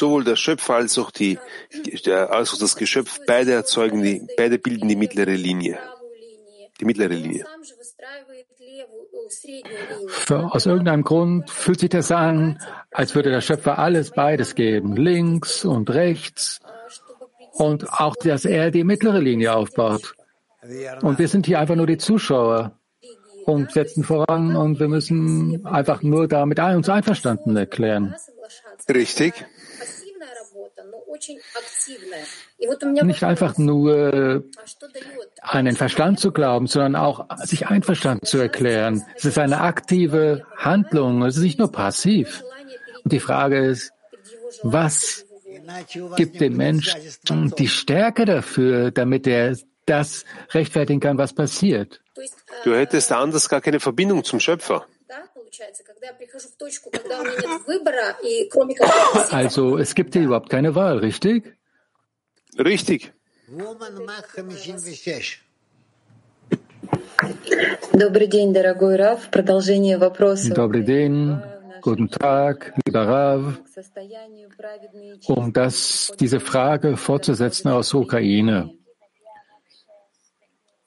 Sowohl 0.00 0.24
der 0.24 0.36
Schöpfer 0.36 0.76
als 0.76 0.96
auch, 0.96 1.10
die, 1.10 1.38
der, 2.06 2.32
als 2.32 2.54
auch 2.54 2.58
das 2.58 2.74
Geschöpf, 2.74 3.20
beide 3.26 3.52
erzeugen 3.52 4.02
die, 4.02 4.26
beide 4.34 4.58
bilden 4.58 4.88
die 4.88 4.96
mittlere 4.96 5.34
Linie. 5.34 5.78
Die 6.80 6.86
mittlere 6.86 7.12
Linie. 7.12 7.44
Für, 10.08 10.54
aus 10.54 10.64
irgendeinem 10.64 11.04
Grund 11.04 11.50
fühlt 11.50 11.80
sich 11.80 11.90
das 11.90 12.10
an, 12.10 12.62
als 12.90 13.14
würde 13.14 13.30
der 13.30 13.42
Schöpfer 13.42 13.78
alles 13.78 14.12
beides 14.12 14.54
geben, 14.54 14.96
links 14.96 15.66
und 15.66 15.90
rechts, 15.90 16.60
und 17.52 17.92
auch, 17.92 18.16
dass 18.16 18.46
er 18.46 18.70
die 18.70 18.84
mittlere 18.84 19.18
Linie 19.18 19.54
aufbaut. 19.54 20.14
Und 21.02 21.18
wir 21.18 21.28
sind 21.28 21.44
hier 21.44 21.60
einfach 21.60 21.76
nur 21.76 21.86
die 21.86 21.98
Zuschauer 21.98 22.72
und 23.44 23.70
setzen 23.72 24.02
voran 24.02 24.56
und 24.56 24.80
wir 24.80 24.88
müssen 24.88 25.66
einfach 25.66 26.02
nur 26.02 26.26
damit 26.26 26.58
uns 26.58 26.88
einverstanden 26.88 27.54
erklären. 27.54 28.14
Richtig. 28.88 29.44
Nicht 33.02 33.24
einfach 33.24 33.58
nur 33.58 34.44
an 35.40 35.64
den 35.64 35.76
Verstand 35.76 36.20
zu 36.20 36.32
glauben, 36.32 36.66
sondern 36.66 36.96
auch 36.96 37.26
sich 37.44 37.68
einverstanden 37.68 38.26
zu 38.26 38.38
erklären. 38.38 39.04
Es 39.16 39.24
ist 39.24 39.38
eine 39.38 39.60
aktive 39.60 40.46
Handlung, 40.56 41.22
es 41.24 41.36
ist 41.36 41.42
nicht 41.42 41.58
nur 41.58 41.70
passiv. 41.72 42.42
Und 43.04 43.12
die 43.12 43.20
Frage 43.20 43.58
ist, 43.58 43.92
was 44.62 45.26
gibt 46.16 46.40
dem 46.40 46.56
Menschen 46.56 47.54
die 47.58 47.68
Stärke 47.68 48.24
dafür, 48.24 48.90
damit 48.90 49.26
er 49.26 49.56
das 49.86 50.24
rechtfertigen 50.50 51.00
kann, 51.00 51.18
was 51.18 51.32
passiert? 51.32 52.00
Du 52.64 52.74
hättest 52.74 53.12
anders 53.12 53.48
gar 53.48 53.60
keine 53.60 53.80
Verbindung 53.80 54.24
zum 54.24 54.40
Schöpfer. 54.40 54.86
Also 59.31 59.77
es 59.77 59.95
gibt 59.95 60.13
hier 60.13 60.23
überhaupt 60.23 60.49
keine 60.49 60.75
Wahl, 60.75 60.97
richtig? 60.99 61.53
Richtig. 62.57 63.13
Добрый 67.93 68.27
день, 68.27 68.53
дорогой 68.53 68.95
Раф. 68.95 69.29
Продолжение 69.31 69.97
вопроса. 69.97 70.53
Добрый 70.53 70.83
день, 70.83 71.39
guten 71.81 72.09
Tag, 72.09 72.73
lieber 72.85 73.07
Rav. 73.07 73.61
Um 75.27 75.53
das, 75.53 76.11
diese 76.19 76.39
Frage 76.39 76.97
fortzusetzen 76.97 77.69
aus 77.69 77.93
Ukraine. 77.93 78.73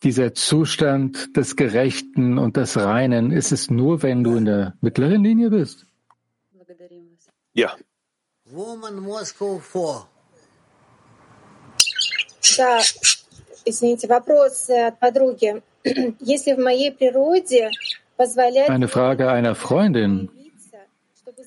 Dieser 0.04 0.32
Zustand 0.32 1.36
des 1.36 1.56
Gerechten 1.56 2.38
und 2.38 2.56
des 2.56 2.76
Reinen, 2.76 3.32
ist 3.32 3.50
es 3.50 3.68
nur, 3.68 4.02
wenn 4.02 4.22
du 4.22 4.36
in 4.36 4.44
der 4.44 4.74
mittleren 4.80 5.24
Linie 5.24 5.50
bist? 5.50 5.86
Ja. 7.52 7.74
Woman 8.44 8.96
Moscow 9.00 9.60
4. 9.60 10.06
Да, 12.56 12.80
извините, 13.64 14.06
вопрос 14.06 14.70
от 14.70 14.98
подруги. 14.98 15.62
Если 16.20 16.54
в 16.54 16.58
моей 16.58 16.92
природе 16.92 17.70
позволять... 18.16 18.68
Eine 18.68 18.88
Frage 18.88 19.30
einer 19.30 19.54
Freundin. 19.54 20.30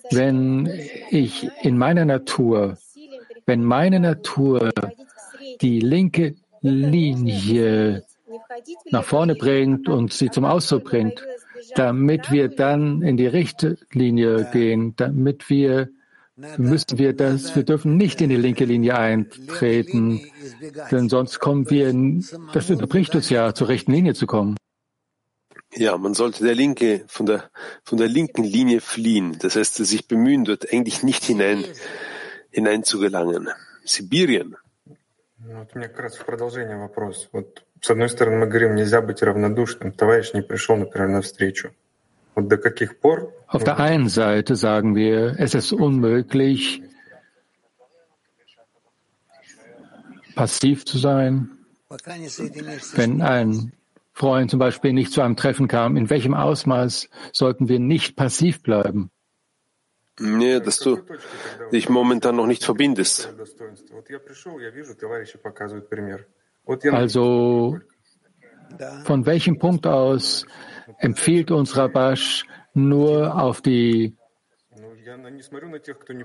Wenn 0.10 0.68
ich 1.10 1.50
in 1.64 1.78
meiner 1.78 2.06
Natur, 2.06 2.78
wenn 3.46 3.64
meine 3.64 4.00
Natur 4.00 4.72
die 5.62 5.80
linke 5.80 6.36
Linie 6.62 8.04
nach 8.92 9.04
vorne 9.04 9.36
bringt 9.36 9.90
und 9.90 10.14
sie 10.14 10.30
zum 10.30 10.46
Ausdruck 10.46 10.86
bringt, 10.86 11.26
damit 11.76 12.32
wir 12.32 12.48
dann 12.50 13.02
in 13.02 13.18
die 13.18 13.28
rechte 13.28 13.78
Linie 13.92 14.50
gehen, 14.52 14.96
damit 14.96 15.50
wir 15.50 15.90
müssen 16.58 16.98
wir 16.98 17.14
das, 17.14 17.56
wir 17.56 17.64
dürfen 17.64 17.98
nicht 17.98 18.22
in 18.22 18.30
die 18.30 18.38
linke 18.38 18.66
Linie 18.66 18.98
eintreten, 18.98 20.22
denn 20.90 21.10
sonst 21.10 21.40
kommen 21.40 21.70
wir, 21.70 21.94
das 22.54 22.70
unterbricht 22.70 23.14
uns 23.16 23.30
ja, 23.30 23.54
zur 23.54 23.68
rechten 23.68 23.92
Linie 23.92 24.14
zu 24.14 24.28
kommen. 24.28 24.56
Ja, 25.74 25.98
man 25.98 26.14
sollte 26.14 26.44
der 26.44 26.56
linke, 26.56 27.06
von 27.08 27.26
der, 27.26 27.50
von 27.84 27.98
der 27.98 28.10
linken 28.10 28.44
Linie 28.44 28.82
fliehen. 28.82 29.38
Das 29.40 29.56
heißt, 29.56 29.76
sich 29.76 30.08
bemühen, 30.08 30.44
dort 30.44 30.72
eigentlich 30.74 31.02
nicht 31.02 31.24
hinein, 31.24 31.64
hinein 32.50 32.84
zu 32.84 33.00
gelangen. 33.00 33.48
Sibirien. 33.86 34.58
Вот 35.40 35.70
у 35.74 35.80
меня 35.80 35.88
как 35.88 36.00
раз 36.02 36.18
в 36.18 36.26
продолжение 36.26 36.78
вопрос. 36.78 37.30
Вот 37.32 37.64
с 37.82 37.90
одной 37.90 38.10
стороны 38.10 38.38
мы 38.38 38.48
говорим, 38.48 38.76
нельзя 38.76 39.02
быть 39.02 39.24
равнодушным. 39.24 39.92
Товарищ 39.92 40.34
не 40.34 40.42
пришел, 40.42 40.78
например, 40.78 41.10
на 41.10 41.22
встречу. 41.22 41.72
Auf 42.34 43.64
der 43.66 43.80
einen 43.80 44.08
Seite 44.08 44.56
sagen 44.56 44.96
wir, 44.96 45.36
es 45.38 45.54
ist 45.54 45.74
unmöglich, 45.74 46.82
passiv 50.36 50.86
zu 50.86 50.98
sein. 50.98 51.50
Wenn 52.96 53.22
ein 53.22 53.74
Freund 54.14 54.50
zum 54.50 54.60
Beispiel 54.60 54.94
nicht 54.94 55.12
zu 55.12 55.22
einem 55.22 55.36
Treffen 55.36 55.68
kam, 55.68 55.98
in 55.98 56.10
welchem 56.10 56.34
Ausmaß 56.34 57.10
sollten 57.34 57.68
wir 57.68 57.80
nicht 57.80 58.16
passiv 58.16 58.64
bleiben? 58.64 59.12
Nee, 60.20 60.60
dass 60.60 60.80
du 60.80 61.00
dich 61.72 61.90
momentan 61.90 62.36
noch 62.36 62.48
nicht 62.48 62.64
verbindest. 62.64 63.34
Also 66.67 67.79
von 69.05 69.27
welchem 69.27 69.59
Punkt 69.59 69.87
aus 69.87 70.47
empfiehlt 70.99 71.51
uns 71.51 71.77
Rabash 71.77 72.45
nur 72.75 73.41
auf 73.41 73.61
die, 73.61 74.17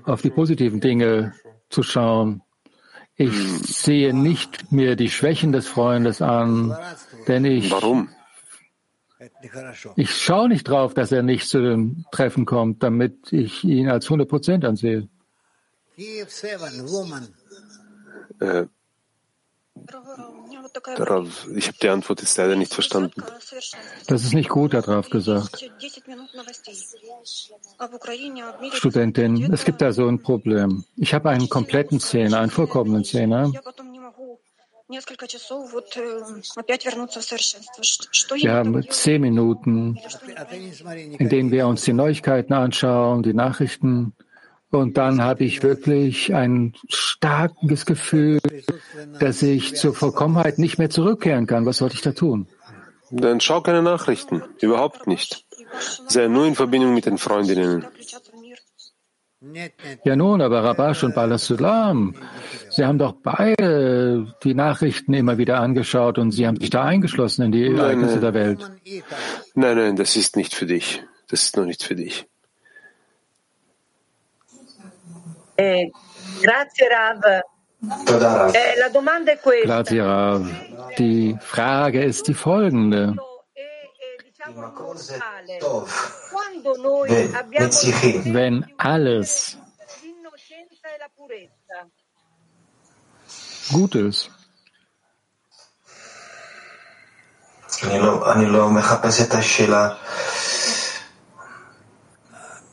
auf 0.04 0.22
die 0.22 0.30
positiven 0.30 0.80
Dinge 0.80 1.34
zu 1.70 1.82
schauen. 1.82 2.42
Ich 3.14 3.32
sehe 3.32 4.14
nicht 4.14 4.72
mehr 4.72 4.96
die 4.96 5.10
Schwächen 5.10 5.52
des 5.52 5.68
Freundes 5.68 6.22
an, 6.22 6.76
denn 7.28 7.44
ich, 7.44 7.70
Warum? 7.70 8.08
ich 9.96 10.10
schaue 10.10 10.48
nicht 10.48 10.64
drauf, 10.64 10.94
dass 10.94 11.12
er 11.12 11.22
nicht 11.22 11.48
zu 11.48 11.62
dem 11.62 12.04
Treffen 12.10 12.46
kommt, 12.46 12.82
damit 12.82 13.32
ich 13.32 13.64
ihn 13.64 13.88
als 13.88 14.06
100 14.06 14.28
Prozent 14.28 14.64
ansehe. 14.64 15.08
Äh, 18.40 18.66
Darauf, 20.96 21.46
ich 21.54 21.68
habe 21.68 21.78
die 21.82 21.88
Antwort 21.88 22.20
jetzt 22.20 22.36
leider 22.36 22.56
nicht 22.56 22.74
verstanden. 22.74 23.22
Das 24.06 24.24
ist 24.24 24.34
nicht 24.34 24.48
gut, 24.48 24.74
hat 24.74 24.88
Raf 24.88 25.10
gesagt. 25.10 25.70
Studentin, 28.72 29.52
es 29.52 29.64
gibt 29.64 29.80
da 29.82 29.92
so 29.92 30.06
ein 30.08 30.20
Problem. 30.20 30.84
Ich 30.96 31.14
habe 31.14 31.30
einen 31.30 31.48
kompletten 31.48 32.00
Zehner, 32.00 32.40
einen 32.40 32.50
vollkommenen 32.50 33.04
Zehner. 33.04 33.52
Wir 38.34 38.52
haben 38.52 38.88
zehn 38.90 39.20
Minuten, 39.20 39.98
in 41.18 41.28
denen 41.28 41.50
wir 41.50 41.66
uns 41.66 41.82
die 41.82 41.92
Neuigkeiten 41.92 42.52
anschauen, 42.52 43.22
die 43.22 43.34
Nachrichten. 43.34 44.14
Und 44.72 44.96
dann 44.96 45.22
habe 45.22 45.44
ich 45.44 45.62
wirklich 45.62 46.34
ein 46.34 46.72
starkes 46.88 47.84
Gefühl, 47.84 48.40
dass 49.20 49.42
ich 49.42 49.76
zur 49.76 49.94
Vollkommenheit 49.94 50.58
nicht 50.58 50.78
mehr 50.78 50.88
zurückkehren 50.88 51.46
kann. 51.46 51.66
Was 51.66 51.76
sollte 51.76 51.94
ich 51.94 52.00
da 52.00 52.12
tun? 52.12 52.48
Dann 53.10 53.40
schau 53.40 53.60
keine 53.60 53.82
Nachrichten. 53.82 54.42
Überhaupt 54.60 55.06
nicht. 55.06 55.44
Sei 56.08 56.26
nur 56.28 56.46
in 56.46 56.54
Verbindung 56.54 56.94
mit 56.94 57.04
den 57.04 57.18
Freundinnen. 57.18 57.84
Ja 60.04 60.16
nun, 60.16 60.40
aber 60.40 60.64
Rabash 60.64 61.04
und 61.04 61.14
Balasulam, 61.14 62.14
Sie 62.70 62.84
haben 62.84 62.98
doch 62.98 63.14
beide 63.22 64.34
die 64.42 64.54
Nachrichten 64.54 65.12
immer 65.12 65.36
wieder 65.36 65.60
angeschaut 65.60 66.16
und 66.18 66.30
Sie 66.30 66.46
haben 66.46 66.58
sich 66.58 66.70
da 66.70 66.84
eingeschlossen 66.84 67.42
in 67.46 67.52
die 67.52 67.66
Ereignisse 67.66 68.20
der 68.20 68.32
Welt. 68.32 68.70
Nein, 69.54 69.76
nein, 69.76 69.96
das 69.96 70.16
ist 70.16 70.36
nicht 70.36 70.54
für 70.54 70.66
dich. 70.66 71.02
Das 71.28 71.42
ist 71.42 71.56
noch 71.56 71.66
nicht 71.66 71.82
für 71.82 71.96
dich. 71.96 72.26
Eh, 75.62 75.90
grazie 76.40 76.88
Rav. 76.88 77.24
Eh, 77.24 78.78
la 78.78 78.88
domanda 78.88 79.30
è 79.30 79.38
questa. 79.38 79.66
Grazie, 79.66 80.02
Rav. 80.02 80.50
Die 80.96 81.36
Frage 81.40 82.02
ist 82.02 82.26
die 82.26 82.34
folgende. 82.34 83.14
Wenn 88.24 88.66
alles 88.76 89.56
gut 93.70 93.94
ist, 93.94 94.30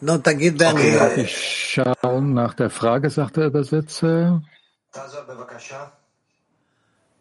Okay, 0.02 1.22
ich 1.22 1.74
schaue 1.74 2.22
nach 2.22 2.54
der 2.54 2.70
Frage, 2.70 3.10
sagt 3.10 3.38
der 3.38 3.48
Übersetzer. 3.48 4.42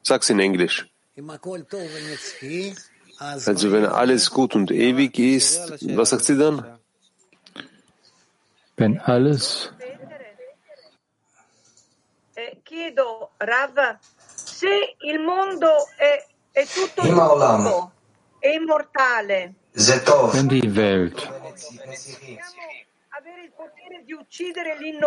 Sag's 0.02 0.30
in 0.30 0.38
Englisch. 0.38 0.86
Also 3.18 3.72
wenn 3.72 3.84
alles 3.84 4.30
gut 4.30 4.54
und 4.54 4.70
ewig 4.70 5.18
ist, 5.18 5.72
was 5.96 6.10
sagt 6.10 6.24
sie 6.24 6.38
dann? 6.38 6.78
Wenn 8.76 9.00
alles 9.00 9.72
chiedo 12.64 13.30
Rav. 13.40 13.98
Wenn 20.32 20.48
die 20.48 20.76
Welt 20.76 21.30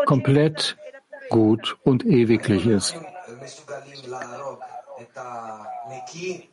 komplett 0.06 0.78
gut 1.30 1.78
und 1.84 2.06
ewiglich 2.06 2.66
ist. 2.66 2.96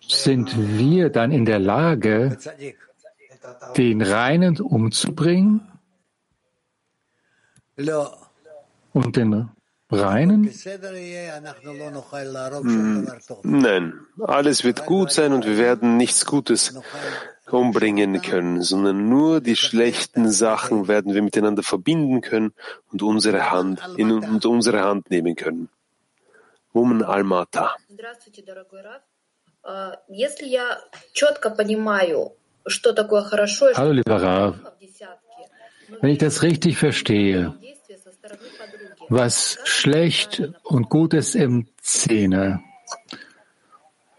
Sind 0.07 0.79
wir 0.79 1.11
dann 1.11 1.33
in 1.33 1.45
der 1.45 1.59
Lage, 1.59 2.39
den 3.77 4.03
Reinen 4.03 4.61
umzubringen? 4.61 5.61
Und 8.93 9.17
den 9.17 9.51
Reinen? 9.91 10.51
Hm. 12.63 13.09
Nein, 13.43 13.93
alles 14.21 14.65
wird 14.65 14.87
gut 14.87 15.13
sein 15.13 15.33
und 15.33 15.47
wir 15.47 15.57
werden 15.57 15.97
nichts 15.97 16.27
Gutes 16.27 16.79
umbringen 17.51 18.21
können, 18.23 18.63
sondern 18.63 19.09
nur 19.09 19.41
die 19.41 19.57
schlechten 19.57 20.31
Sachen 20.31 20.89
werden 20.89 21.15
wir 21.15 21.23
miteinander 21.23 21.63
verbinden 21.63 22.21
können 22.21 22.53
und 22.93 23.03
unsere 23.03 23.51
Hand 23.51 23.81
in, 23.97 24.13
und 24.13 24.45
unsere 24.45 24.83
Hand 24.83 25.11
nehmen 25.11 25.37
können. 25.37 25.69
Woman 26.73 27.03
Almata. 27.03 27.75
Hallo, 33.75 33.93
lieber 33.93 34.23
Rav. 34.23 34.57
Wenn 36.01 36.11
ich 36.11 36.19
das 36.19 36.43
richtig 36.43 36.77
verstehe, 36.77 37.55
was 39.09 39.59
schlecht 39.65 40.43
und 40.65 40.91
gut 40.91 41.15
ist 41.15 41.35
im 41.35 41.67
Zähne, 41.81 42.61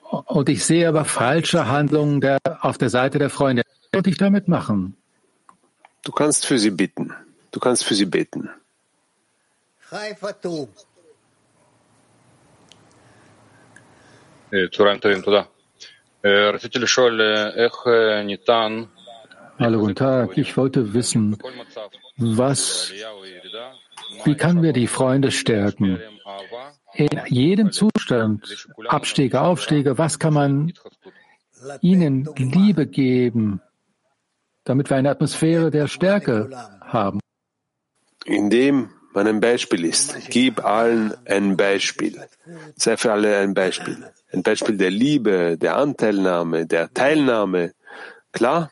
und 0.09 0.49
ich 0.49 0.65
sehe 0.65 0.87
aber 0.87 1.05
falsche 1.05 1.67
Handlungen 1.67 2.19
der, 2.19 2.39
auf 2.61 2.79
der 2.79 2.89
Seite 2.89 3.19
der 3.19 3.29
Freunde. 3.29 3.63
Was 3.65 3.89
sollte 3.93 4.09
ich 4.09 4.17
damit 4.17 4.47
machen? 4.47 4.97
Du 6.03 6.11
kannst 6.11 6.47
für 6.47 6.57
sie 6.57 6.71
bitten. 6.71 7.13
Du 7.51 7.59
kannst 7.59 7.85
für 7.85 7.93
sie 7.93 8.05
beten. 8.05 8.49
Hallo, 19.59 19.79
guten 19.79 19.95
Tag. 19.95 20.37
Ich 20.37 20.57
wollte 20.57 20.93
wissen, 20.93 21.37
was, 22.17 22.91
wie 24.23 24.35
können 24.35 24.63
wir 24.63 24.73
die 24.73 24.87
Freunde 24.87 25.31
stärken? 25.31 25.99
In 26.93 27.09
jedem 27.27 27.71
Zustand, 27.71 28.67
Abstiege, 28.87 29.41
Aufstiege, 29.41 29.97
was 29.97 30.19
kann 30.19 30.33
man 30.33 30.73
ihnen 31.81 32.27
Liebe 32.35 32.87
geben, 32.87 33.61
damit 34.63 34.89
wir 34.89 34.97
eine 34.97 35.09
Atmosphäre 35.09 35.71
der 35.71 35.87
Stärke 35.87 36.49
haben? 36.81 37.19
Indem 38.25 38.89
man 39.13 39.27
ein 39.27 39.39
Beispiel 39.39 39.85
ist. 39.85 40.29
Gib 40.29 40.63
allen 40.63 41.13
ein 41.25 41.57
Beispiel. 41.57 42.21
Sei 42.75 42.97
für 42.97 43.11
alle 43.11 43.37
ein 43.37 43.53
Beispiel. 43.53 44.11
Ein 44.31 44.43
Beispiel 44.43 44.77
der 44.77 44.91
Liebe, 44.91 45.57
der 45.57 45.75
Anteilnahme, 45.77 46.65
der 46.65 46.93
Teilnahme. 46.93 47.73
Klar? 48.31 48.71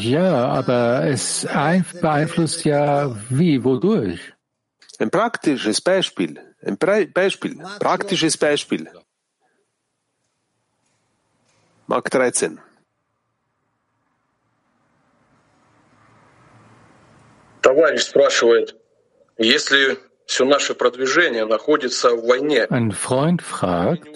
Ja, 0.00 0.46
aber 0.48 1.04
es 1.06 1.46
ein, 1.46 1.84
beeinflusst 2.00 2.64
ja 2.64 3.16
wie, 3.30 3.64
wodurch? 3.64 4.20
Ein 4.98 5.10
praktisches 5.10 5.80
Beispiel. 5.80 6.40
Ein 6.60 6.76
Pre 6.76 7.06
Beispiel. 7.06 7.56
Praktisches 7.78 8.36
Beispiel. 8.36 8.90
Mark 11.86 12.10
13. 12.10 12.58
Товарищ 17.62 18.02
спрашивает, 18.02 18.76
если 19.36 19.98
все 20.26 20.44
наше 20.44 20.74
продвижение 20.74 21.46
находится 21.46 22.10
в 22.14 22.26
войне, 22.26 22.64
Ein 22.66 22.92
Freund 22.92 23.40
fragt, 23.42 24.06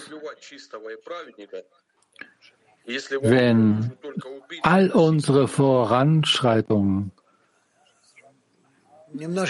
wenn 3.22 3.92
all 4.64 4.92
unsere 4.92 5.48
Voranschreitungen 5.48 7.12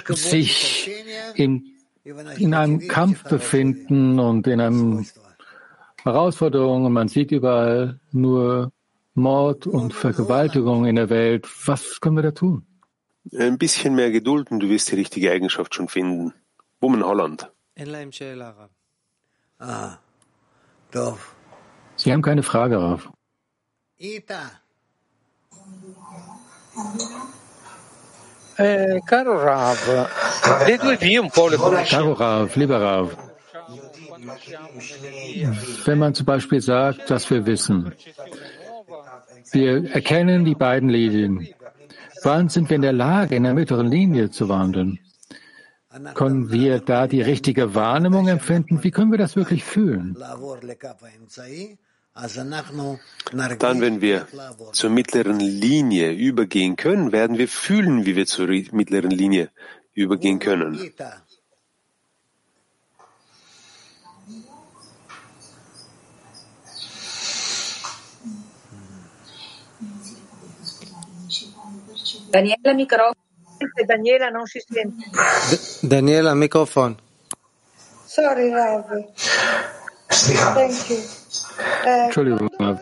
sich 0.10 0.90
im, 1.36 1.66
in 2.38 2.54
einem 2.54 2.88
Kampf 2.88 3.24
befinden 3.24 4.20
und 4.20 4.48
in 4.48 4.62
einer 4.62 5.04
Herausforderung 6.04 6.86
und 6.86 6.94
man 6.94 7.08
sieht 7.08 7.32
überall 7.32 8.00
nur 8.12 8.72
Mord 9.14 9.68
und 9.68 9.94
Vergewaltigung 9.94 10.86
in 10.86 10.96
der 10.96 11.10
Welt. 11.10 11.48
Was 11.66 12.00
können 12.00 12.16
wir 12.16 12.24
da 12.24 12.32
tun? 12.32 12.66
Ein 13.38 13.58
bisschen 13.58 13.96
mehr 13.96 14.12
Geduld 14.12 14.52
und 14.52 14.62
du 14.62 14.70
wirst 14.70 14.92
die 14.92 14.96
richtige 14.96 15.32
Eigenschaft 15.32 15.76
schon 15.76 15.90
finden. 15.90 16.34
Woman 16.80 17.04
Holland. 17.04 17.52
Ah, 19.60 19.98
Sie 21.96 22.14
haben 22.14 22.22
keine 22.22 22.44
Frage, 22.44 22.80
auf. 22.80 23.10
Ita. 24.00 24.62
Eh, 28.60 29.00
caro 29.06 29.38
Rav, 29.38 30.10
deduivi 30.68 31.20
Caro 31.90 32.14
Rav, 32.14 32.56
lieber 32.56 32.80
Rav, 32.80 33.18
wenn 35.86 35.98
man 35.98 36.14
zum 36.14 36.26
Beispiel 36.28 36.62
sagt, 36.62 37.10
dass 37.10 37.30
wir 37.32 37.46
wissen, 37.48 37.92
wir 39.52 39.90
erkennen 39.92 40.46
die 40.46 40.56
beiden 40.56 40.90
Linien. 40.90 41.48
Wann 42.24 42.50
sind 42.50 42.70
wir 42.70 42.76
in 42.76 42.84
der 42.84 42.94
Lage, 42.94 43.36
in 43.36 43.44
der 43.44 43.56
mittleren 43.56 43.88
Linie 43.88 44.30
zu 44.30 44.48
wandeln? 44.48 45.00
Können 46.14 46.52
wir 46.52 46.80
da 46.80 47.08
die 47.08 47.22
richtige 47.22 47.74
Wahrnehmung 47.74 48.28
empfinden? 48.28 48.84
Wie 48.84 48.92
können 48.92 49.12
wir 49.12 49.18
das 49.18 49.36
wirklich 49.36 49.64
fühlen? 49.64 50.16
Dann, 53.60 53.82
wenn 53.82 54.02
wir 54.02 54.28
zur 54.72 54.90
mittleren 54.90 55.40
Linie 55.40 56.14
übergehen 56.14 56.76
können, 56.76 57.12
werden 57.12 57.38
wir 57.38 57.48
fühlen, 57.48 58.06
wie 58.06 58.16
wir 58.16 58.26
zur 58.26 58.48
mittleren 58.48 59.12
Linie 59.12 59.50
übergehen 59.94 60.40
können. 60.40 60.94
Daniela 72.32 72.74
Mikrofon. 72.74 73.14
Daniela 75.84 76.36
Mikrofon. 76.36 76.98
Sorry, 78.06 78.52
Rav. 78.54 78.86
Thank 80.17 80.91
you. 80.91 80.97
Eh, 81.85 82.05
Entschuldigung, 82.07 82.49
Rav. 82.61 82.79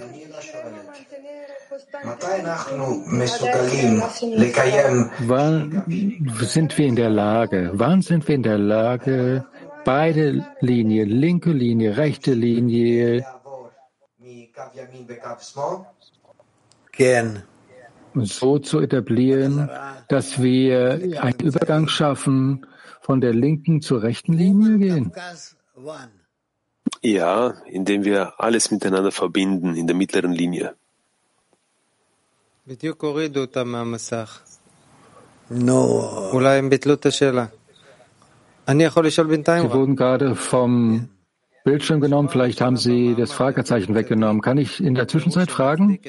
מתי 2.05 2.27
אנחנו 2.41 3.05
מסוגלים 3.07 4.01
לקיים 4.37 5.09
Wann 5.29 5.83
sind 6.43 6.79
wir 6.79 6.87
in 6.87 6.97
der 6.97 7.11
Lage, 7.11 7.71
wann 7.75 8.01
sind 8.03 8.27
wir 8.27 8.35
in 8.35 8.43
der 8.43 8.59
Lage, 8.59 9.45
beide 9.85 10.45
Linien, 10.61 11.09
linke 11.09 11.51
Linie, 11.51 11.97
rechte 11.97 12.33
Linie, 12.33 13.23
מקו 14.21 14.63
ימין 14.75 15.05
וקו 15.09 15.29
שמאל? 15.41 15.77
כן. 16.93 17.27
so 18.23 18.59
zu 18.59 18.81
etablieren, 18.81 19.71
dass 20.09 20.43
wir 20.43 21.01
einen 21.23 21.41
Übergang 21.41 21.87
schaffen, 21.89 22.67
von 23.01 23.21
der 23.21 23.35
linken 23.35 23.81
zur 23.81 24.03
rechten 24.03 24.33
Linie 24.33 24.79
gehen? 24.79 25.13
Ja, 27.06 27.54
indem 27.68 28.04
wir 28.04 28.40
alles 28.40 28.72
miteinander 28.72 29.12
verbinden 29.12 29.76
in 29.76 29.86
der 29.86 29.96
mittleren 29.96 30.32
Linie. 30.32 30.74
Sie 32.66 32.90
wurden 39.78 39.96
gerade 39.96 40.36
vom 40.36 41.10
Bildschirm 41.64 42.02
genommen. 42.02 42.30
Vielleicht 42.30 42.60
haben 42.62 42.78
Sie 42.78 43.14
das 43.14 43.32
Fragezeichen 43.32 43.94
weggenommen. 43.94 44.42
Kann 44.42 44.58
ich 44.58 44.82
in 44.82 44.96
der 44.96 45.08
Zwischenzeit 45.08 45.52
fragen? 45.52 46.00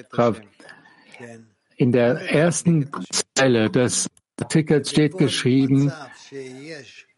In 1.76 1.92
der 1.92 2.32
ersten 2.32 2.90
Zeile 3.34 3.68
des 3.68 4.08
Artikels 4.40 4.88
steht 4.88 5.18
geschrieben, 5.18 5.92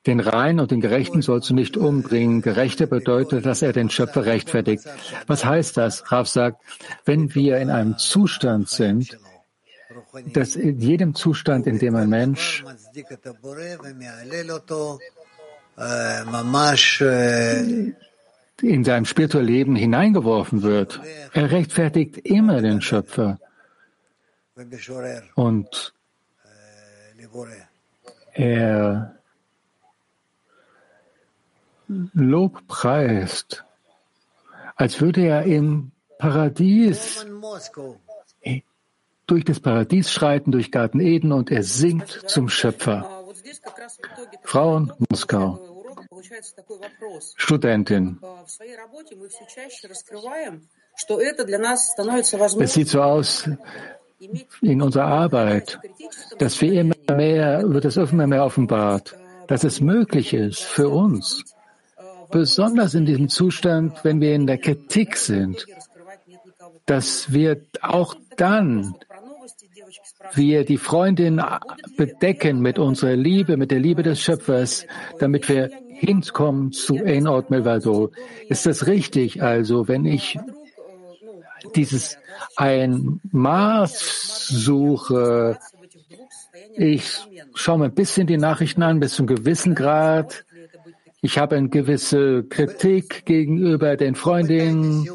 den 0.08 0.20
Reinen 0.20 0.58
und 0.58 0.70
den 0.70 0.80
Gerechten 0.80 1.20
sollst 1.20 1.50
du 1.50 1.54
nicht 1.54 1.76
umbringen. 1.76 2.40
Gerechter 2.40 2.86
bedeutet, 2.86 3.44
dass 3.44 3.60
er 3.60 3.74
den 3.74 3.90
Schöpfer 3.90 4.24
rechtfertigt. 4.24 4.84
Was 5.26 5.44
heißt 5.44 5.76
das? 5.76 6.10
Rav 6.10 6.26
sagt, 6.26 6.62
wenn 7.04 7.34
wir 7.34 7.58
in 7.58 7.68
einem 7.70 7.98
Zustand 7.98 8.70
sind, 8.70 9.18
dass 10.32 10.56
in 10.56 10.78
jedem 10.78 11.14
Zustand, 11.14 11.66
in 11.66 11.78
dem 11.78 11.94
ein 11.94 12.08
Mensch 12.08 12.64
in 18.62 18.84
sein 18.84 19.04
spirituelles 19.04 19.50
Leben 19.50 19.76
hineingeworfen 19.76 20.62
wird, 20.62 21.00
er 21.34 21.50
rechtfertigt 21.50 22.16
immer 22.16 22.62
den 22.62 22.80
Schöpfer. 22.80 23.38
Und 25.34 25.92
er 28.32 29.17
lobpreist, 31.88 33.64
als 34.76 35.00
würde 35.00 35.26
er 35.26 35.44
im 35.44 35.90
Paradies 36.18 37.26
durch 39.26 39.44
das 39.44 39.60
Paradies 39.60 40.10
schreiten, 40.10 40.52
durch 40.52 40.72
Garten 40.72 41.00
Eden 41.00 41.32
und 41.32 41.50
er 41.50 41.62
singt 41.62 42.08
zum 42.08 42.48
Schöpfer. 42.48 43.24
Frauen 44.42 44.92
Moskau. 45.10 45.84
Studentin. 47.36 48.18
Es 52.60 52.72
sieht 52.72 52.88
so 52.88 53.02
aus 53.02 53.48
in 54.62 54.82
unserer 54.82 55.04
Arbeit, 55.04 55.78
dass 56.38 56.60
wir 56.60 56.72
immer 56.72 56.94
mehr, 57.14 57.62
wird 57.68 57.84
es 57.84 57.96
immer 57.96 58.26
mehr 58.26 58.44
offenbart, 58.44 59.16
dass 59.46 59.62
es 59.62 59.80
möglich 59.80 60.34
ist 60.34 60.62
für 60.62 60.88
uns, 60.88 61.44
besonders 62.30 62.94
in 62.94 63.06
diesem 63.06 63.28
Zustand, 63.28 64.04
wenn 64.04 64.20
wir 64.20 64.34
in 64.34 64.46
der 64.46 64.58
Kritik 64.58 65.16
sind, 65.16 65.66
dass 66.86 67.32
wir 67.32 67.60
auch 67.82 68.14
dann 68.36 68.94
wir 70.34 70.64
die 70.64 70.76
Freundin 70.76 71.40
bedecken 71.96 72.60
mit 72.60 72.78
unserer 72.78 73.16
Liebe, 73.16 73.56
mit 73.56 73.70
der 73.70 73.80
Liebe 73.80 74.02
des 74.02 74.20
Schöpfers, 74.20 74.86
damit 75.18 75.48
wir 75.48 75.70
hinkommen 75.88 76.72
zu 76.72 76.96
Einort 77.02 77.50
Melvado. 77.50 78.10
Ist 78.48 78.66
das 78.66 78.86
richtig? 78.86 79.42
Also, 79.42 79.88
wenn 79.88 80.04
ich 80.04 80.38
dieses 81.74 82.18
ein 82.56 83.20
Maß 83.32 84.48
suche, 84.48 85.58
ich 86.76 87.18
schaue 87.54 87.78
mir 87.78 87.84
ein 87.86 87.94
bisschen 87.94 88.26
die 88.26 88.36
Nachrichten 88.36 88.82
an, 88.82 89.00
bis 89.00 89.14
zu 89.14 89.22
einem 89.22 89.34
gewissen 89.34 89.74
Grad. 89.74 90.44
Ich 91.20 91.38
habe 91.38 91.56
eine 91.56 91.68
gewisse 91.68 92.44
Kritik 92.44 93.24
gegenüber 93.24 93.96
den 93.96 94.14
Freundinnen 94.14 95.08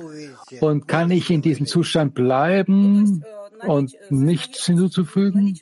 und 0.59 0.87
kann 0.87 1.11
ich 1.11 1.29
in 1.29 1.41
diesem 1.41 1.65
Zustand 1.65 2.13
bleiben 2.13 3.23
und 3.61 3.95
nichts 4.09 4.65
hinzuzufügen? 4.65 5.57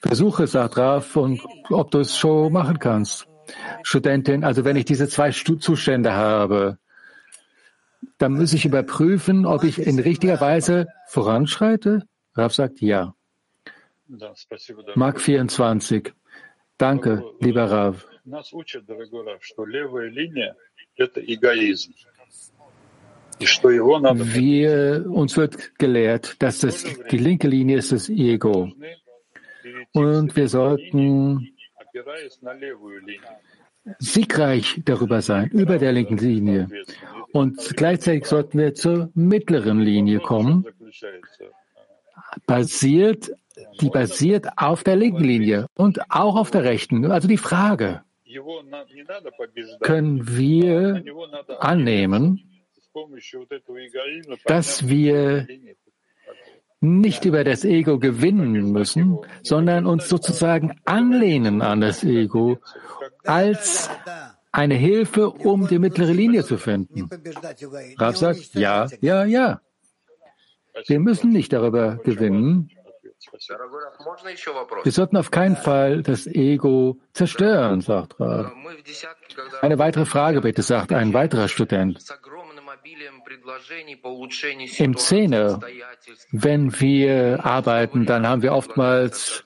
Versuche, 0.00 0.46
sagt 0.46 0.76
Raf, 0.76 1.16
und 1.16 1.40
ob 1.70 1.90
du 1.90 2.00
es 2.00 2.16
schon 2.16 2.52
machen 2.52 2.78
kannst. 2.78 3.26
Studentin, 3.82 4.44
also 4.44 4.64
wenn 4.64 4.76
ich 4.76 4.84
diese 4.84 5.08
zwei 5.08 5.30
Zustände 5.30 6.12
habe, 6.12 6.78
dann 8.18 8.32
muss 8.32 8.52
ich 8.52 8.66
überprüfen, 8.66 9.46
ob 9.46 9.64
ich 9.64 9.78
in 9.78 9.98
richtiger 9.98 10.40
Weise 10.40 10.88
voranschreite. 11.06 12.06
Raf 12.34 12.54
sagt 12.54 12.80
ja. 12.80 13.14
Mark 14.94 15.20
24. 15.20 16.12
Danke, 16.78 17.24
lieber 17.40 17.70
Rav. 17.70 18.06
Wir, 24.34 25.06
uns 25.08 25.36
wird 25.36 25.78
gelehrt, 25.78 26.36
dass 26.42 26.60
das, 26.60 26.84
die 27.10 27.18
linke 27.18 27.48
Linie 27.48 27.78
ist 27.78 27.92
das 27.92 28.08
Ego. 28.08 28.72
Und 29.92 30.36
wir 30.36 30.48
sollten 30.48 31.54
siegreich 33.98 34.80
darüber 34.84 35.22
sein, 35.22 35.50
über 35.50 35.78
der 35.78 35.92
linken 35.92 36.18
Linie. 36.18 36.68
Und 37.32 37.76
gleichzeitig 37.76 38.26
sollten 38.26 38.58
wir 38.58 38.74
zur 38.74 39.10
mittleren 39.14 39.80
Linie 39.80 40.20
kommen, 40.20 40.66
basiert, 42.46 43.30
die 43.80 43.90
basiert 43.90 44.46
auf 44.56 44.82
der 44.82 44.96
linken 44.96 45.24
Linie 45.24 45.66
und 45.74 46.10
auch 46.10 46.36
auf 46.36 46.50
der 46.50 46.64
rechten. 46.64 47.10
Also 47.10 47.28
die 47.28 47.36
Frage, 47.36 48.02
können 49.80 50.36
wir 50.36 51.02
annehmen, 51.60 52.42
dass 54.46 54.88
wir 54.88 55.46
nicht 56.80 57.24
über 57.24 57.44
das 57.44 57.64
Ego 57.64 57.98
gewinnen 57.98 58.72
müssen, 58.72 59.18
sondern 59.42 59.86
uns 59.86 60.08
sozusagen 60.08 60.78
anlehnen 60.84 61.62
an 61.62 61.80
das 61.80 62.04
Ego 62.04 62.58
als 63.24 63.90
eine 64.52 64.74
Hilfe, 64.74 65.30
um 65.30 65.68
die 65.68 65.78
mittlere 65.78 66.12
Linie 66.12 66.44
zu 66.44 66.58
finden. 66.58 67.08
Rav 67.98 68.16
sagt, 68.16 68.54
ja, 68.54 68.88
ja, 69.00 69.24
ja. 69.24 69.60
Wir 70.86 71.00
müssen 71.00 71.30
nicht 71.30 71.52
darüber 71.52 71.96
gewinnen. 71.96 72.70
Wir 74.84 74.92
sollten 74.92 75.16
auf 75.16 75.30
keinen 75.30 75.56
Fall 75.56 76.02
das 76.02 76.26
Ego 76.26 77.00
zerstören, 77.12 77.80
sagt 77.80 78.20
Rav. 78.20 78.52
Eine 79.62 79.78
weitere 79.78 80.04
Frage 80.04 80.40
bitte, 80.40 80.62
sagt 80.62 80.92
ein 80.92 81.12
weiterer 81.12 81.48
Student. 81.48 81.98
Im 84.78 84.96
Zehner, 84.96 85.60
wenn 86.30 86.80
wir 86.80 87.44
arbeiten, 87.44 88.06
dann 88.06 88.26
haben 88.26 88.42
wir 88.42 88.52
oftmals 88.52 89.44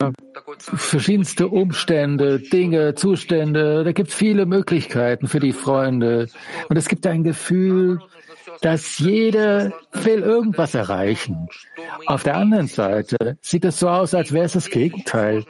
haben 0.00 0.14
verschiedenste 0.58 1.48
Umstände, 1.48 2.40
Dinge, 2.40 2.94
Zustände. 2.94 3.84
Da 3.84 3.92
gibt 3.92 4.08
es 4.10 4.14
viele 4.14 4.46
Möglichkeiten 4.46 5.26
für 5.26 5.40
die 5.40 5.52
Freunde. 5.52 6.28
Und 6.68 6.76
es 6.76 6.88
gibt 6.88 7.06
ein 7.06 7.24
Gefühl, 7.24 8.00
dass 8.60 8.98
jeder 8.98 9.72
will 9.92 10.20
irgendwas 10.22 10.74
erreichen. 10.74 11.48
Auf 12.06 12.22
der 12.22 12.36
anderen 12.36 12.66
Seite 12.66 13.38
sieht 13.40 13.64
es 13.64 13.78
so 13.78 13.88
aus, 13.88 14.14
als 14.14 14.32
wäre 14.32 14.46
es 14.46 14.52
das 14.52 14.68
Gegenteil. 14.70 15.44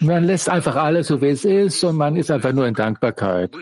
Man 0.00 0.24
lässt 0.24 0.48
einfach 0.48 0.74
alles 0.74 1.06
so, 1.06 1.22
wie 1.22 1.28
es 1.28 1.44
ist 1.44 1.84
und 1.84 1.96
man 1.96 2.16
ist 2.16 2.30
einfach 2.30 2.52
nur 2.52 2.66
in 2.66 2.74
Dankbarkeit. 2.74 3.52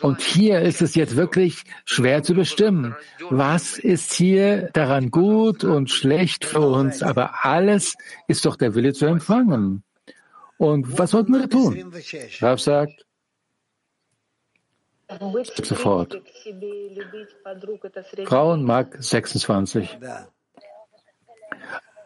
Und 0.00 0.20
hier 0.20 0.60
ist 0.60 0.82
es 0.82 0.96
jetzt 0.96 1.16
wirklich 1.16 1.62
schwer 1.84 2.22
zu 2.24 2.34
bestimmen. 2.34 2.96
Was 3.30 3.78
ist 3.78 4.12
hier 4.12 4.70
daran 4.72 5.10
gut 5.10 5.62
und 5.62 5.90
schlecht 5.90 6.44
für 6.44 6.60
uns? 6.60 7.02
Aber 7.02 7.44
alles 7.44 7.94
ist 8.26 8.44
doch 8.44 8.56
der 8.56 8.74
Wille 8.74 8.92
zu 8.92 9.06
empfangen. 9.06 9.84
Und 10.56 10.98
was 10.98 11.12
sollten 11.12 11.32
wir 11.32 11.48
tun? 11.48 11.92
Rav 12.40 12.60
sagt, 12.60 13.06
sofort. 15.62 16.20
Frauen 18.24 18.64
mag 18.64 18.96
26. 18.98 19.98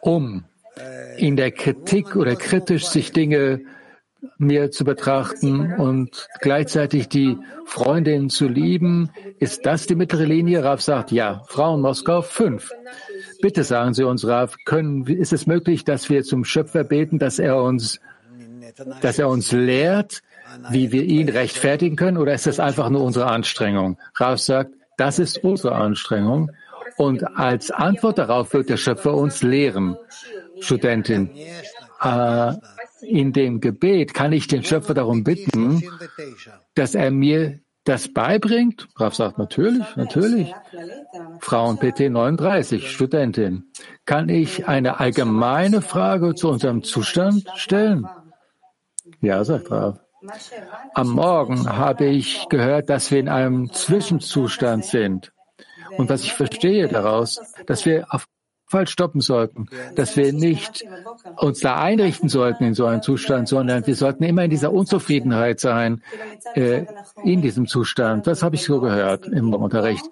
Um 0.01 0.45
in 1.17 1.35
der 1.35 1.51
Kritik 1.51 2.15
oder 2.15 2.35
kritisch 2.35 2.85
sich 2.85 3.11
Dinge 3.11 3.61
mir 4.37 4.71
zu 4.71 4.83
betrachten 4.83 5.73
und 5.75 6.27
gleichzeitig 6.41 7.07
die 7.07 7.37
Freundin 7.65 8.29
zu 8.29 8.47
lieben. 8.47 9.11
Ist 9.39 9.65
das 9.65 9.87
die 9.87 9.95
mittlere 9.95 10.25
Linie? 10.25 10.63
Rav 10.63 10.81
sagt, 10.81 11.11
ja. 11.11 11.41
Frauen 11.47 11.81
Moskau, 11.81 12.21
fünf. 12.21 12.71
Bitte 13.41 13.63
sagen 13.63 13.93
Sie 13.93 14.03
uns, 14.03 14.27
Rav, 14.27 14.57
können, 14.65 15.05
ist 15.05 15.33
es 15.33 15.47
möglich, 15.47 15.85
dass 15.85 16.09
wir 16.09 16.23
zum 16.23 16.43
Schöpfer 16.43 16.83
beten, 16.83 17.19
dass 17.19 17.39
er 17.39 17.61
uns, 17.61 17.99
dass 19.01 19.19
er 19.19 19.29
uns 19.29 19.51
lehrt, 19.51 20.21
wie 20.69 20.91
wir 20.91 21.03
ihn 21.03 21.29
rechtfertigen 21.29 21.95
können, 21.95 22.17
oder 22.17 22.33
ist 22.33 22.47
das 22.47 22.59
einfach 22.59 22.89
nur 22.89 23.03
unsere 23.03 23.27
Anstrengung? 23.27 23.97
Rav 24.15 24.39
sagt, 24.39 24.73
das 24.97 25.19
ist 25.19 25.43
unsere 25.43 25.75
Anstrengung. 25.75 26.51
Und 26.97 27.23
als 27.37 27.71
Antwort 27.71 28.17
darauf 28.17 28.53
wird 28.53 28.69
der 28.69 28.77
Schöpfer 28.77 29.13
uns 29.13 29.41
lehren. 29.41 29.95
Studentin, 30.59 31.29
äh, 32.01 32.53
in 33.01 33.31
dem 33.31 33.61
Gebet 33.61 34.13
kann 34.13 34.33
ich 34.33 34.47
den 34.47 34.63
Schöpfer 34.63 34.93
darum 34.93 35.23
bitten, 35.23 35.81
dass 36.75 36.95
er 36.95 37.11
mir 37.11 37.59
das 37.85 38.13
beibringt? 38.13 38.87
Rav 38.97 39.15
sagt, 39.15 39.37
natürlich, 39.37 39.95
natürlich. 39.95 40.53
Frauen 41.39 41.79
PT 41.79 42.09
39, 42.09 42.91
Studentin. 42.91 43.71
Kann 44.05 44.29
ich 44.29 44.67
eine 44.67 44.99
allgemeine 44.99 45.81
Frage 45.81 46.35
zu 46.35 46.49
unserem 46.49 46.83
Zustand 46.83 47.47
stellen? 47.55 48.05
Ja, 49.21 49.43
sagt 49.43 49.71
Rav. 49.71 49.99
Am 50.93 51.09
Morgen 51.09 51.69
habe 51.69 52.05
ich 52.05 52.47
gehört, 52.49 52.89
dass 52.89 53.11
wir 53.11 53.19
in 53.19 53.29
einem 53.29 53.71
Zwischenzustand 53.71 54.85
sind. 54.85 55.31
Und 55.97 56.09
was 56.09 56.23
ich 56.23 56.33
verstehe 56.33 56.87
daraus, 56.87 57.39
dass 57.65 57.85
wir 57.85 58.13
auf 58.13 58.25
falsch 58.69 58.91
stoppen 58.91 59.19
sollten, 59.19 59.65
dass 59.95 60.15
wir 60.15 60.31
nicht 60.31 60.85
uns 61.37 61.59
da 61.59 61.81
einrichten 61.81 62.29
sollten 62.29 62.63
in 62.63 62.75
so 62.75 62.85
einem 62.85 63.01
Zustand, 63.01 63.47
sondern 63.47 63.85
wir 63.87 63.95
sollten 63.95 64.23
immer 64.23 64.43
in 64.43 64.51
dieser 64.51 64.71
Unzufriedenheit 64.71 65.59
sein, 65.59 66.03
äh, 66.53 66.85
in 67.23 67.41
diesem 67.41 67.65
Zustand. 67.67 68.27
Das 68.27 68.43
habe 68.43 68.55
ich 68.55 68.63
so 68.63 68.79
gehört 68.79 69.25
im 69.27 69.53
Unterricht. 69.53 70.05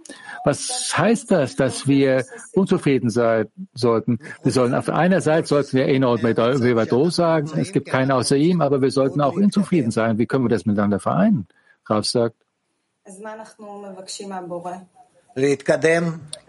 Was 0.43 0.97
heißt 0.97 1.29
das, 1.29 1.55
dass 1.55 1.87
wir 1.87 2.25
unzufrieden 2.53 3.11
sein 3.11 3.47
sollten? 3.75 4.19
Wir 4.41 4.51
sollen 4.51 4.73
auf 4.73 4.89
einer 4.89 5.21
Seite 5.21 5.47
sollten 5.47 5.77
wir 5.77 5.87
Eno 5.87 6.13
und 6.13 6.23
Vevado 6.23 7.09
sagen, 7.11 7.51
es 7.57 7.71
gibt 7.71 7.87
keinen 7.87 8.11
außer 8.11 8.35
ihm, 8.35 8.61
aber 8.61 8.81
wir 8.81 8.91
sollten 8.91 9.21
auch 9.21 9.33
unzufrieden 9.33 9.91
sein. 9.91 10.17
Wie 10.17 10.25
können 10.25 10.45
wir 10.45 10.49
das 10.49 10.65
miteinander 10.65 10.99
vereinen? 10.99 11.47
Rav 11.85 12.05
sagt. 12.05 12.35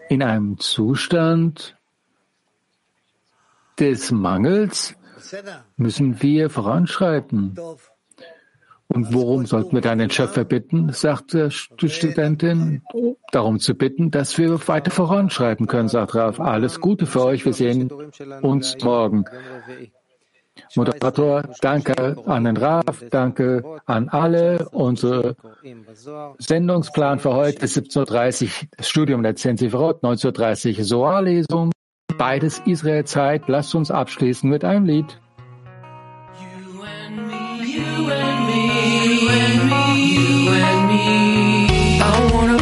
In 0.09 0.23
einem 0.23 0.57
Zustand 0.57 1.78
des 3.79 4.11
Mangels 4.11 4.95
müssen 5.77 6.21
wir 6.21 6.49
voranschreiten. 6.49 7.57
Und 8.91 9.13
worum 9.13 9.45
sollten 9.45 9.75
wir 9.75 9.81
dann 9.81 9.99
den 9.99 10.09
Schöpfer 10.09 10.43
bitten, 10.43 10.91
sagt 10.91 11.33
die 11.33 11.89
Studentin, 11.89 12.81
darum 13.31 13.59
zu 13.59 13.75
bitten, 13.75 14.09
dass 14.09 14.35
wir 14.39 14.67
weiter 14.67 14.89
voranschreiten 14.89 15.67
können, 15.67 15.89
sagt 15.89 16.15
Raf. 16.15 16.39
Alles 16.39 16.79
Gute 16.79 17.05
für 17.05 17.23
euch, 17.23 17.45
wir 17.45 17.53
sehen 17.53 17.91
uns 18.41 18.75
morgen. 18.81 19.25
Moderator, 20.75 21.43
danke 21.61 22.17
an 22.25 22.43
den 22.43 22.57
Raf, 22.57 23.03
danke 23.11 23.79
an 23.85 24.09
alle. 24.09 24.67
Unser 24.71 25.35
Sendungsplan 26.39 27.19
für 27.19 27.33
heute 27.33 27.65
ist 27.65 27.77
17.30 27.77 28.45
Uhr 28.45 28.83
Studium 28.83 29.23
der 29.23 29.35
Zensiverot, 29.35 30.03
19.30 30.03 30.79
Uhr 30.79 30.83
Soar-Lesung. 30.83 31.71
Beides 32.19 32.61
Israel-Zeit. 32.65 33.47
Lasst 33.47 33.73
uns 33.73 33.89
abschließen 33.89 34.47
mit 34.47 34.63
einem 34.63 34.85
Lied. 34.85 35.19
You 36.37 36.83
and 36.83 37.27
me, 37.27 37.65
you 37.65 38.11
and 38.11 38.45
me, 38.45 38.61
you 38.93 39.29
and 39.29 39.69
me, 39.71 39.83
you 40.13 40.51
and 40.51 40.87
me. 40.87 42.01
I 42.01 42.33
wanna. 42.33 42.59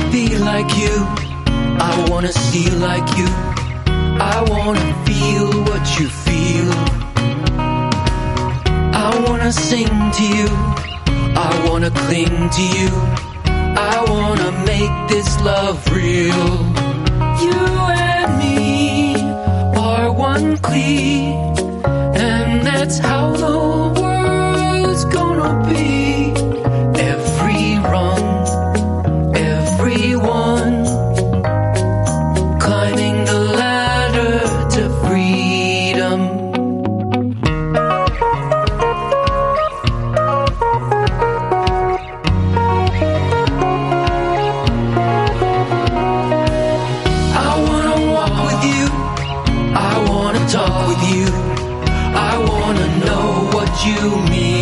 I 4.19 4.41
wanna 4.49 4.77
feel 5.05 5.47
what 5.65 5.99
you 5.99 6.07
feel. 6.09 6.71
I 8.93 9.23
wanna 9.27 9.51
sing 9.51 9.87
to 9.87 10.23
you. 10.23 10.49
I 11.35 11.51
wanna 11.67 11.91
cling 11.91 12.49
to 12.49 12.61
you. 12.77 12.89
I 13.75 14.03
wanna 14.09 14.51
make 14.65 14.91
this 15.07 15.39
love 15.41 15.79
real. 15.95 16.47
You 17.41 17.53
and 17.53 18.06
cleat, 20.61 21.33
and 22.15 22.61
that's 22.65 22.99
how 22.99 23.31
the 23.31 24.01
world's 24.01 25.05
gonna 25.05 25.67
be. 25.67 25.96
You 53.88 54.17
mean. 54.29 54.56